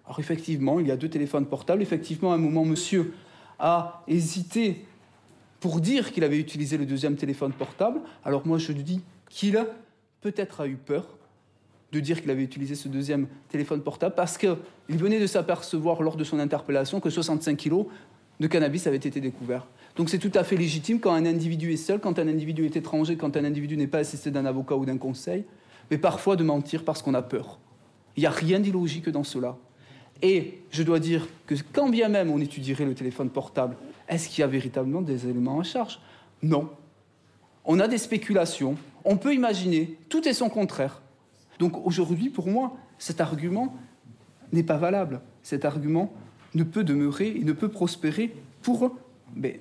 Alors 0.05 0.19
effectivement, 0.19 0.79
il 0.79 0.87
y 0.87 0.91
a 0.91 0.97
deux 0.97 1.09
téléphones 1.09 1.45
portables. 1.45 1.81
Effectivement, 1.81 2.31
à 2.31 2.35
un 2.35 2.39
moment, 2.39 2.63
monsieur 2.63 3.13
a 3.59 4.03
hésité 4.07 4.85
pour 5.59 5.79
dire 5.79 6.11
qu'il 6.11 6.23
avait 6.23 6.37
utilisé 6.37 6.77
le 6.77 6.85
deuxième 6.85 7.15
téléphone 7.15 7.51
portable. 7.51 8.01
Alors 8.23 8.45
moi, 8.45 8.57
je 8.57 8.71
dis 8.71 9.01
qu'il 9.29 9.65
peut-être 10.21 10.61
a 10.61 10.67
eu 10.67 10.75
peur 10.75 11.17
de 11.91 11.99
dire 11.99 12.21
qu'il 12.21 12.29
avait 12.29 12.43
utilisé 12.43 12.75
ce 12.75 12.87
deuxième 12.87 13.27
téléphone 13.49 13.81
portable 13.81 14.15
parce 14.15 14.37
qu'il 14.37 14.57
venait 14.89 15.19
de 15.19 15.27
s'apercevoir 15.27 16.01
lors 16.01 16.17
de 16.17 16.23
son 16.23 16.39
interpellation 16.39 16.99
que 16.99 17.09
65 17.09 17.55
kilos 17.57 17.85
de 18.39 18.47
cannabis 18.47 18.85
avaient 18.85 18.97
été 18.97 19.21
découverts. 19.21 19.65
Donc 19.95 20.09
c'est 20.09 20.19
tout 20.19 20.31
à 20.33 20.43
fait 20.43 20.57
légitime 20.57 20.99
quand 20.99 21.13
un 21.13 21.25
individu 21.25 21.71
est 21.71 21.77
seul, 21.77 21.99
quand 21.99 22.19
un 22.19 22.27
individu 22.27 22.65
est 22.65 22.75
étranger, 22.75 23.15
quand 23.15 23.37
un 23.37 23.45
individu 23.45 23.77
n'est 23.77 23.87
pas 23.87 23.99
assisté 23.99 24.29
d'un 24.29 24.45
avocat 24.45 24.75
ou 24.75 24.85
d'un 24.85 24.97
conseil, 24.97 25.45
mais 25.89 25.97
parfois 25.97 26.35
de 26.35 26.43
mentir 26.43 26.83
parce 26.83 27.01
qu'on 27.01 27.13
a 27.13 27.21
peur. 27.21 27.59
Il 28.17 28.21
n'y 28.21 28.27
a 28.27 28.31
rien 28.31 28.59
d'illogique 28.59 29.09
dans 29.09 29.23
cela. 29.23 29.57
Et 30.21 30.59
je 30.71 30.83
dois 30.83 30.99
dire 30.99 31.27
que 31.45 31.55
quand 31.73 31.89
bien 31.89 32.09
même 32.09 32.29
on 32.29 32.39
étudierait 32.39 32.85
le 32.85 32.95
téléphone 32.95 33.29
portable, 33.29 33.77
est-ce 34.07 34.29
qu'il 34.29 34.41
y 34.41 34.43
a 34.43 34.47
véritablement 34.47 35.01
des 35.01 35.27
éléments 35.27 35.57
en 35.57 35.63
charge? 35.63 35.99
Non. 36.43 36.69
On 37.63 37.79
a 37.79 37.87
des 37.87 37.97
spéculations, 37.97 38.75
on 39.03 39.17
peut 39.17 39.33
imaginer, 39.33 39.97
tout 40.09 40.27
est 40.27 40.33
son 40.33 40.49
contraire. 40.49 41.01
Donc 41.57 41.85
aujourd'hui, 41.85 42.29
pour 42.29 42.47
moi, 42.47 42.75
cet 42.97 43.21
argument 43.21 43.75
n'est 44.51 44.63
pas 44.63 44.77
valable. 44.77 45.21
Cet 45.41 45.65
argument 45.65 46.13
ne 46.53 46.63
peut 46.63 46.83
demeurer 46.83 47.29
et 47.29 47.43
ne 47.43 47.53
peut 47.53 47.69
prospérer 47.69 48.35
pour 48.61 48.95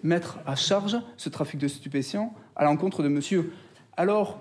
mettre 0.02 0.38
à 0.46 0.56
charge 0.56 0.96
ce 1.16 1.28
trafic 1.28 1.58
de 1.58 1.68
stupéfiants 1.68 2.34
à 2.56 2.64
l'encontre 2.64 3.02
de 3.02 3.08
monsieur. 3.08 3.52
Alors, 3.96 4.40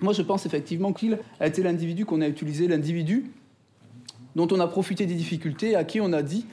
moi 0.00 0.12
je 0.12 0.22
pense 0.22 0.46
effectivement 0.46 0.92
qu'il 0.92 1.18
a 1.40 1.46
été 1.46 1.62
l'individu 1.62 2.04
qu'on 2.04 2.20
a 2.20 2.28
utilisé, 2.28 2.68
l'individu 2.68 3.30
dont 4.34 4.48
on 4.50 4.60
a 4.60 4.66
profité 4.66 5.06
des 5.06 5.14
difficultés, 5.14 5.76
à 5.76 5.84
qui 5.84 6.00
on 6.00 6.12
a 6.12 6.22
dit 6.22 6.46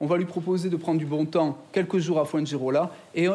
on 0.00 0.06
va 0.06 0.16
lui 0.16 0.24
proposer 0.24 0.70
de 0.70 0.76
prendre 0.76 0.98
du 0.98 1.06
bon 1.06 1.26
temps 1.26 1.58
quelques 1.72 1.98
jours 1.98 2.18
à 2.18 2.24
Fuengirola 2.24 2.90
et 3.14 3.28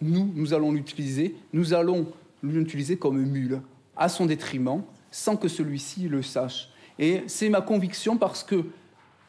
nous, 0.00 0.32
nous 0.34 0.54
allons 0.54 0.72
l'utiliser, 0.72 1.36
nous 1.52 1.74
allons 1.74 2.06
l'utiliser 2.42 2.96
comme 2.96 3.20
mule, 3.20 3.60
à 3.96 4.08
son 4.08 4.26
détriment, 4.26 4.82
sans 5.10 5.36
que 5.36 5.48
celui-ci 5.48 6.08
le 6.08 6.22
sache. 6.22 6.70
Et 6.98 7.22
c'est 7.26 7.48
ma 7.48 7.60
conviction 7.60 8.16
parce 8.16 8.42
que 8.42 8.64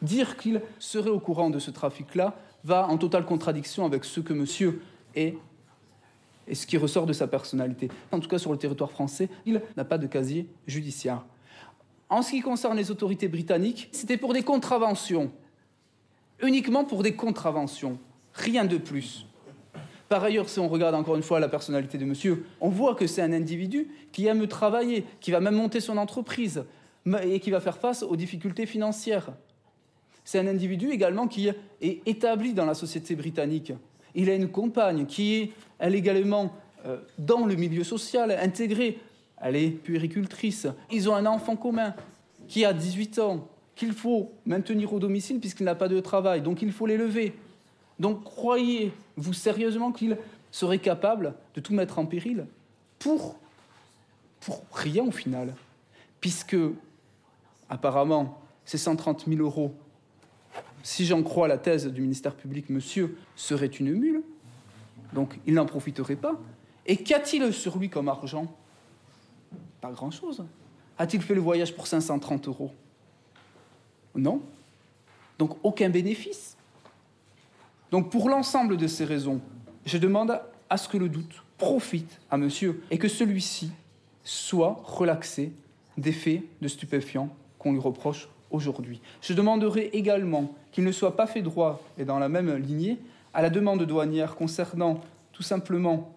dire 0.02 0.38
qu'il 0.38 0.62
serait 0.80 1.10
au 1.10 1.20
courant 1.20 1.50
de 1.50 1.60
ce 1.60 1.72
trafic-là 1.72 2.36
va 2.64 2.88
en 2.88 2.98
totale 2.98 3.26
contradiction 3.26 3.86
avec 3.86 4.04
ce 4.04 4.20
que 4.20 4.34
monsieur 4.34 4.82
est 5.16 5.36
et 6.48 6.56
ce 6.56 6.66
qui 6.66 6.78
ressort 6.78 7.06
de 7.06 7.14
sa 7.14 7.28
personnalité. 7.28 7.90
En 8.12 8.20
tout 8.20 8.28
cas, 8.28 8.40
sur 8.40 8.52
le 8.52 8.58
territoire 8.58 8.92
français, 8.92 9.30
il 9.46 9.62
n'a 9.78 9.86
pas 9.86 9.98
de 9.98 10.08
casier 10.08 10.48
judiciaire. 10.68 11.24
En 12.10 12.24
ce 12.24 12.32
qui 12.32 12.42
concerne 12.42 12.76
les 12.76 12.90
autorités 12.90 13.28
britanniques, 13.28 13.90
c'était 13.92 14.18
pour 14.18 14.34
des 14.34 14.42
contraventions 14.42 15.32
uniquement 16.42 16.86
pour 16.86 17.04
des 17.04 17.14
contraventions, 17.16 18.00
rien 18.34 18.66
de 18.66 18.78
plus. 18.78 19.26
Par 20.08 20.24
ailleurs, 20.24 20.50
si 20.50 20.60
on 20.60 20.68
regarde 20.68 20.96
encore 20.96 21.16
une 21.16 21.24
fois 21.24 21.40
la 21.40 21.50
personnalité 21.50 21.98
de 21.98 22.06
monsieur, 22.06 22.46
on 22.62 22.70
voit 22.70 22.96
que 22.96 23.06
c'est 23.06 23.22
un 23.22 23.32
individu 23.32 23.90
qui 24.12 24.26
aime 24.26 24.48
travailler, 24.48 25.06
qui 25.20 25.32
va 25.32 25.40
même 25.40 25.56
monter 25.56 25.80
son 25.80 25.98
entreprise 25.98 26.64
et 27.24 27.40
qui 27.40 27.52
va 27.52 27.60
faire 27.60 27.78
face 27.78 28.04
aux 28.04 28.16
difficultés 28.16 28.66
financières. 28.66 29.34
C'est 30.30 30.38
un 30.38 30.46
individu 30.46 30.92
également 30.92 31.28
qui 31.28 31.48
est 31.48 32.02
établi 32.06 32.54
dans 32.54 32.68
la 32.68 32.76
société 32.76 33.16
britannique. 33.16 33.74
Il 34.14 34.30
a 34.30 34.36
une 34.36 34.48
compagne 34.48 35.08
qui 35.08 35.34
est, 35.34 35.54
également, 35.82 36.54
euh, 36.86 37.00
dans 37.18 37.48
le 37.48 37.56
milieu 37.56 37.84
social, 37.84 38.30
intégrée. 38.40 39.00
Elle 39.42 39.56
est 39.56 39.72
puéricultrice. 39.72 40.68
Ils 40.92 41.10
ont 41.10 41.16
un 41.16 41.26
enfant 41.26 41.56
commun 41.56 41.96
qui 42.48 42.64
a 42.64 42.74
18 42.74 43.18
ans 43.18 43.48
qu'il 43.74 43.92
faut 43.92 44.32
maintenir 44.46 44.94
au 44.94 45.00
domicile 45.00 45.40
puisqu'il 45.40 45.64
n'a 45.64 45.74
pas 45.74 45.88
de 45.88 46.00
travail, 46.00 46.44
donc 46.44 46.62
il 46.62 46.72
faut 46.72 46.86
l'élever. 46.86 47.34
Donc 47.98 48.24
croyez-vous 48.24 49.34
sérieusement 49.34 49.92
qu'il 49.92 50.16
serait 50.52 50.78
capable 50.78 51.34
de 51.56 51.60
tout 51.60 51.74
mettre 51.74 51.98
en 51.98 52.06
péril 52.06 52.46
pour, 53.00 53.36
pour 54.42 54.62
rien 54.74 55.06
au 55.06 55.12
final? 55.12 55.56
Puisque, 56.22 56.56
apparemment, 57.68 58.40
ces 58.64 58.78
130 58.78 59.26
000 59.28 59.42
euros, 59.42 59.74
si 60.84 61.06
j'en 61.06 61.24
crois 61.24 61.48
la 61.48 61.58
thèse 61.58 61.88
du 61.88 62.02
ministère 62.02 62.36
public, 62.36 62.70
monsieur, 62.70 63.18
serait 63.36 63.68
une 63.68 63.94
mule, 63.94 64.24
donc 65.14 65.40
il 65.46 65.54
n'en 65.54 65.66
profiterait 65.66 66.16
pas. 66.16 66.40
Et 66.86 66.98
qu'a-t-il 66.98 67.54
sur 67.54 67.78
lui 67.78 67.90
comme 67.90 68.10
argent? 68.10 68.54
Pas 69.82 69.92
grand-chose. 69.92 70.46
A-t-il 70.98 71.22
fait 71.22 71.36
le 71.36 71.42
voyage 71.42 71.76
pour 71.76 71.88
530 71.88 72.48
euros? 72.48 72.72
Non. 74.16 74.42
Donc 75.38 75.58
aucun 75.64 75.90
bénéfice. 75.90 76.58
Donc 77.92 78.12
pour 78.12 78.30
l'ensemble 78.30 78.78
de 78.78 78.88
ces 78.88 79.06
raisons, 79.06 79.42
je 79.86 79.98
demande 79.98 80.40
à 80.70 80.78
ce 80.78 80.88
que 80.88 80.98
le 80.98 81.10
doute 81.10 81.44
profite 81.58 82.20
à 82.30 82.38
monsieur 82.38 82.84
et 82.92 82.98
que 82.98 83.08
celui-ci 83.08 83.72
soit 84.24 84.82
relaxé 84.84 85.54
des 85.98 86.12
faits 86.12 86.44
de 86.62 86.68
stupéfiants 86.68 87.30
qu'on 87.58 87.74
lui 87.74 87.80
reproche 87.80 88.30
aujourd'hui. 88.52 89.02
Je 89.22 89.34
demanderai 89.34 89.90
également 89.94 90.54
qu'il 90.72 90.84
ne 90.84 90.92
soit 90.92 91.16
pas 91.16 91.28
fait 91.28 91.42
droit, 91.42 91.82
et 91.98 92.06
dans 92.06 92.20
la 92.20 92.30
même 92.30 92.56
lignée, 92.56 93.00
à 93.34 93.42
la 93.42 93.50
demande 93.50 93.84
douanière 93.84 94.36
concernant 94.36 95.02
tout 95.32 95.44
simplement 95.44 96.14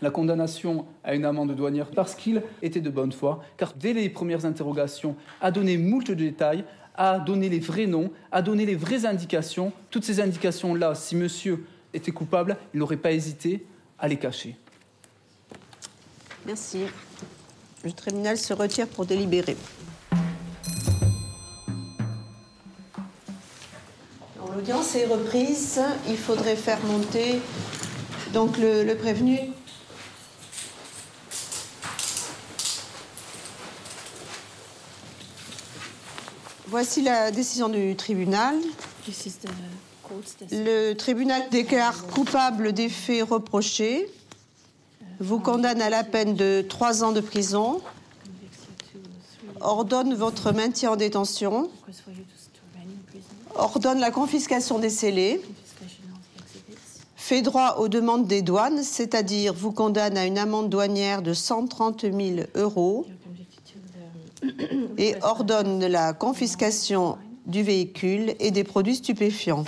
la 0.00 0.10
condamnation 0.10 0.86
à 1.04 1.14
une 1.14 1.24
amende 1.24 1.54
douanière 1.54 1.90
parce 1.90 2.14
qu'il 2.14 2.42
était 2.62 2.80
de 2.80 2.90
bonne 2.90 3.12
foi, 3.12 3.42
car 3.56 3.72
dès 3.74 3.92
les 3.92 4.08
premières 4.08 4.44
interrogations 4.44 5.16
a 5.40 5.50
donné 5.50 5.78
moult 5.78 6.10
détails, 6.10 6.64
à 6.94 7.18
donner 7.18 7.48
les 7.48 7.60
vrais 7.60 7.86
noms, 7.86 8.10
à 8.32 8.42
donner 8.42 8.66
les 8.66 8.74
vraies 8.74 9.04
indications. 9.04 9.72
Toutes 9.90 10.04
ces 10.04 10.20
indications-là, 10.20 10.94
si 10.94 11.16
monsieur 11.16 11.66
était 11.92 12.12
coupable, 12.12 12.56
il 12.72 12.80
n'aurait 12.80 12.96
pas 12.96 13.12
hésité 13.12 13.66
à 13.98 14.08
les 14.08 14.16
cacher. 14.16 14.56
Merci. 16.46 16.84
Le 17.84 17.92
tribunal 17.92 18.36
se 18.38 18.52
retire 18.52 18.86
pour 18.88 19.04
délibérer. 19.04 19.56
L'audience 24.66 24.96
est 24.96 25.06
reprise. 25.06 25.80
Il 26.08 26.16
faudrait 26.16 26.56
faire 26.56 26.84
monter 26.84 27.40
donc 28.32 28.58
le, 28.58 28.82
le 28.82 28.96
prévenu 28.96 29.38
Voici 36.66 37.02
la 37.02 37.30
décision 37.30 37.68
du 37.68 37.94
tribunal. 37.94 38.56
Le 40.50 40.94
tribunal 40.94 41.42
déclare 41.52 42.04
coupable 42.08 42.72
des 42.72 42.88
faits 42.88 43.22
reprochés, 43.22 44.10
vous 45.20 45.38
condamne 45.38 45.80
à 45.80 45.90
la 45.90 46.02
peine 46.02 46.34
de 46.34 46.66
trois 46.68 47.04
ans 47.04 47.12
de 47.12 47.20
prison, 47.20 47.80
ordonne 49.60 50.14
votre 50.14 50.50
maintien 50.50 50.90
en 50.90 50.96
détention, 50.96 51.70
ordonne 53.58 54.00
la 54.00 54.10
confiscation 54.10 54.78
des 54.78 54.90
scellés, 54.90 55.40
fait 57.16 57.42
droit 57.42 57.76
aux 57.78 57.88
demandes 57.88 58.26
des 58.26 58.42
douanes, 58.42 58.82
c'est-à-dire 58.82 59.52
vous 59.52 59.72
condamne 59.72 60.16
à 60.16 60.26
une 60.26 60.38
amende 60.38 60.70
douanière 60.70 61.22
de 61.22 61.32
130 61.32 62.02
000 62.02 62.46
euros 62.54 63.06
et 64.98 65.14
ordonne 65.22 65.84
la 65.86 66.12
confiscation 66.12 67.18
du 67.46 67.62
véhicule 67.62 68.34
et 68.38 68.50
des 68.50 68.64
produits 68.64 68.96
stupéfiants. 68.96 69.64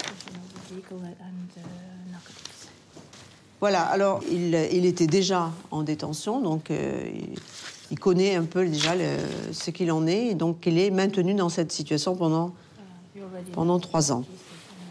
Voilà, 3.61 3.82
alors 3.82 4.20
il, 4.30 4.55
était 4.55 5.09
déjà 5.09 5.51
en 5.72 5.82
détention, 5.82 6.41
donc 6.41 6.70
euh, 6.70 7.11
il, 7.91 7.99
connaît 7.99 8.36
un 8.36 8.45
peu 8.45 8.64
déjà 8.64 8.95
ce 9.51 9.70
qu'il 9.72 9.91
en 9.91 10.07
est, 10.07 10.26
et 10.26 10.34
donc 10.34 10.59
il 10.64 10.78
est 10.78 10.91
maintenu 10.91 11.34
dans 11.34 11.49
cette 11.49 11.72
situation 11.72 12.14
pendant, 12.14 12.53
pendant 13.53 13.79
trois 13.79 14.12
ans. 14.12 14.24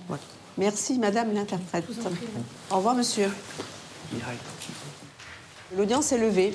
Voilà. 0.08 0.24
Merci, 0.58 0.98
madame 0.98 1.34
l'interprète. 1.34 1.86
Au 2.72 2.78
revoir, 2.78 2.96
monsieur. 2.96 3.30
L'audience 5.76 6.12
est 6.12 6.18
levée. 6.18 6.54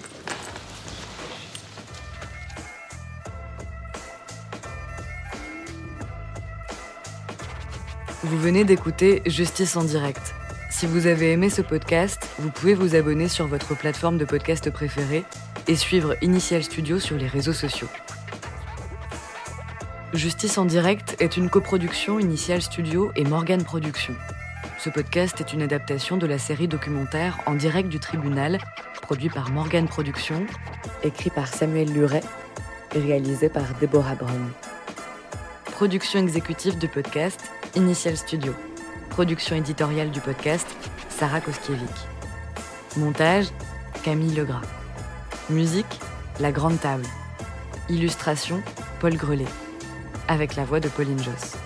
Vous 8.25 8.39
venez 8.39 8.65
d'écouter 8.65 9.21
Justice 9.27 9.77
en 9.77 9.83
direct. 9.83 10.33
Si 10.71 10.87
vous 10.87 11.07
avez 11.07 11.33
aimé 11.33 11.51
ce 11.51 11.61
podcast, 11.61 12.29
vous 12.39 12.51
pouvez 12.51 12.75
vous 12.75 12.95
abonner 12.95 13.29
sur 13.29 13.47
votre 13.47 13.77
plateforme 13.77 14.17
de 14.17 14.25
podcast 14.25 14.71
préférée 14.71 15.25
et 15.69 15.77
suivre 15.77 16.17
Initial 16.23 16.63
Studio 16.63 16.99
sur 16.99 17.17
les 17.17 17.27
réseaux 17.27 17.53
sociaux. 17.53 17.89
Justice 20.13 20.59
en 20.59 20.67
direct 20.67 21.17
est 21.21 21.39
une 21.39 21.49
coproduction 21.49 22.19
Initial 22.19 22.61
Studio 22.61 23.11
et 23.17 23.25
Morgan 23.25 23.65
Productions. 23.65 24.15
Ce 24.79 24.91
podcast 24.91 25.41
est 25.41 25.55
une 25.55 25.63
adaptation 25.63 26.19
de 26.19 26.27
la 26.27 26.39
série 26.39 26.69
documentaire 26.69 27.39
En 27.47 27.55
direct 27.55 27.89
du 27.89 27.99
tribunal, 27.99 28.59
produit 29.01 29.31
par 29.31 29.51
Morgan 29.51 29.89
Productions, 29.89 30.45
écrit 31.03 31.31
par 31.31 31.49
Samuel 31.49 31.91
Luret 31.95 32.23
et 32.95 32.99
réalisé 32.99 33.49
par 33.49 33.65
Deborah 33.81 34.15
Brown. 34.15 34.51
Production 35.65 36.21
exécutive 36.21 36.77
du 36.77 36.89
podcast, 36.89 37.51
Initial 37.75 38.19
Studio. 38.19 38.55
Production 39.09 39.57
éditoriale 39.57 40.11
du 40.11 40.21
podcast, 40.21 40.67
Sarah 41.09 41.41
Koskiewicz. 41.41 42.07
Montage, 42.99 43.47
Camille 44.03 44.35
Legras. 44.35 44.61
Musique, 45.49 46.01
La 46.39 46.53
Grande 46.53 46.79
Table. 46.79 47.07
Illustration, 47.89 48.63
Paul 49.01 49.17
Grelet. 49.17 49.47
Avec 50.29 50.57
la 50.57 50.65
voix 50.65 50.81
de 50.81 50.89
Pauline 50.89 51.19
Josse. 51.19 51.57